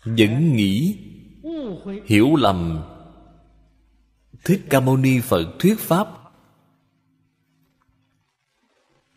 [0.03, 0.97] Vẫn nghĩ
[2.05, 2.83] Hiểu lầm.
[4.43, 6.07] Thích Ca Mâu Ni Phật thuyết Pháp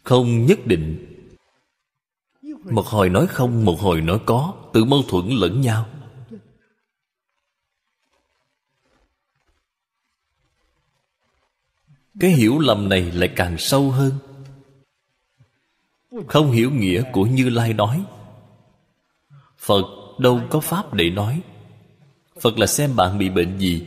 [0.03, 1.13] Không nhất định.
[2.71, 5.87] Một hồi nói không, Một hồi nói có, Tự mâu thuẫn lẫn nhau.
[12.21, 14.13] Cái hiểu lầm này lại càng sâu hơn.
[16.29, 18.05] Không hiểu nghĩa của Như Lai nói,
[19.59, 19.85] Phật
[20.19, 21.43] đâu có pháp để nói.
[22.41, 23.87] Phật là xem bạn bị bệnh gì.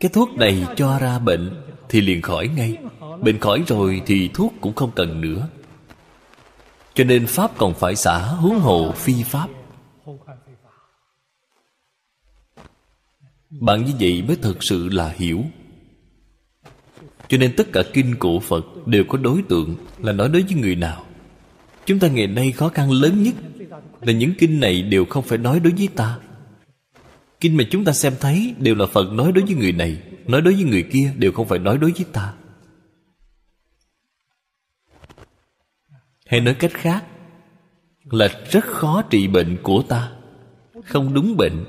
[0.00, 1.50] Cái thuốc này cho ra bệnh
[1.88, 2.76] Thì liền khỏi ngay.
[3.20, 5.48] Bệnh khỏi rồi thì thuốc cũng không cần nữa.
[6.94, 9.48] Cho nên Pháp còn phải xả huống hồ phi Pháp.
[13.50, 15.44] Bạn như vậy mới thật sự là hiểu.
[17.28, 20.54] Cho nên tất cả kinh của Phật Đều có đối tượng Là nói đối với
[20.54, 21.04] người nào.
[21.86, 23.34] Chúng ta ngày nay khó khăn lớn nhất
[24.00, 26.18] Là những kinh này đều không phải nói đối với ta.
[27.42, 30.40] Kinh mà chúng ta xem thấy Đều là Phật nói đối với người này, Nói
[30.40, 32.34] đối với người kia Đều không phải nói đối với ta.
[36.32, 37.04] Hay nói cách khác,
[38.04, 40.12] là rất khó trị bệnh của ta,
[40.84, 41.64] không đúng bệnh.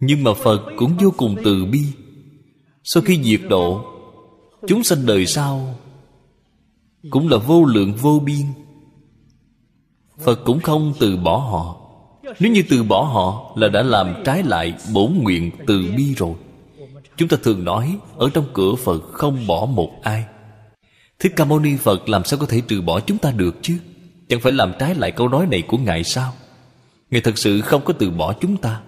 [0.00, 1.82] Nhưng mà phật cũng vô cùng từ bi.
[2.84, 3.84] Sau khi diệt độ,
[4.68, 5.74] chúng sanh đời sau
[7.10, 8.46] cũng là vô lượng vô biên.
[10.18, 11.81] Phật cũng không từ bỏ họ
[12.40, 16.34] nếu như từ bỏ họ là đã làm trái lại bổn nguyện từ bi rồi.
[17.16, 20.24] Chúng ta thường nói, ở trong cửa phật không bỏ một ai.
[21.18, 23.78] Thích Ca Mâu Ni Phật làm sao có thể trừ bỏ chúng ta được chứ?
[24.28, 26.32] Chẳng phải làm trái lại câu nói này của Ngài sao?
[27.10, 28.82] Ngài thật sự không có từ bỏ chúng ta.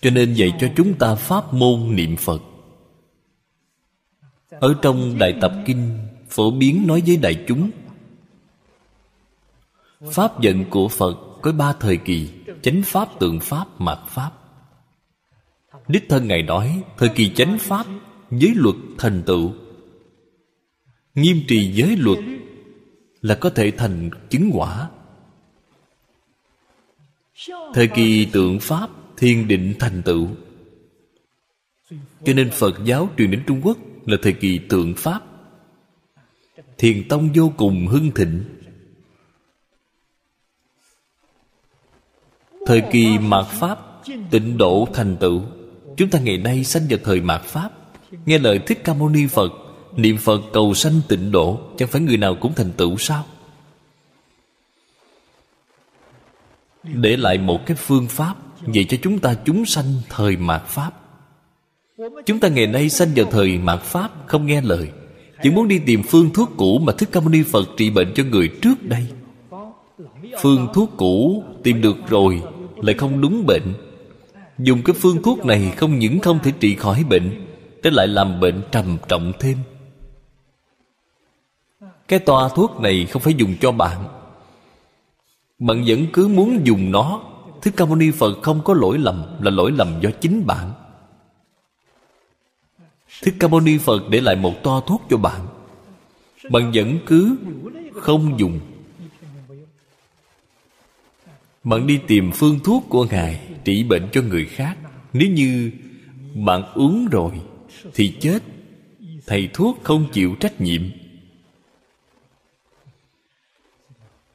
[0.00, 2.42] Cho nên dạy cho chúng ta pháp môn niệm Phật.
[4.50, 5.98] Ở trong Đại Tập Kinh,
[6.28, 7.70] Phổ biến nói với đại chúng
[10.00, 12.30] Pháp giận của Phật có ba thời kỳ
[12.62, 14.30] Chánh Pháp, Tượng Pháp, Mạt Pháp.
[15.88, 17.86] Đích thân Ngài nói Thời kỳ chánh Pháp
[18.30, 19.52] Giới luật thành tựu.
[21.14, 22.18] Nghiêm trì giới luật
[23.20, 24.90] Là có thể thành chứng quả.
[27.74, 30.28] Thời kỳ tượng Pháp Thiên định thành tựu.
[32.24, 35.20] Cho nên Phật giáo truyền đến Trung Quốc Là thời kỳ tượng Pháp.
[36.78, 38.44] Thiền tông vô cùng hưng thịnh.
[42.68, 43.78] Thời kỳ mạt Pháp,
[44.30, 45.42] Tịnh độ thành tựu.
[45.96, 47.70] Chúng ta ngày nay sanh vào thời mạt Pháp.
[48.26, 49.52] Nghe lời Thích Ca Mâu Ni Phật,
[49.96, 53.24] Niệm Phật cầu sanh tịnh độ, Chẳng phải người nào cũng thành tựu sao?
[56.82, 60.90] Để lại một cái phương pháp Vậy cho chúng ta chúng sanh thời mạt Pháp.
[62.26, 64.88] Chúng ta ngày nay sanh vào thời mạt Pháp Không nghe lời,
[65.42, 68.12] Chỉ muốn đi tìm phương thuốc cũ Mà Thích Ca Mâu Ni Phật trị bệnh
[68.14, 69.06] cho người trước đây.
[70.42, 72.42] Phương thuốc cũ tìm được rồi
[72.82, 73.74] lại không đúng bệnh.
[74.58, 77.44] Dùng cái phương thuốc này không những không thể trị khỏi bệnh,
[77.82, 79.58] Thế lại làm bệnh trầm trọng thêm.
[82.08, 84.04] Cái toa thuốc này không phải dùng cho bạn.
[85.58, 87.20] Bạn vẫn cứ muốn dùng nó.
[87.62, 90.72] Thích Ca Mâu Ni Phật không có lỗi lầm, Là lỗi lầm do chính bạn.
[93.22, 95.40] Thích Ca Mâu Ni Phật để lại một toa thuốc cho bạn.
[96.50, 97.36] Bạn vẫn cứ
[97.94, 98.60] không dùng
[101.64, 104.76] bạn đi tìm phương thuốc của ngài, trị bệnh cho người khác.
[105.12, 105.70] Nếu như
[106.34, 107.32] bạn uống rồi,
[107.94, 108.42] thì chết.
[109.26, 110.82] Thầy thuốc không chịu trách nhiệm.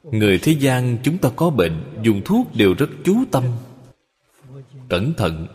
[0.02, 3.44] Người thế gian chúng ta có bệnh, dùng thuốc đều rất chú tâm.
[4.88, 5.46] Cẩn thận.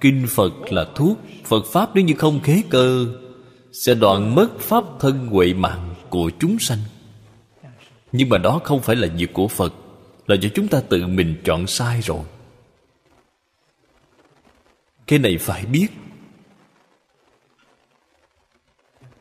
[0.00, 3.06] Kinh phật là thuốc, phật pháp nếu như không khế cơ,
[3.72, 6.78] sẽ đoạn mất pháp thân huệ mạng của chúng sanh
[8.12, 9.74] nhưng mà đó không phải là việc của phật,
[10.26, 12.24] là do chúng ta tự mình chọn sai rồi.
[15.06, 15.88] Cái này phải biết.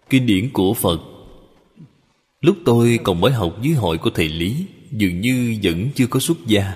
[0.09, 0.99] Kinh điển của phật,
[2.41, 6.19] lúc tôi còn mới học dưới hội của thầy lý, dường như vẫn chưa có
[6.19, 6.73] xuất gia.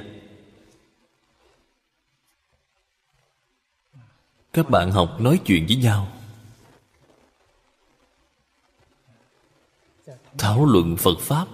[4.54, 6.08] Các bạn học nói chuyện với nhau.
[10.38, 11.48] Thảo luận phật pháp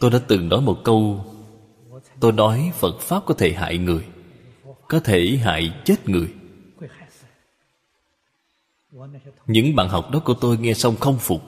[0.00, 1.24] tôi đã từng nói một câu,
[2.20, 4.06] tôi nói phật pháp có thể hại người,
[4.88, 6.28] có thể hại chết người.
[9.46, 11.42] Những bạn học đó của tôi nghe xong không phục,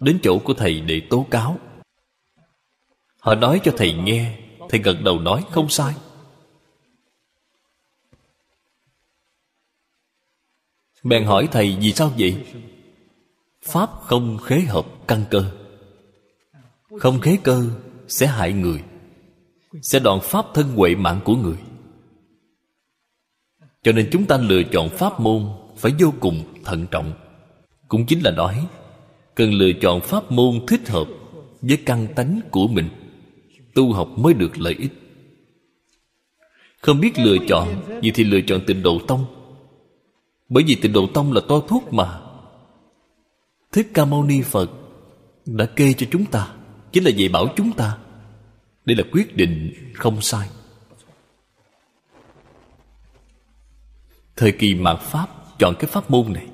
[0.00, 1.58] đến chỗ của thầy để tố cáo.
[3.20, 4.38] Họ nói cho thầy nghe,
[4.68, 5.94] thầy gật đầu nói không sai.
[11.02, 12.46] Bèn hỏi thầy, vì sao vậy?
[13.62, 15.65] Pháp không khế hợp căn cơ
[17.00, 17.70] không khế cơ
[18.08, 18.82] sẽ hại người,
[19.82, 21.58] sẽ đoạn pháp thân huệ mạng của người.
[23.82, 27.12] Cho nên chúng ta lựa chọn pháp môn phải vô cùng thận trọng.
[27.88, 28.66] Cũng chính là nói,
[29.34, 31.08] cần lựa chọn pháp môn thích hợp
[31.62, 32.88] với căn tánh của mình,
[33.74, 34.92] tu học mới được lợi ích.
[36.80, 39.24] Không biết lựa chọn Vậy thì lựa chọn tịnh độ tông.
[40.48, 42.20] Bởi vì tịnh độ tông là to thuốc mà.
[43.72, 44.70] Thích Ca Mâu Ni Phật
[45.46, 46.55] Đã kê cho chúng ta.
[46.96, 47.98] Chính là dạy bảo chúng ta.
[48.84, 50.48] Đây là quyết định không sai.
[54.36, 55.28] Thời kỳ mạt Pháp
[55.58, 56.46] Chọn cái pháp môn này.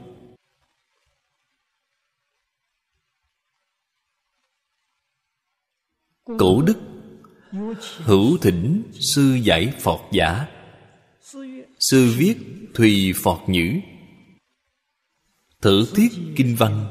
[6.38, 6.78] Cổ đức,
[7.96, 10.46] Hữu thỉnh, sư giải Phật giả,
[11.78, 12.36] Sư viết
[12.74, 13.80] Thùy Phật Nhữ,
[15.60, 16.86] Thử thiết kinh văn,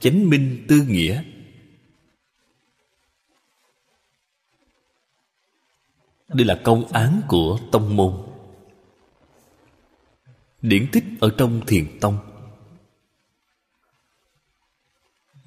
[0.00, 1.22] Chánh minh tư nghĩa.
[6.28, 8.12] Đây là công án của tông môn.
[10.62, 12.18] Điển tích ở trong thiền tông.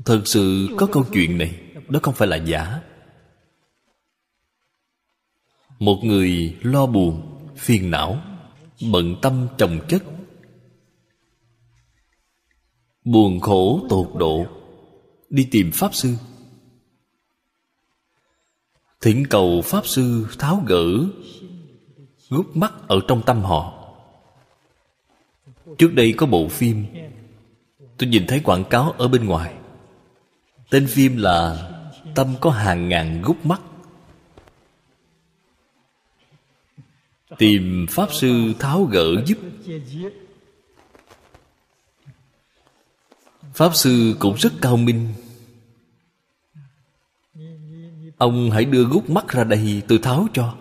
[0.06, 2.82] Thật sự có câu chuyện này Đó không phải là giả.
[5.80, 8.22] Một người lo buồn, phiền não
[8.92, 10.04] Bận tâm trồng chất.
[13.04, 14.46] Buồn khổ tột độ
[15.30, 16.16] Đi tìm Pháp Sư.
[19.02, 20.86] Thỉnh cầu Pháp Sư tháo gỡ
[22.30, 23.74] Gút mắt ở trong tâm họ.
[25.78, 26.86] Trước đây có bộ phim,
[27.98, 29.54] Tôi nhìn thấy quảng cáo ở bên ngoài.
[30.70, 31.70] Tên phim là
[32.16, 33.62] Tâm có hàng ngàn gút mắt.
[37.38, 39.38] Tìm Pháp Sư tháo gỡ giúp.
[43.54, 45.14] Pháp Sư cũng rất cao minh.
[48.20, 50.56] Ông hãy đưa gút mắt ra đây, tôi tháo cho.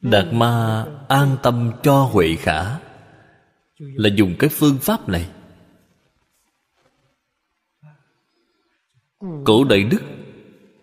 [0.00, 2.78] Đạt ma an tâm cho Huệ Khả,
[3.78, 5.30] Là dùng cái phương pháp này.
[9.44, 10.02] Cổ đại đức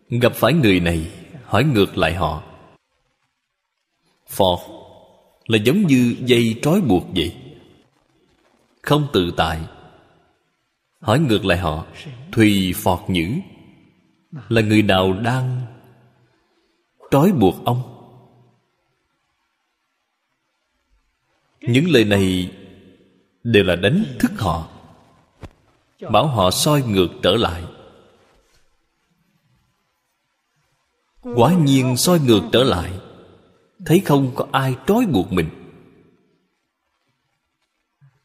[0.09, 1.11] Gặp phải người này,
[1.43, 2.43] Hỏi ngược lại họ.
[4.27, 4.59] Phò,
[5.47, 7.35] Là giống như dây trói buộc vậy.
[8.81, 9.59] Không tự tại
[10.99, 11.85] Hỏi ngược lại họ,
[12.31, 13.29] Thùy Phọt Nhữ,
[14.49, 15.61] Là người nào đang
[17.11, 17.81] Trói buộc ông?
[21.61, 22.51] Những lời này
[23.43, 24.69] Đều là đánh thức họ,
[26.11, 27.63] Bảo họ soi ngược trở lại.
[31.35, 32.91] Quả nhiên soi ngược trở lại,
[33.85, 35.49] Thấy không có ai trói buộc mình.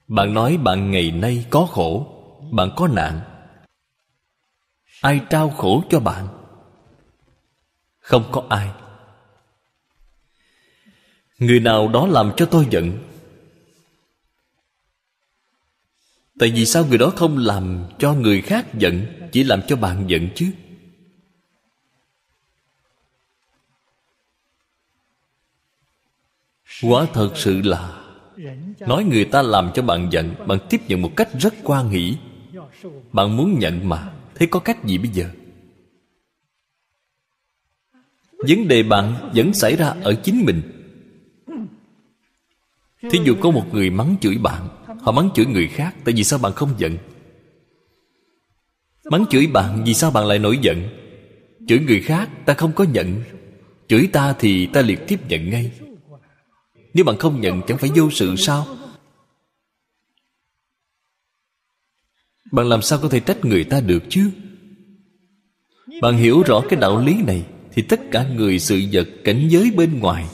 [0.08, 2.13] Bạn nói bạn ngày nay có khổ
[2.50, 3.20] bạn có nạn.
[5.00, 6.28] Ai trao khổ cho bạn?
[7.98, 8.70] Không có ai.
[11.38, 12.98] Người nào đó làm cho tôi giận?
[16.38, 20.10] Tại vì sao người đó không làm cho người khác giận, Chỉ làm cho bạn
[20.10, 20.50] giận chứ?
[26.82, 28.04] Quả thật sự là,
[28.80, 32.16] nói người ta làm cho bạn giận, bạn tiếp nhận một cách rất quan hỷ
[33.12, 35.30] bạn muốn nhận mà, thế có cách gì bây giờ?
[38.48, 40.62] Vấn đề bạn vẫn xảy ra ở chính mình.
[43.10, 44.68] Thí dụ có một người mắng chửi bạn,
[45.00, 46.96] họ mắng chửi người khác, tại vì sao bạn không giận?
[49.04, 50.88] Mắng chửi bạn vì sao bạn lại nổi giận?
[51.68, 53.22] Chửi người khác, ta không có nhận.
[53.88, 55.70] Chửi ta thì ta liệt tiếp nhận ngay.
[56.94, 58.66] Nếu bạn không nhận, chẳng phải vô sự sao?
[62.54, 64.30] Bạn làm sao có thể trách người ta được chứ?
[66.02, 69.70] Bạn hiểu rõ cái đạo lý này, thì tất cả người sự vật cảnh giới
[69.76, 70.26] bên ngoài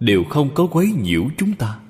[0.00, 1.80] đều không có quấy nhiễu chúng ta.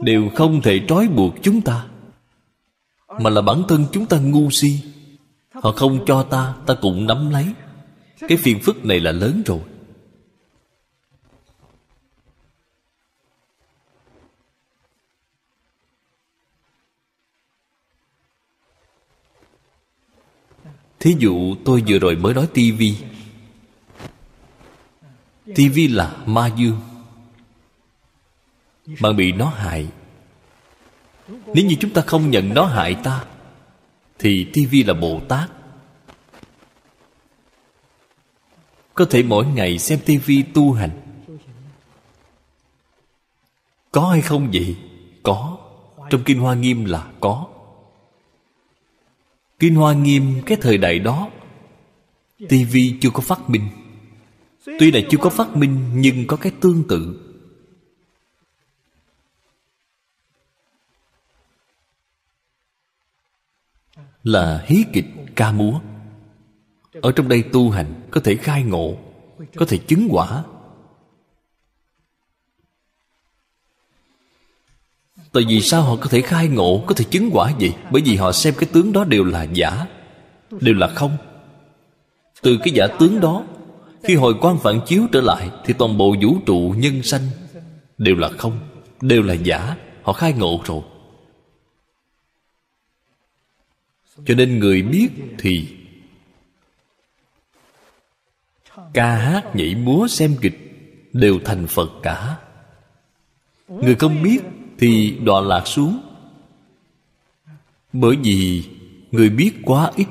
[0.00, 1.86] Đều không thể trói buộc chúng ta,
[3.20, 4.80] mà là bản thân chúng ta ngu si.
[5.52, 7.46] Họ không cho ta ta cũng nắm lấy.
[8.28, 9.60] Cái phiền phức này là lớn rồi.
[21.02, 22.96] Thí dụ tôi vừa rồi mới nói tivi
[25.54, 26.80] tivi là ma dương.
[29.00, 29.88] Bạn bị nó hại.
[31.28, 33.24] Nếu như chúng ta không nhận nó hại ta,
[34.18, 35.50] thì tivi là bồ tát.
[38.94, 40.90] Có thể mỗi ngày xem tivi tu hành.
[43.92, 44.76] Có hay không vậy?
[45.22, 45.58] Có.
[46.10, 47.46] Trong kinh hoa nghiêm là có
[49.62, 51.30] kinh hoa nghiêm cái thời đại đó
[52.48, 53.68] tivi chưa có phát minh.
[54.64, 57.20] Tuy là chưa có phát minh, nhưng có cái tương tự.
[64.24, 65.80] Là hí kịch ca múa.
[67.02, 68.98] Ở trong đây tu hành, có thể khai ngộ,
[69.54, 70.44] có thể chứng quả.
[75.32, 77.74] Tại vì sao họ có thể khai ngộ, có thể chứng quả vậy?
[77.90, 79.86] Bởi vì họ xem cái tướng đó đều là giả,
[80.60, 81.16] đều là không.
[82.42, 83.44] Từ cái giả tướng đó,
[84.02, 87.22] khi hồi quan phản chiếu trở lại, thì toàn bộ vũ trụ, nhân sanh
[87.98, 88.60] đều là không,
[89.00, 89.76] đều là giả.
[90.02, 90.82] Họ khai ngộ rồi.
[94.26, 95.68] Cho nên người biết thì
[98.94, 100.58] ca hát, nhảy múa, xem kịch
[101.12, 102.36] đều thành phật cả.
[103.68, 104.40] Người không biết
[104.78, 106.00] thì đọa lạc xuống.
[107.92, 108.64] Bởi vì
[109.10, 110.06] người biết quá ít.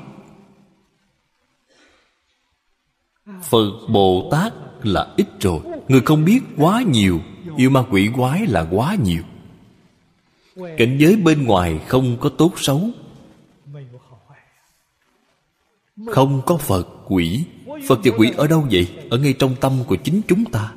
[3.42, 4.52] Phật bồ tát
[4.82, 5.60] là ít rồi.
[5.88, 7.20] Người không biết quá nhiều.
[7.56, 9.22] Yêu ma quỷ quái là quá nhiều.
[10.56, 12.90] Cảnh giới bên ngoài không có tốt xấu.
[16.06, 17.44] Không có phật quỷ.
[17.88, 18.88] Phật và quỷ ở đâu vậy?
[19.10, 20.72] Ở ngay trong tâm của chính chúng ta.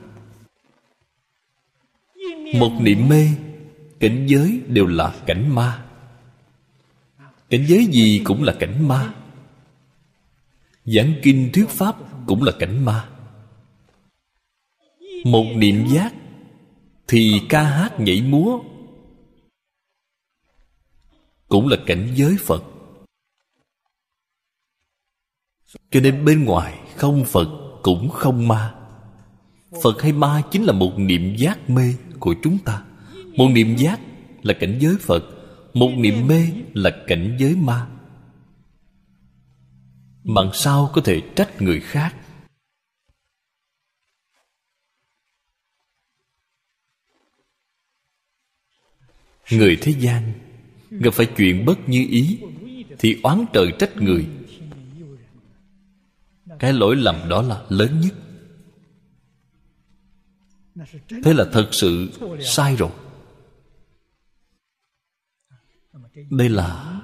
[2.55, 3.27] Một niệm mê
[4.05, 5.85] cảnh giới đều là cảnh ma.
[7.49, 9.13] Cảnh giới gì cũng là cảnh ma.
[10.85, 11.95] Giảng kinh thuyết pháp
[12.27, 13.09] cũng là cảnh ma.
[15.23, 16.13] Một niệm giác
[17.07, 18.59] thì ca hát nhảy múa
[21.47, 22.63] cũng là cảnh giới phật.
[25.91, 28.75] Cho nên bên ngoài không phật cũng không ma.
[29.83, 32.84] Phật hay ma chính là một niệm giác mê của chúng ta
[33.37, 33.99] một niệm giác
[34.43, 35.23] là cảnh giới phật,
[35.73, 37.87] một niệm mê là cảnh giới ma.
[40.23, 42.15] Bạn sao có thể trách người khác.
[49.51, 50.33] Người thế gian
[50.89, 52.39] gặp phải chuyện bất như ý
[52.99, 54.27] thì oán trời trách người.
[56.59, 58.13] Cái lỗi lầm đó là lớn nhất.
[61.23, 62.09] Thế là thật sự
[62.41, 62.91] sai rồi.
[66.29, 67.01] Đây là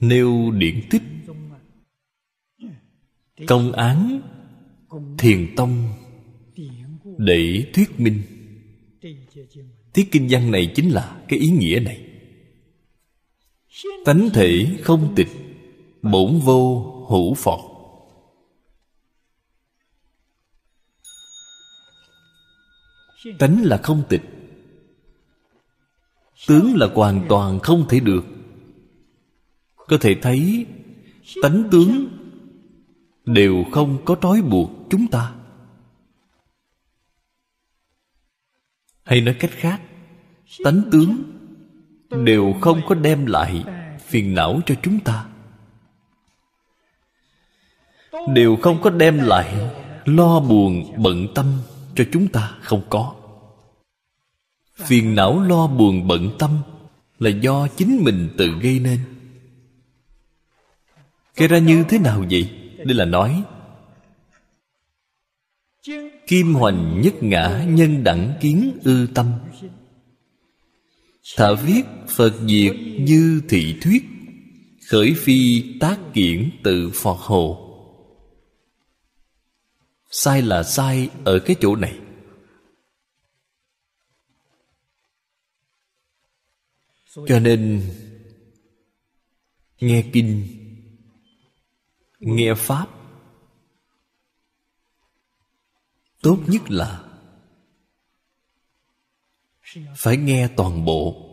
[0.00, 1.02] nêu điển tích.
[3.46, 4.20] Công án
[5.18, 5.88] thiền tông
[7.18, 8.22] để thuyết minh.
[9.92, 12.06] Tiết kinh văn này chính là cái ý nghĩa này.
[14.04, 15.28] Tánh thể không tịch,
[16.02, 17.60] bổn vô hữu phật
[23.38, 24.22] tánh là không tịch
[26.46, 28.24] tướng là hoàn toàn không thể được.
[29.76, 30.66] Có thể thấy,
[31.42, 32.08] tánh tướng
[33.24, 35.32] đều không có trói buộc chúng ta.
[39.02, 39.80] Hay nói cách khác,
[40.64, 41.22] tánh tướng
[42.10, 43.64] đều không có đem lại
[44.06, 45.26] phiền não cho chúng ta.
[48.34, 49.70] Đều không có đem lại
[50.04, 51.46] lo buồn bận tâm
[51.94, 53.14] cho chúng ta không có
[54.86, 56.50] phiền não lo buồn bận tâm
[57.18, 59.00] là do chính mình tự gây nên.
[61.36, 62.50] Gây ra như thế nào vậy?
[62.76, 63.42] Đây là nói,
[66.26, 69.32] kim hoành nhất ngã nhân đẳng kiến ư tâm.
[71.36, 74.02] Thả viết phật diệt như thị thuyết,
[74.88, 77.66] khởi phi tác kiển tự phật hồ.
[80.10, 81.98] Sai là sai ở cái chỗ này.
[87.14, 87.90] Cho nên,
[89.80, 90.46] nghe kinh,
[92.18, 92.88] nghe pháp,
[96.22, 97.04] tốt nhất là
[99.96, 101.26] phải nghe toàn bộ,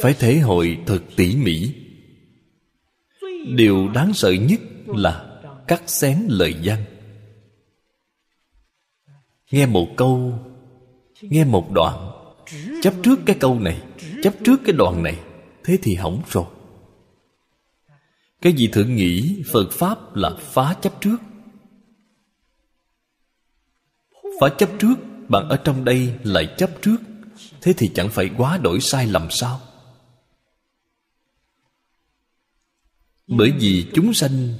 [0.00, 1.74] phải thể hội thật tỉ mỉ.
[3.56, 6.84] Điều đáng sợ nhất là cắt xén lời văn
[9.50, 10.38] nghe một câu,
[11.20, 12.13] nghe một đoạn
[12.82, 13.82] chấp trước cái câu này,
[14.22, 15.18] chấp trước cái đoạn này,
[15.64, 16.44] thế thì hỏng rồi.
[18.42, 21.16] Cái gì thượng nghĩ phật pháp là phá chấp trước?
[24.40, 24.94] Phá chấp trước,
[25.28, 26.96] bạn ở trong đây lại chấp trước,
[27.62, 29.60] thế thì chẳng phải quá đổi sai lầm sao?
[33.26, 34.54] Bởi vì chúng sanh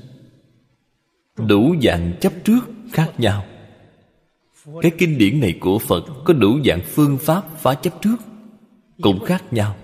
[1.36, 2.61] đủ dạng chấp trước
[2.93, 3.47] khác nhau
[4.64, 8.16] cái kinh điển này của phật có đủ dạng phương pháp phá chấp trước,
[9.02, 9.76] cũng khác nhau.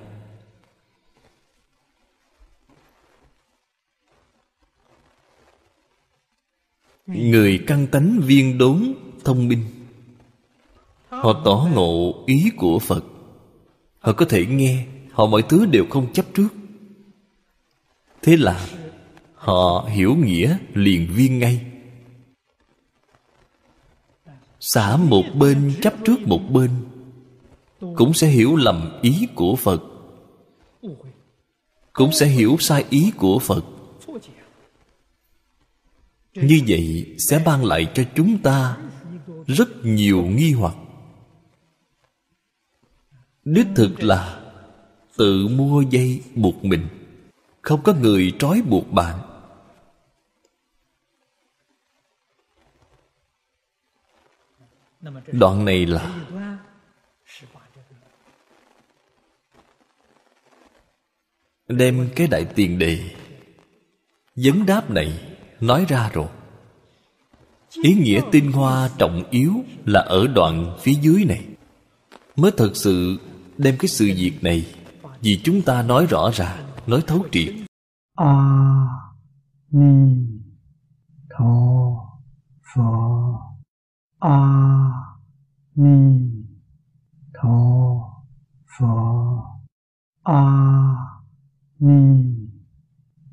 [7.07, 8.94] Người căn tánh viên đốn
[9.24, 9.65] thông minh,
[11.09, 13.05] họ tỏ ngộ ý của phật.
[13.98, 16.48] Họ có thể nghe, họ mọi thứ đều không chấp trước.
[18.23, 18.66] Thế là
[19.35, 21.70] họ hiểu nghĩa liền viên ngay
[24.61, 26.70] xả một bên, chấp trước một bên,
[27.97, 29.82] cũng sẽ hiểu lầm ý của phật.
[31.93, 33.65] Cũng sẽ hiểu sai ý của phật.
[36.35, 38.77] Như vậy sẽ ban lại cho chúng ta
[39.47, 40.74] rất nhiều nghi hoặc.
[43.45, 44.41] Đích thực là
[45.16, 46.89] tự mua dây buộc mình.
[47.62, 49.30] Không có người trói buộc bạn.
[55.33, 56.27] Đoạn này là
[61.69, 63.11] đem cái đại tiền đề.
[64.37, 66.29] Vấn đáp này nói ra rồi.
[67.83, 69.55] Ý nghĩa tinh hoa trọng yếu
[69.85, 71.45] là ở đoạn phía dưới này.
[72.37, 73.19] Mới thật sự
[73.59, 74.75] đem cái sự việc này
[75.21, 77.55] vì chúng ta nói rõ ràng nói thấu triệt.
[78.17, 78.35] A
[79.71, 80.17] ni
[81.39, 81.51] tho
[84.21, 85.17] 阿
[85.73, 86.47] 弥
[87.33, 88.23] 陀
[88.67, 89.61] 佛。
[90.25, 91.25] 阿
[91.79, 92.53] 弥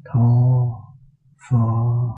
[0.06, 0.96] 陀
[1.36, 2.08] 佛。